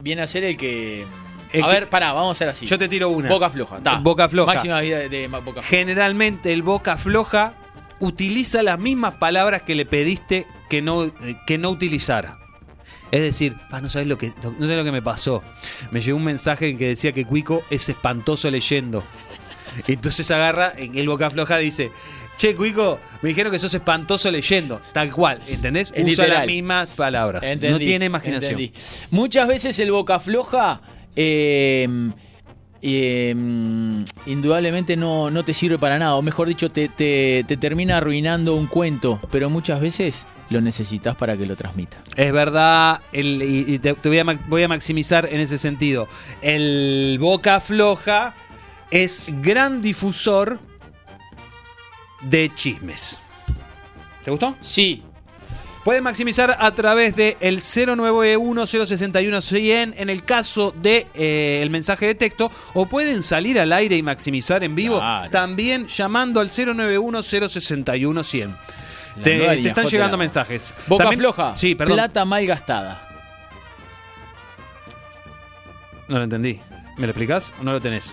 [0.01, 1.05] Viene a ser el que.
[1.53, 2.65] El a que- ver, pará, vamos a hacer así.
[2.65, 3.29] Yo te tiro una.
[3.29, 3.79] Boca floja.
[3.81, 3.97] ta.
[3.97, 4.55] Boca floja.
[4.55, 5.63] Máxima vida de, de Boca floja.
[5.69, 7.53] Generalmente el Boca Floja
[8.01, 11.13] utiliza las mismas palabras que le pediste que no, eh,
[11.47, 12.39] que no utilizara.
[13.11, 15.43] Es decir, "Pa, no sabes lo que no sabes lo que me pasó.
[15.91, 19.03] Me llegó un mensaje que decía que Cuico es espantoso leyendo.
[19.87, 21.91] Entonces agarra en el Boca Floja dice,
[22.37, 25.89] "Che, Cuico, me dijeron que sos espantoso leyendo." Tal cual, ¿entendés?
[25.95, 26.31] Es Usa literal.
[26.41, 27.43] las mismas palabras.
[27.63, 28.53] no tiene imaginación.
[28.61, 28.73] entendí.
[29.11, 30.83] Muchas veces el boca floja,
[31.17, 31.89] eh,
[32.83, 33.35] eh,
[34.27, 38.55] indudablemente no, no te sirve para nada, o mejor dicho, te, te- te termina arruinando
[38.55, 41.99] un cuento, pero muchas veces lo necesitas para que lo transmita.
[42.17, 46.09] Es verdad, el- y, te, te voy, a, voy a maximizar en ese sentido.
[46.43, 48.35] El Boca Floja
[48.91, 50.59] es gran difusor
[52.23, 53.19] de chismes.
[54.25, 54.57] ¿Te gustó?
[54.61, 55.03] Sí.
[55.85, 62.15] Pueden maximizar a través de el 091-061-100 en el caso de eh, el mensaje de
[62.15, 65.31] texto o pueden salir al aire y maximizar en vivo Claro.
[65.31, 68.57] también llamando al 091-061-100.
[69.23, 70.23] Te, nueva te línea están J llegando Lava.
[70.25, 70.75] mensajes.
[70.87, 71.97] Boca También- floja, Sí, perdón.
[71.97, 73.05] plata mal gastada.
[76.09, 76.61] No lo entendí.
[76.97, 78.13] ¿Me lo explicás o no lo tenés?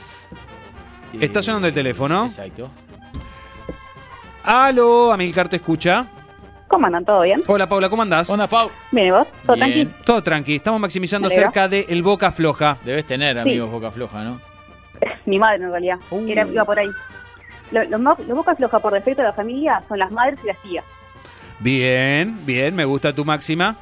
[1.19, 2.26] Está sonando el teléfono.
[2.26, 2.69] Exacto.
[4.44, 6.07] Aló, Amilcar te escucha.
[6.68, 7.06] ¿Cómo andan?
[7.06, 7.41] ¿Todo bien?
[7.48, 8.30] Hola Paula, ¿cómo andás?
[8.30, 8.69] Hola Pau.
[8.91, 9.27] Bien, ¿y vos?
[9.45, 9.60] ¿Todo Bien.
[9.72, 9.91] tranquilo?
[10.03, 11.49] Todo tranqui, estamos maximizando Me alegro.
[11.49, 12.77] acerca de el Boca Floja.
[12.84, 14.41] Debes tener amigos boca floja, ¿no?
[15.26, 15.98] Mi madre, en realidad.
[16.10, 16.27] Uh.
[16.27, 16.90] Era, iba por ahí.
[17.72, 20.48] Lo- Los mo- los bocas flojas por defecto de la familia son las madres y
[20.48, 20.86] las tías.
[21.60, 23.76] Bien, bien, me gusta tu máxima.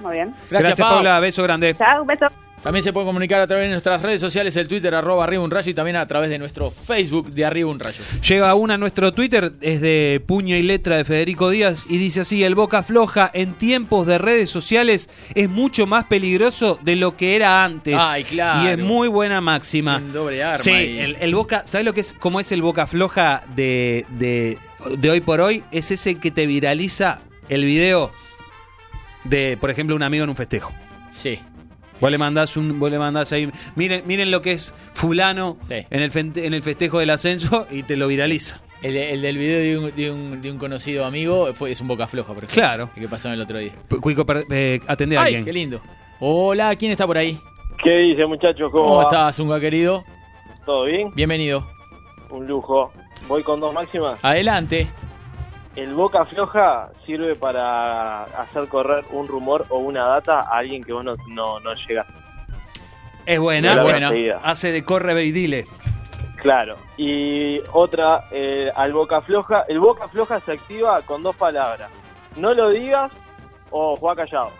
[0.00, 0.34] Muy bien.
[0.50, 1.74] Gracias, Paula, beso grande.
[1.76, 2.26] Chao, un beso.
[2.64, 5.50] También se puede comunicar a través de nuestras redes sociales, el Twitter, arroba arriba un
[5.50, 8.02] rayo, y también a través de nuestro Facebook de arriba un rayo.
[8.26, 12.22] Llega una a nuestro Twitter, es de puño y letra de Federico Díaz, y dice
[12.22, 17.18] así, el boca floja en tiempos de redes sociales es mucho más peligroso de lo
[17.18, 17.96] que era antes.
[18.00, 18.64] Ay, claro.
[18.66, 19.98] Y es muy buena máxima.
[19.98, 22.14] Un doble arma Sí, el, el boca, ¿sabes lo que es?
[22.14, 24.56] ¿Cómo es el boca floja de, de,
[24.96, 25.64] de hoy por hoy?
[25.70, 27.20] Es ese que te viraliza
[27.50, 28.10] el video
[29.24, 30.72] de, por ejemplo, un amigo en un festejo.
[31.10, 31.38] Sí.
[32.04, 36.02] Vos le mandás un, vos le mandás ahí, miren, miren lo que es fulano en,
[36.02, 38.60] el fente- en el festejo del ascenso y te lo viraliza.
[38.82, 41.80] El, de- el del video de un, de un- de un conocido amigo fue, es
[41.80, 42.54] un boca floja, por ejemplo.
[42.54, 42.90] Claro.
[42.94, 43.72] El que pasó el otro día.
[44.02, 45.44] Cuico, eh, atendé a Ay, alguien.
[45.46, 45.80] qué lindo.
[46.20, 47.38] Hola, ¿quién está por ahí?
[47.82, 48.70] ¿Qué dice, muchachos?
[48.70, 49.02] ¿Cómo, ¿Cómo va?
[49.04, 50.04] estás, Zunga querido?
[50.66, 51.10] ¿Todo bien?
[51.14, 51.66] Bienvenido.
[52.28, 52.92] Un lujo.
[53.28, 54.18] Voy con dos máximas.
[54.22, 54.88] Adelante.
[55.76, 60.92] El boca floja sirve para hacer correr un rumor o una data a alguien que
[60.92, 61.72] vos no, no, no.
[63.26, 64.10] Es buena, buena.
[64.42, 65.66] Hace de corre ve y dile.
[66.36, 66.76] Claro.
[66.96, 69.64] Y otra, eh, al boca floja.
[69.66, 71.90] El boca floja se activa con dos palabras.
[72.36, 73.10] No lo digas
[73.70, 74.50] o juega callado.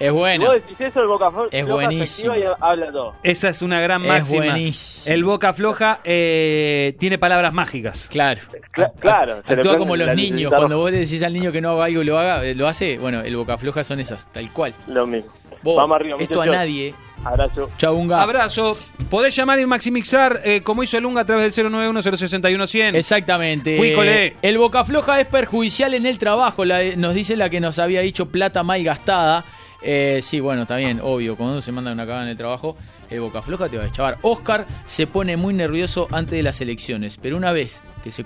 [0.00, 0.46] Es bueno.
[0.46, 2.32] vos decís eso, el boca flo- Es floja se buenísimo.
[2.32, 3.14] activa y habla todo.
[3.22, 4.44] Esa es una gran Es máxima.
[4.46, 5.14] buenísimo.
[5.14, 8.06] El boca floja eh, tiene palabras mágicas.
[8.10, 8.40] Claro.
[8.74, 9.32] Cla- claro.
[9.34, 10.52] Actúa prende como los niños.
[10.56, 12.66] Cuando vos le decís al niño que no haga algo y lo haga, eh, lo
[12.66, 12.98] hace.
[12.98, 14.72] Bueno, el boca floja son esas, tal cual.
[14.88, 15.30] Lo mismo.
[15.62, 16.94] Vos, Vamos arriba, esto a nadie.
[17.22, 17.68] Abrazo.
[17.76, 18.22] Chau, Unga.
[18.22, 18.78] Abrazo.
[19.10, 22.94] Podés llamar y maximizar eh, como hizo el Unga a través del 091-061-100.
[22.96, 23.76] Exactamente.
[23.76, 24.36] Cuícole.
[24.40, 28.00] El boca floja es perjudicial en el trabajo, la- nos dice la que nos había
[28.00, 29.44] dicho plata mal gastada.
[29.82, 32.76] Eh, sí, bueno, está bien, obvio, cuando se manda una cagada en el trabajo,
[33.08, 34.18] el boca floja te va a deschavar.
[34.22, 38.24] Oscar se pone muy nervioso antes de las elecciones, pero una vez que se,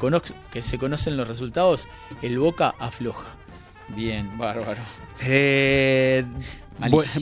[0.52, 1.89] que se conocen los resultados,
[2.22, 3.36] el boca afloja.
[3.89, 4.81] Bien, bárbaro.
[5.20, 6.24] Eh,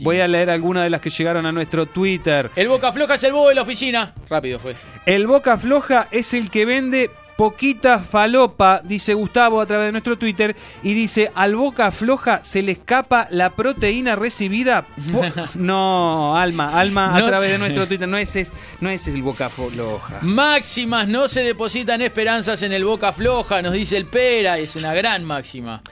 [0.03, 2.51] voy a leer algunas de las que llegaron a nuestro Twitter.
[2.57, 4.15] El boca floja es el bobo de la oficina.
[4.29, 4.77] Rápido fue.
[5.05, 7.11] El boca floja es el que vende
[7.43, 10.55] poquita falopa, dice Gustavo a través de nuestro Twitter,
[10.85, 14.85] y dice, al boca floja se le escapa la proteína recibida.
[15.56, 19.23] No, Alma, Alma, a No través de nuestro Twitter, no es, es- no es el
[19.23, 20.19] boca floja.
[20.23, 24.94] Máximas, no se depositan esperanzas en el boca floja, nos dice el Pera, es una
[24.94, 25.82] gran máxima.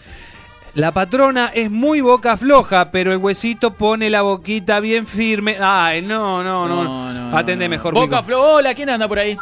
[0.75, 5.57] La patrona es muy boca floja, pero el huesito pone la boquita bien firme.
[5.61, 7.37] Ay, no, no, no.
[7.37, 9.37] Atende mejor, Boca floja, hola, ¿quién anda por ahí?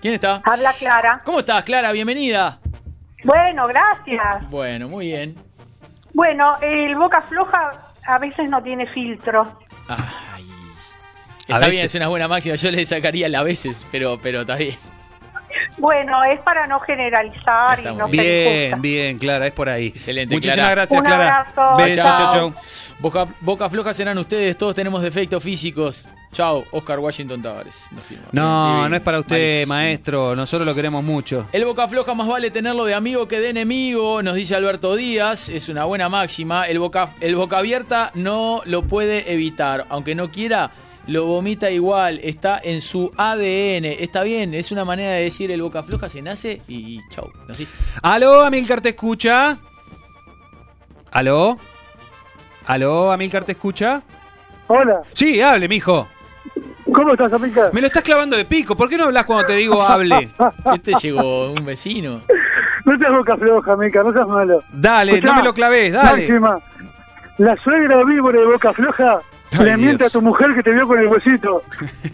[0.00, 0.40] ¿Quién está?
[0.44, 1.20] Habla Clara.
[1.24, 1.90] ¿Cómo estás, Clara?
[1.92, 2.60] Bienvenida.
[3.24, 4.48] Bueno, gracias.
[4.50, 5.36] Bueno, muy bien.
[6.14, 7.70] Bueno, el boca floja
[8.06, 9.58] a veces no tiene filtro.
[11.40, 11.70] Está veces.
[11.72, 12.54] bien, es una buena máxima.
[12.54, 14.76] Yo le sacaría la veces, pero, pero está bien.
[15.78, 18.76] Bueno, es para no generalizar y no ser injusta.
[18.76, 19.88] Bien, bien, Clara, es por ahí.
[19.88, 20.74] Excelente, Muchísimas Clara.
[20.74, 21.36] gracias, Un Clara.
[21.40, 22.16] abrazo, Besos, chao.
[22.16, 22.54] chau, chau.
[22.98, 26.08] Boca, boca floja serán ustedes, todos tenemos defectos físicos.
[26.32, 27.88] Chao, Oscar Washington Tavares.
[28.00, 28.26] Firma.
[28.32, 28.88] No, Divino.
[28.90, 29.74] no es para usted, Malísimo.
[29.74, 30.36] maestro.
[30.36, 31.46] Nosotros lo queremos mucho.
[31.52, 35.48] El boca floja más vale tenerlo de amigo que de enemigo, nos dice Alberto Díaz,
[35.48, 36.64] es una buena máxima.
[36.64, 40.70] El boca, el boca abierta no lo puede evitar, aunque no quiera,
[41.06, 43.86] lo vomita igual, está en su ADN.
[43.86, 47.32] Está bien, es una manera de decir el boca floja se nace y, y chau.
[47.48, 47.66] Así.
[48.02, 49.58] ¿Aló, Amilcar te escucha?
[51.10, 51.58] ¿Aló?
[52.66, 54.02] ¿Aló, Amilcar te escucha?
[54.66, 56.06] Hola, Sí, hable, mijo.
[56.98, 57.70] ¿Cómo estás, amiga?
[57.72, 58.76] Me lo estás clavando de pico.
[58.76, 60.28] ¿Por qué no hablas cuando te digo hable?
[60.74, 62.20] Este llegó un vecino.
[62.84, 64.62] No seas boca floja, amiga, no seas malo.
[64.72, 66.22] Dale, Escuchá, no me lo claves, dale.
[66.28, 66.58] Máxima,
[67.38, 69.20] la suegra víbora de boca floja
[69.58, 70.10] Ay, le miente Dios.
[70.14, 71.62] a tu mujer que te vio con el huesito.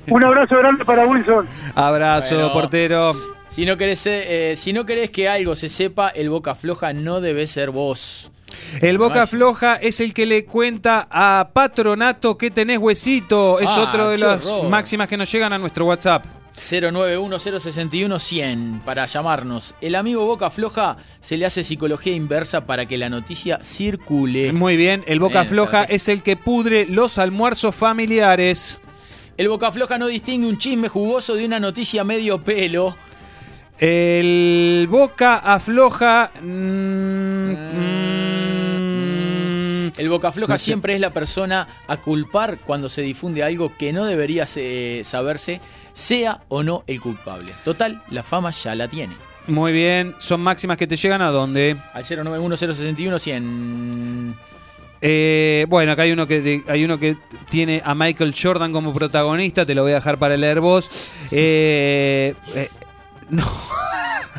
[0.09, 1.47] Un abrazo grande para Wilson.
[1.75, 2.53] Abrazo, Bueno.
[2.53, 3.13] portero.
[3.49, 7.21] Si no, querés, eh, si no querés que algo se sepa, el boca floja no
[7.21, 8.33] debe ser vos.
[8.81, 13.59] El boca floja es el que le cuenta a Patronato que tenés huesito.
[13.61, 14.69] Es Ah, otro de las horror.
[14.71, 16.25] máximas que nos llegan a nuestro WhatsApp.
[16.57, 19.75] 091-061-100 para llamarnos.
[19.81, 24.53] El amigo Boca Floja se le hace psicología inversa para que la noticia circule.
[24.53, 25.95] Muy bien, el boca Bien, floja perfecto.
[25.97, 28.79] es el que pudre los almuerzos familiares.
[29.37, 32.97] El Boca Floja no distingue un chisme jugoso de una noticia medio pelo.
[33.81, 36.31] El boca afloja.
[36.41, 38.04] mm, mm,
[39.97, 40.65] El Boca Floja No sé.
[40.65, 45.61] siempre es la persona a culpar cuando se difunde algo que no debería se- saberse,
[45.93, 47.53] sea o no el culpable.
[47.65, 49.15] Total, la fama ya la tiene.
[49.47, 51.77] muy bien, son máximas que te llegan a dónde.
[51.93, 54.35] Al 091-061-100.
[55.07, 57.17] Eh, bueno, acá hay uno que de- hay uno que
[57.51, 60.91] tiene a Michael Jordan como protagonista, te lo voy a dejar para leer vos.
[61.31, 62.69] Eh, eh,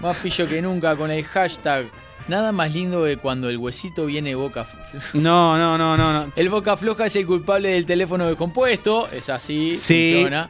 [0.02, 1.88] Más pillo que nunca con el hashtag
[2.28, 5.08] Nada más lindo que cuando el huesito viene boca floja.
[5.14, 6.32] No, no, no, no, no.
[6.36, 9.08] El boca floja es el culpable del teléfono descompuesto.
[9.12, 10.12] Es así, Sí.
[10.14, 10.50] funciona.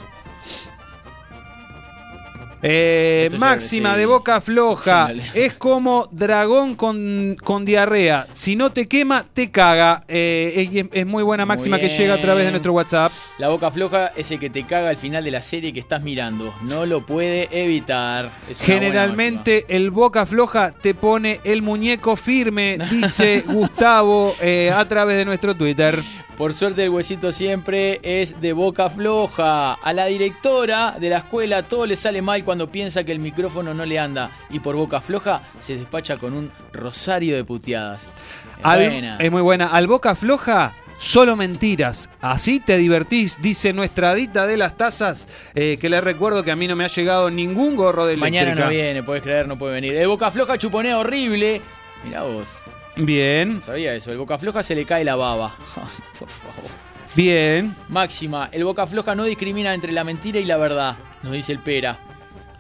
[2.62, 5.10] Eh, máxima de boca floja.
[5.34, 8.28] Es como dragón con, con diarrea.
[8.32, 10.04] Si no te quema, te caga.
[10.06, 13.12] Eh, es, es muy buena máxima que llega a través de nuestro WhatsApp.
[13.38, 16.02] La boca floja es el que te caga al final de la serie que estás
[16.02, 16.54] mirando.
[16.68, 18.30] No lo puede evitar.
[18.48, 25.16] Es Generalmente el boca floja te pone el muñeco firme, dice Gustavo eh, a través
[25.16, 26.02] de nuestro Twitter.
[26.36, 29.74] Por suerte el huesito siempre es de boca floja.
[29.74, 33.74] A la directora de la escuela todo le sale mal cuando piensa que el micrófono
[33.74, 34.30] no le anda.
[34.50, 38.12] Y por boca floja se despacha con un rosario de puteadas.
[38.58, 39.16] Es Al- buena.
[39.18, 39.66] es muy buena.
[39.68, 42.08] Al boca floja, solo mentiras.
[42.20, 45.26] Así te divertís, dice nuestra adita de las tazas.
[45.54, 48.44] eh, que le recuerdo que a mí no me ha llegado ningún gorro de eléctrica.
[48.44, 49.94] Mañana no viene, puedes creer, no puede venir.
[49.94, 51.60] El boca floja chuponea horrible.
[52.04, 52.58] Mirá vos.
[52.96, 54.12] Bien, No sabía eso.
[54.12, 55.54] El boca floja se le cae la baba.
[56.18, 56.70] Por favor.
[57.14, 57.74] bien.
[57.88, 58.48] Máxima.
[58.52, 60.96] El boca floja no discrimina entre la mentira y la verdad.
[61.22, 61.98] Nos dice el pera.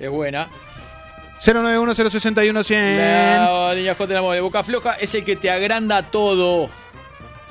[0.02, 0.48] Es buena.
[1.40, 2.96] 091-061-100.
[2.98, 4.36] La niña J del amor.
[4.36, 6.68] El boca floja es el que te agranda todo.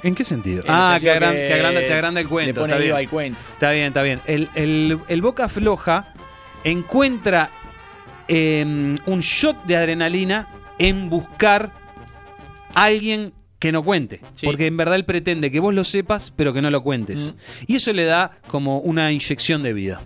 [0.03, 0.63] ¿En qué sentido?
[0.63, 2.47] En Ah, sentido que, agran- que que agranda, te agranda el cuento.
[2.49, 2.95] le pone está bien.
[2.95, 3.39] al cuento.
[3.53, 4.21] Está bien, está bien.
[4.25, 6.13] El, el- el boca floja
[6.63, 7.51] encuentra
[8.27, 8.63] eh,
[9.05, 10.47] un shot de adrenalina
[10.79, 11.71] en buscar
[12.73, 14.21] a alguien que no cuente.
[14.43, 17.33] Porque en verdad él pretende que vos lo sepas, pero que no lo cuentes.
[17.67, 20.01] Y eso le da como una inyección de vida.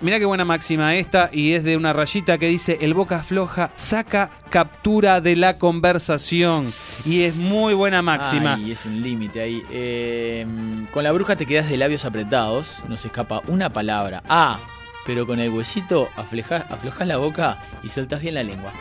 [0.00, 3.70] Mirá qué buena máxima esta, y es de una rayita que dice: El boca floja
[3.74, 6.72] saca captura de la conversación.
[7.04, 8.54] Y es muy buena máxima.
[8.54, 9.62] Ay, es un límite ahí.
[9.70, 10.46] Eh,
[10.92, 12.82] con la bruja te quedas de labios apretados.
[12.88, 14.22] No se escapa una palabra.
[14.28, 14.58] Ah,
[15.06, 18.72] pero con el huesito afleja- aflojas la boca y soltás bien la lengua.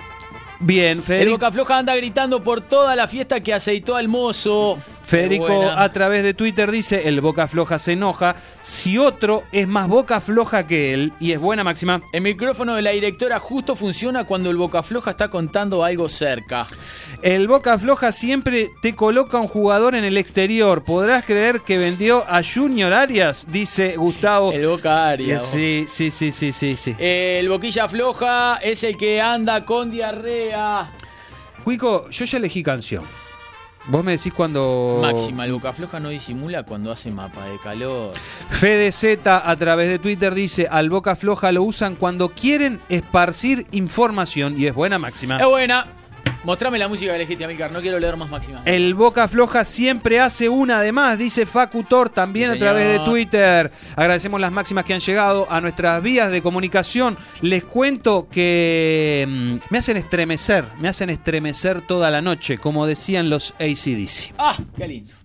[0.60, 1.32] Bien, El Federico.
[1.34, 4.80] boca floja anda gritando por toda la fiesta que aceitó al mozo.
[5.04, 9.88] Federico a través de Twitter dice, el boca floja se enoja si otro es más
[9.88, 11.14] boca floja que él.
[11.20, 12.02] Y es buena máxima.
[12.12, 16.68] El micrófono de la directora justo funciona cuando el boca floja está contando algo cerca.
[17.22, 20.84] El boca floja siempre te coloca un jugador en el exterior.
[20.84, 23.46] ¿Podrás creer que vendió a Junior Arias?
[23.50, 24.52] Dice Gustavo.
[24.52, 25.46] El boca Arias.
[25.46, 26.96] Sí, sí, sí, sí, sí, sí.
[26.98, 30.92] El boquilla floja es el que anda con diarrea.
[31.64, 33.04] Cuico, yo ya elegí canción.
[33.88, 35.00] Vos me decís cuando...
[35.02, 38.14] Máxima, el boca floja no disimula cuando hace mapa de calor.
[38.50, 43.68] Fede Z a través de Twitter dice, al boca floja lo usan cuando quieren esparcir
[43.72, 44.56] información.
[44.58, 45.38] Y es buena máxima.
[45.38, 45.86] Es buena.
[46.44, 47.72] Mostrame la música que elegiste, Amílcar.
[47.72, 48.62] No quiero leer más máxima.
[48.66, 52.88] El Boca Floja siempre hace una de más, dice Facu Tor también Sí, a través
[52.88, 53.00] de.
[53.00, 53.72] Twitter.
[53.96, 57.18] Agradecemos las máximas que han llegado a nuestras vías de comunicación.
[57.42, 63.30] Les cuento que mm, me hacen estremecer, me hacen estremecer toda la noche, como decían
[63.30, 64.34] los ACDC.
[64.38, 65.23] Ah, qué lindo.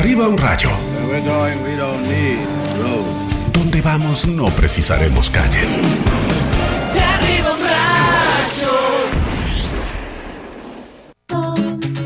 [0.00, 0.70] Arriba un rayo.
[3.52, 5.78] Donde vamos no precisaremos calles.
[6.94, 8.72] De arriba un rayo.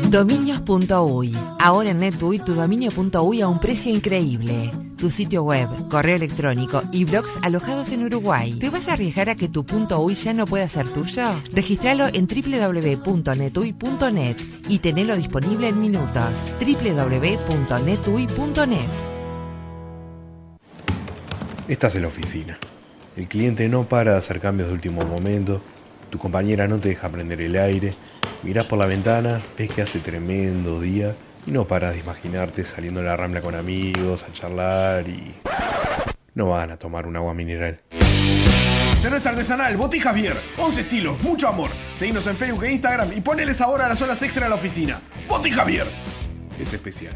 [0.09, 1.37] Dominios.uy.
[1.57, 4.71] Ahora en NetUI tu dominio.uy a un precio increíble.
[4.97, 8.53] Tu sitio web, correo electrónico y blogs alojados en Uruguay.
[8.53, 9.65] ¿Te vas a arriesgar a que tu
[9.97, 11.23] .uy ya no pueda ser tuyo?
[11.51, 14.37] Registralo en www.netui.net
[14.69, 16.53] y tenelo disponible en minutos.
[16.59, 18.79] www.netui.net
[21.67, 22.57] Estás en la oficina.
[23.17, 25.61] El cliente no para de hacer cambios de último momento.
[26.09, 27.95] Tu compañera no te deja prender el aire.
[28.43, 31.13] Mirás por la ventana, ves que hace tremendo día
[31.45, 35.35] y no paras de imaginarte saliendo a la rambla con amigos, a charlar y.
[36.33, 37.79] No van a tomar un agua mineral.
[39.01, 40.35] Cerveza artesanal, Botija Javier.
[40.57, 41.69] 11 estilos, mucho amor.
[41.93, 44.99] Seguinos en Facebook e Instagram y ponele sabor a las horas extra a la oficina.
[45.27, 45.87] Botija Javier.
[46.59, 47.15] Es especial.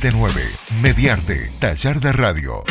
[0.00, 2.64] 479 Mediarte, Taller de Radio.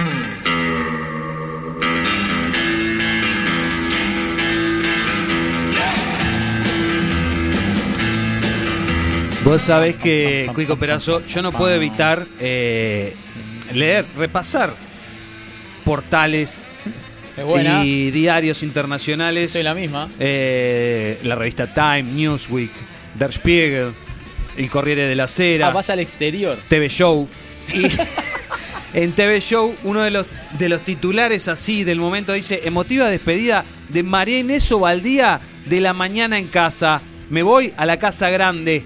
[9.43, 13.15] Vos sabés que, Cuico Perazo, yo no puedo evitar eh,
[13.75, 14.75] leer, repasar
[15.85, 16.65] portales
[17.83, 19.51] y diarios internacionales.
[19.51, 20.09] Soy la misma.
[20.19, 22.71] Eh, la revista Time, Newsweek,
[23.19, 23.93] Der Spiegel,
[24.59, 25.67] El Corriere de la Sera.
[25.67, 26.57] Ah, vas al exterior.
[26.67, 27.29] TV Show.
[27.73, 27.85] Y
[28.93, 30.25] en TV Show, uno de los,
[30.57, 35.93] de los titulares así del momento dice: Emotiva despedida de María Inés Ovaldía de la
[35.93, 37.01] mañana en casa.
[37.29, 38.83] Me voy a la casa grande.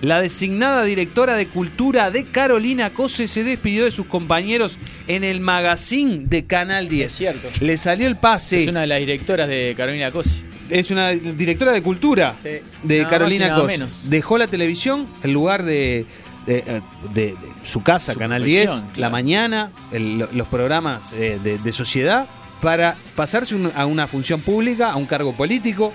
[0.00, 4.78] La designada directora de cultura de Carolina Cose se despidió de sus compañeros
[5.08, 7.06] en el magazine de Canal 10.
[7.06, 7.48] Es cierto.
[7.60, 8.62] Le salió el pase.
[8.62, 10.45] Es una de las directoras de Carolina Cosi.
[10.70, 12.48] Es una directora de cultura Sí.
[12.82, 13.66] de Nada Carolina Cos.
[13.66, 14.00] menos.
[14.10, 16.06] Dejó la televisión, el lugar de,
[16.46, 16.82] de-
[17.14, 21.58] de- de su casa, Su Canal profesión, 10, la mañana, el- los programas eh, de,
[21.58, 22.28] de sociedad,
[22.60, 25.92] para pasarse un- a una función pública, a un cargo político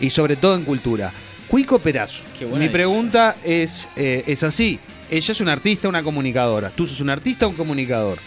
[0.00, 1.12] y sobre todo en cultura.
[1.48, 2.24] Cuico Perazo.
[2.58, 4.80] Mi pregunta es, eh, es así.
[5.08, 6.70] Ella es una artista, una comunicadora.
[6.70, 8.18] Tú sos un artista o un comunicador.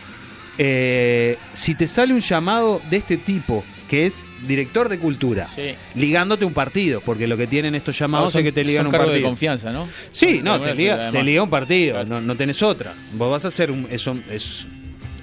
[0.58, 5.72] Eh, si te sale un llamado de este tipo, que es director de cultura, Sí.
[5.96, 8.88] ligándote un partido, porque lo que tienen estos llamados No, es que te ligan son
[8.88, 9.16] un partido.
[9.16, 9.88] de confianza, ¿no?
[10.12, 12.94] Sí, no, te liga, te liga un partido, no, no tenés otra.
[13.14, 14.68] Vos vas a hacer un, es, un, es,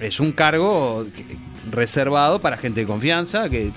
[0.00, 1.24] es un cargo que-
[1.70, 3.70] reservado para gente de confianza que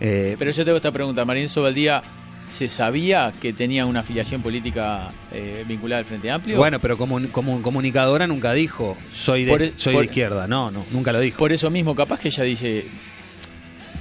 [0.00, 1.24] eh, Pero yo tengo esta pregunta.
[1.26, 2.02] Marín Sobaldía,
[2.48, 6.56] ¿se sabía que tenía una afiliación política eh, vinculada al Frente Amplio?
[6.56, 10.46] bueno, pero como, como comunicadora nunca dijo soy de, Por e- soy por- de izquierda,
[10.48, 11.38] no, no, nunca lo dijo.
[11.38, 12.86] Por eso mismo, capaz que ella dice.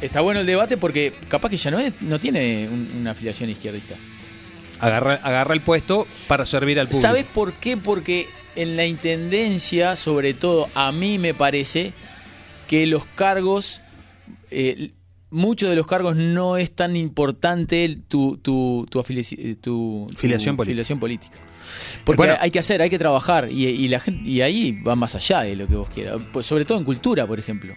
[0.01, 3.49] Está bueno el debate porque capaz que ella no, es, no tiene un- una afiliación
[3.49, 3.95] izquierdista.
[4.79, 7.01] Agarra, agarra el puesto para servir al público.
[7.01, 7.75] ¿Sabes por qué?
[7.75, 11.91] Porque en la intendencia, sobre todo, a mí me parece
[12.69, 13.81] que los cargos,
[14.51, 14.91] eh,
[15.31, 20.15] muchos de los cargos no es tan importante tu, tu, tu, afiliaci- eh, tu- tu
[20.17, 20.71] Filiación política.
[20.73, 21.37] filiación política.
[22.05, 22.35] Porque Bueno.
[22.39, 25.41] hay que hacer, hay que trabajar y, y la gente, y ahí va más allá
[25.41, 26.19] de lo que vos quieras.
[26.31, 27.73] Pues sobre todo en cultura, por ejemplo.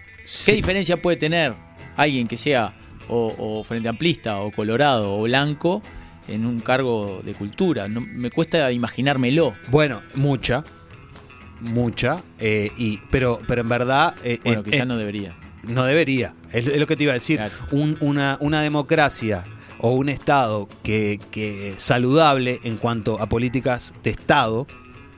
[0.46, 1.54] ¿Qué diferencia puede tener
[1.96, 2.74] alguien que sea
[3.08, 5.82] o, o frente amplista o colorado o blanco
[6.28, 7.88] en un cargo de cultura?
[7.88, 9.54] No, me cuesta imaginármelo.
[9.70, 10.64] Bueno, mucha,
[11.60, 14.14] mucha, eh, y, pero, pero en verdad...
[14.24, 15.34] eh, Bueno, eh, quizás eh, no debería.
[15.62, 17.40] No debería, es, es lo que te iba a decir.
[17.70, 19.44] Un- una, una democracia
[19.78, 24.66] o un Estado que, que saludable en cuanto a políticas de Estado,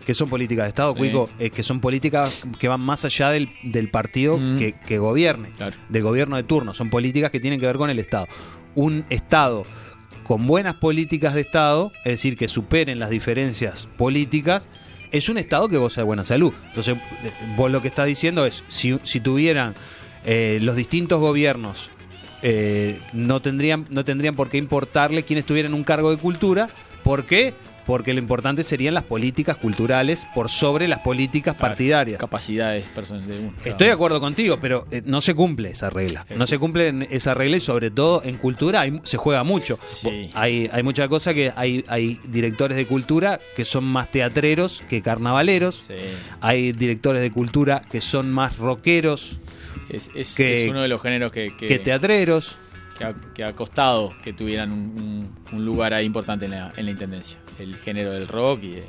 [0.04, 0.98] que son políticas de Estado, Sí.
[0.98, 4.58] Cuico, es que son políticas que van más allá del, del partido Mm.
[4.58, 5.50] que, que gobierne,
[5.88, 8.26] del gobierno de turno, son políticas que tienen que ver con el Estado.
[8.74, 9.64] Un Estado
[10.24, 14.68] con buenas políticas de Estado, es decir, que superen las diferencias políticas,
[15.12, 16.52] es un Estado que goza de buena salud.
[16.68, 19.74] Entonces, eh, vos lo que estás diciendo es, si, si tuvieran
[20.24, 21.90] eh, los distintos gobiernos,
[22.42, 26.68] eh, no, tendrían, no tendrían por qué importarle quién estuviera en un cargo de cultura,
[27.02, 27.54] porque
[27.86, 32.18] porque lo importante serían las políticas culturales por sobre las políticas partidarias.
[32.18, 33.52] Capacidades personales de uno.
[33.64, 36.26] Estoy de acuerdo contigo, pero eh, no se cumple esa regla.
[36.36, 39.78] No se cumple esa regla y sobre todo en cultura hay- se juega mucho.
[40.34, 45.02] Hay, hay mucha cosa que hay, hay directores de cultura que son más teatreros que
[45.02, 45.90] carnavaleros.
[46.40, 49.38] Hay directores de cultura que son más rockeros
[49.88, 52.56] Es, es- que, es uno de los géneros que, que, que teatreros.
[52.98, 56.72] que ha, que ha costado que tuvieran un, un- un lugar ahí importante en la,
[56.76, 57.38] en la intendencia.
[57.58, 58.84] El género del rock y de-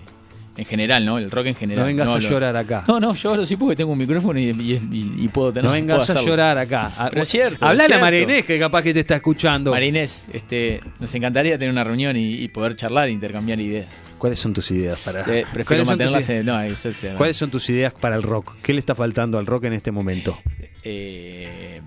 [0.57, 1.17] en general, ¿no?
[1.17, 1.81] El rock en general.
[1.83, 2.85] No vengas a lo- llorar acá.
[2.87, 5.65] No, no, lloro sí porque tengo un micrófono y, y- y- puedo tener.
[5.65, 6.93] No vengas a llorar acá.
[6.97, 7.65] Ah, Pero es cierto.
[7.65, 8.05] Hablale es a cierto.
[8.05, 9.71] María Inés, que capaz que te está escuchando.
[9.71, 14.01] María Inés, este, nos encantaría tener una reunión y, y poder charlar e intercambiar ideas.
[14.17, 15.21] ¿Cuáles son tus ideas para.?
[15.23, 16.45] Eh, prefiero ¿Cuáles son tus mantenerlas en.
[16.45, 18.55] No, eso se- ¿Cuáles son tus ideas para el rock?
[18.63, 20.37] ¿Qué le está faltando al rock en este momento?
[20.85, 21.81] eh,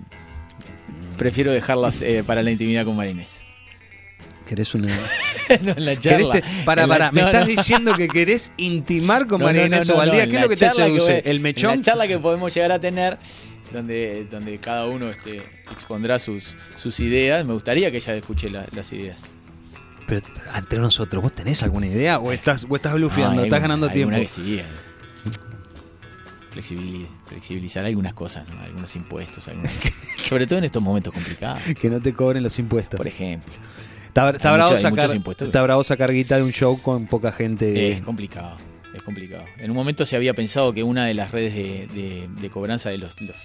[1.17, 3.41] prefiero dejarlas eh, para la intimidad con María Inés.
[4.49, 4.87] ¿Querés una.?
[5.61, 6.31] no, en la ¿Querés charla.
[6.41, 7.55] te- Para, En la- para, me no, estás no.
[7.55, 10.23] diciendo que querés intimar con María Inés Ovaldía.
[10.25, 11.19] ¿Qué en es lo que te seduce?
[11.23, 11.75] ¿El En mechón?
[11.77, 13.19] la charla que podemos llegar a tener,
[13.71, 15.37] donde, donde cada uno este,
[15.71, 19.23] expondrá sus, sus ideas, me gustaría que ella escuche la- las ideas.
[20.07, 20.21] Pero
[20.55, 23.43] entre nosotros, ¿vos tenés alguna idea o estás, o estás blufeando?
[23.43, 24.15] ¿Estás ganando hay tiempo?
[24.15, 24.63] una que sí, eh.
[26.51, 28.59] Flexibili- flexibilizar algunas cosas, ¿no?
[28.63, 29.71] algunos impuestos, algunas-
[30.27, 31.61] sobre todo en estos momentos complicados.
[31.79, 32.97] Que no te cobren los impuestos.
[32.97, 33.53] Por ejemplo.
[34.09, 35.09] Está, bravo sacar,
[35.39, 37.91] está bravo sacar guita de un show con poca gente.
[37.91, 38.57] Es complicado,
[38.93, 39.45] es complicado.
[39.57, 42.89] En un momento se había pensado que una de las redes de, de- de cobranza
[42.89, 43.35] de los, los,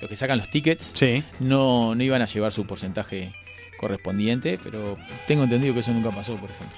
[0.00, 0.92] los que sacan los tickets
[1.40, 3.32] no, no iban a llevar su porcentaje
[3.78, 6.76] correspondiente, pero tengo entendido que eso nunca pasó, por ejemplo.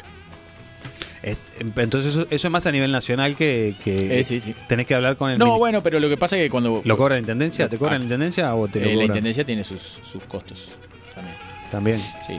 [1.22, 4.54] Es- entonces eso, eso es más a nivel nacional que, que Eh, sí, sí.
[4.68, 6.82] tenés que hablar con el No, bueno, pero lo que pasa es que cuando...
[6.84, 7.68] ¿Lo cobra la intendencia?
[7.68, 10.68] ¿Te cobra la intendencia o te lo eh, la intendencia tiene sus, sus costos
[11.14, 11.36] también.
[11.70, 11.98] También.
[12.26, 12.38] Sí.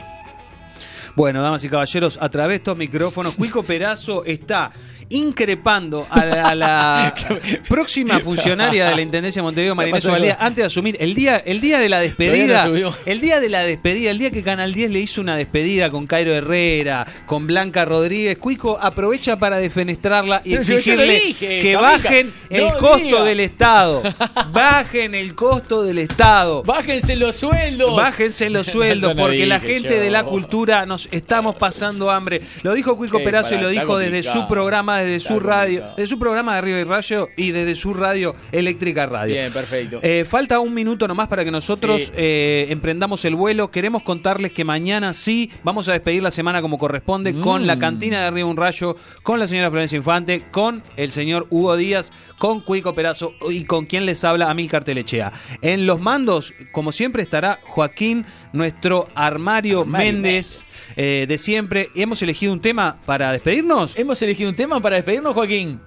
[1.16, 4.72] Bueno, damas y caballeros, a través de estos micrófonos, Cuico Perazo está
[5.12, 7.14] increpando a la, a la
[7.68, 10.46] próxima funcionaria de la Intendencia de Montevideo, María Inés pasó Ovaldía, algo?
[10.46, 12.66] antes de asumir el día, el día de la despedida.
[12.68, 15.90] No el día de la despedida, el día que Canal 10 le hizo una despedida
[15.90, 22.34] con Cairo Herrera, con Blanca Rodríguez, Cuico aprovecha para defenestrarla y exigirle dije, que bajen
[22.50, 23.24] el no costo diga.
[23.24, 24.04] del Estado.
[24.52, 26.64] Bajen el costo del Estado.
[26.64, 27.96] Bájense los sueldos.
[27.96, 30.00] Bájense los sueldos no porque la gente yo.
[30.02, 32.42] de la cultura nos estamos pasando hambre.
[32.64, 34.42] Lo dijo Cuico Perazo y lo dijo desde complicado.
[34.42, 37.76] su programa, desde Está su radio, desde su programa de Arriba y Rayo y desde
[37.76, 39.36] su radio Eléctrica Radio.
[39.36, 40.00] Bien, perfecto.
[40.02, 42.12] Eh, falta un minuto nomás para que nosotros Sí.
[42.16, 43.72] eh, emprendamos el vuelo.
[43.72, 47.66] Queremos contarles que mañana sí vamos a despedir la semana como corresponde con Mm.
[47.66, 51.76] la cantina de Arriba un Rayo, con la señora Florencia Infante, con el señor Hugo
[51.78, 55.32] Díaz, con Cuico Perazo y con quien les habla Amilcar Telechea.
[55.62, 60.64] En los mandos, como siempre, estará Joaquín, nuestro armario, Armario Méndez.
[61.04, 63.98] Eh, de siempre, hemos elegido un tema para despedirnos.
[63.98, 65.80] Hemos elegido un tema para despedirnos, Joaquín.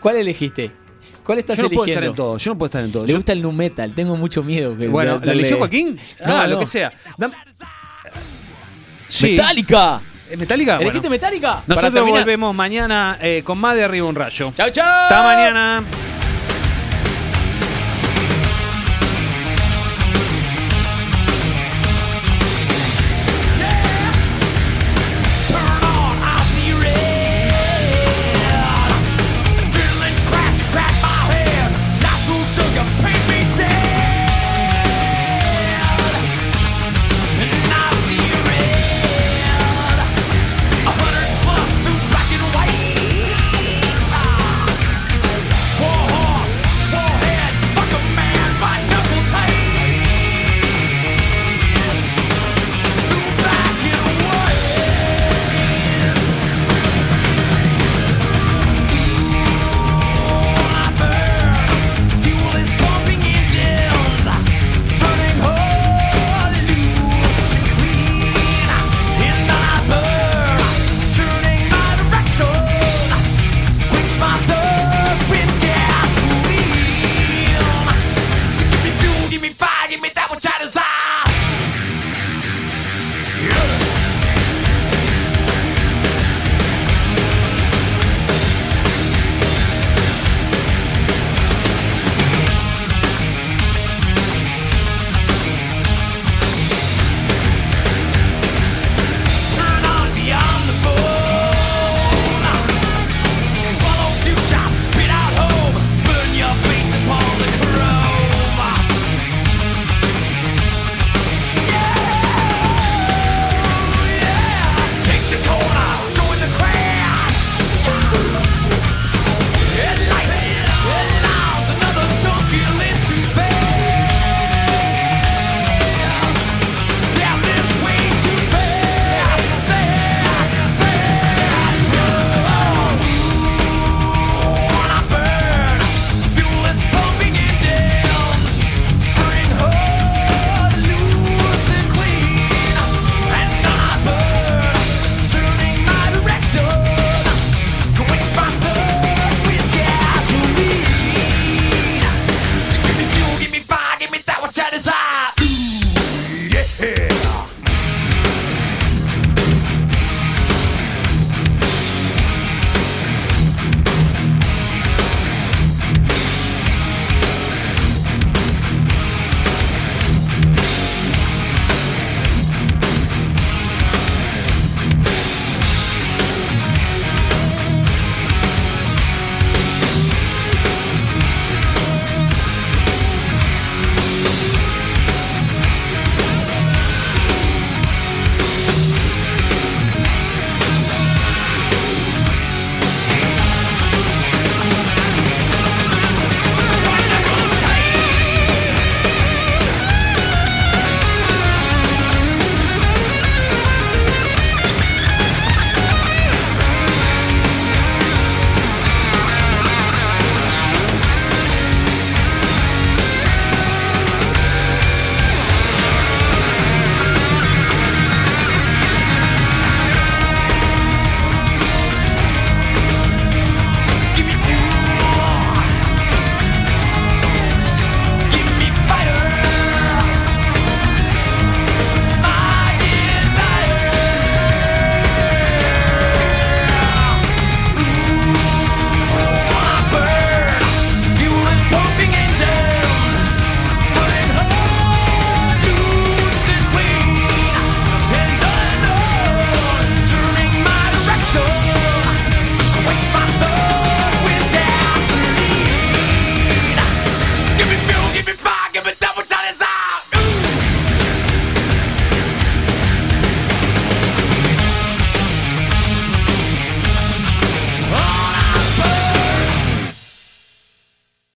[0.00, 0.72] ¿Cuál elegiste?
[1.24, 2.00] ¿Cuál estás Yo no puedo eligiendo?
[2.00, 3.06] estar en todo, yo no puedo estar en todo.
[3.06, 4.76] Le Yo- gusta el nu metal, tengo mucho miedo.
[4.76, 6.00] que- Bueno, ¿la eligió Joaquín?
[6.26, 6.90] No, ah, lo que sea.
[7.16, 7.32] Dam-
[9.08, 9.30] Sí.
[9.32, 10.00] ¡Metallica!
[10.30, 10.76] ¿Eh, ¿Metallica?
[10.76, 11.10] ¿Elegiste Bueno.
[11.10, 11.62] Metallica?
[11.66, 14.52] Nosotros volvemos mañana eh, con más de arriba un rayo.
[14.56, 15.02] ¡Chao, chao!
[15.04, 15.84] Hasta mañana.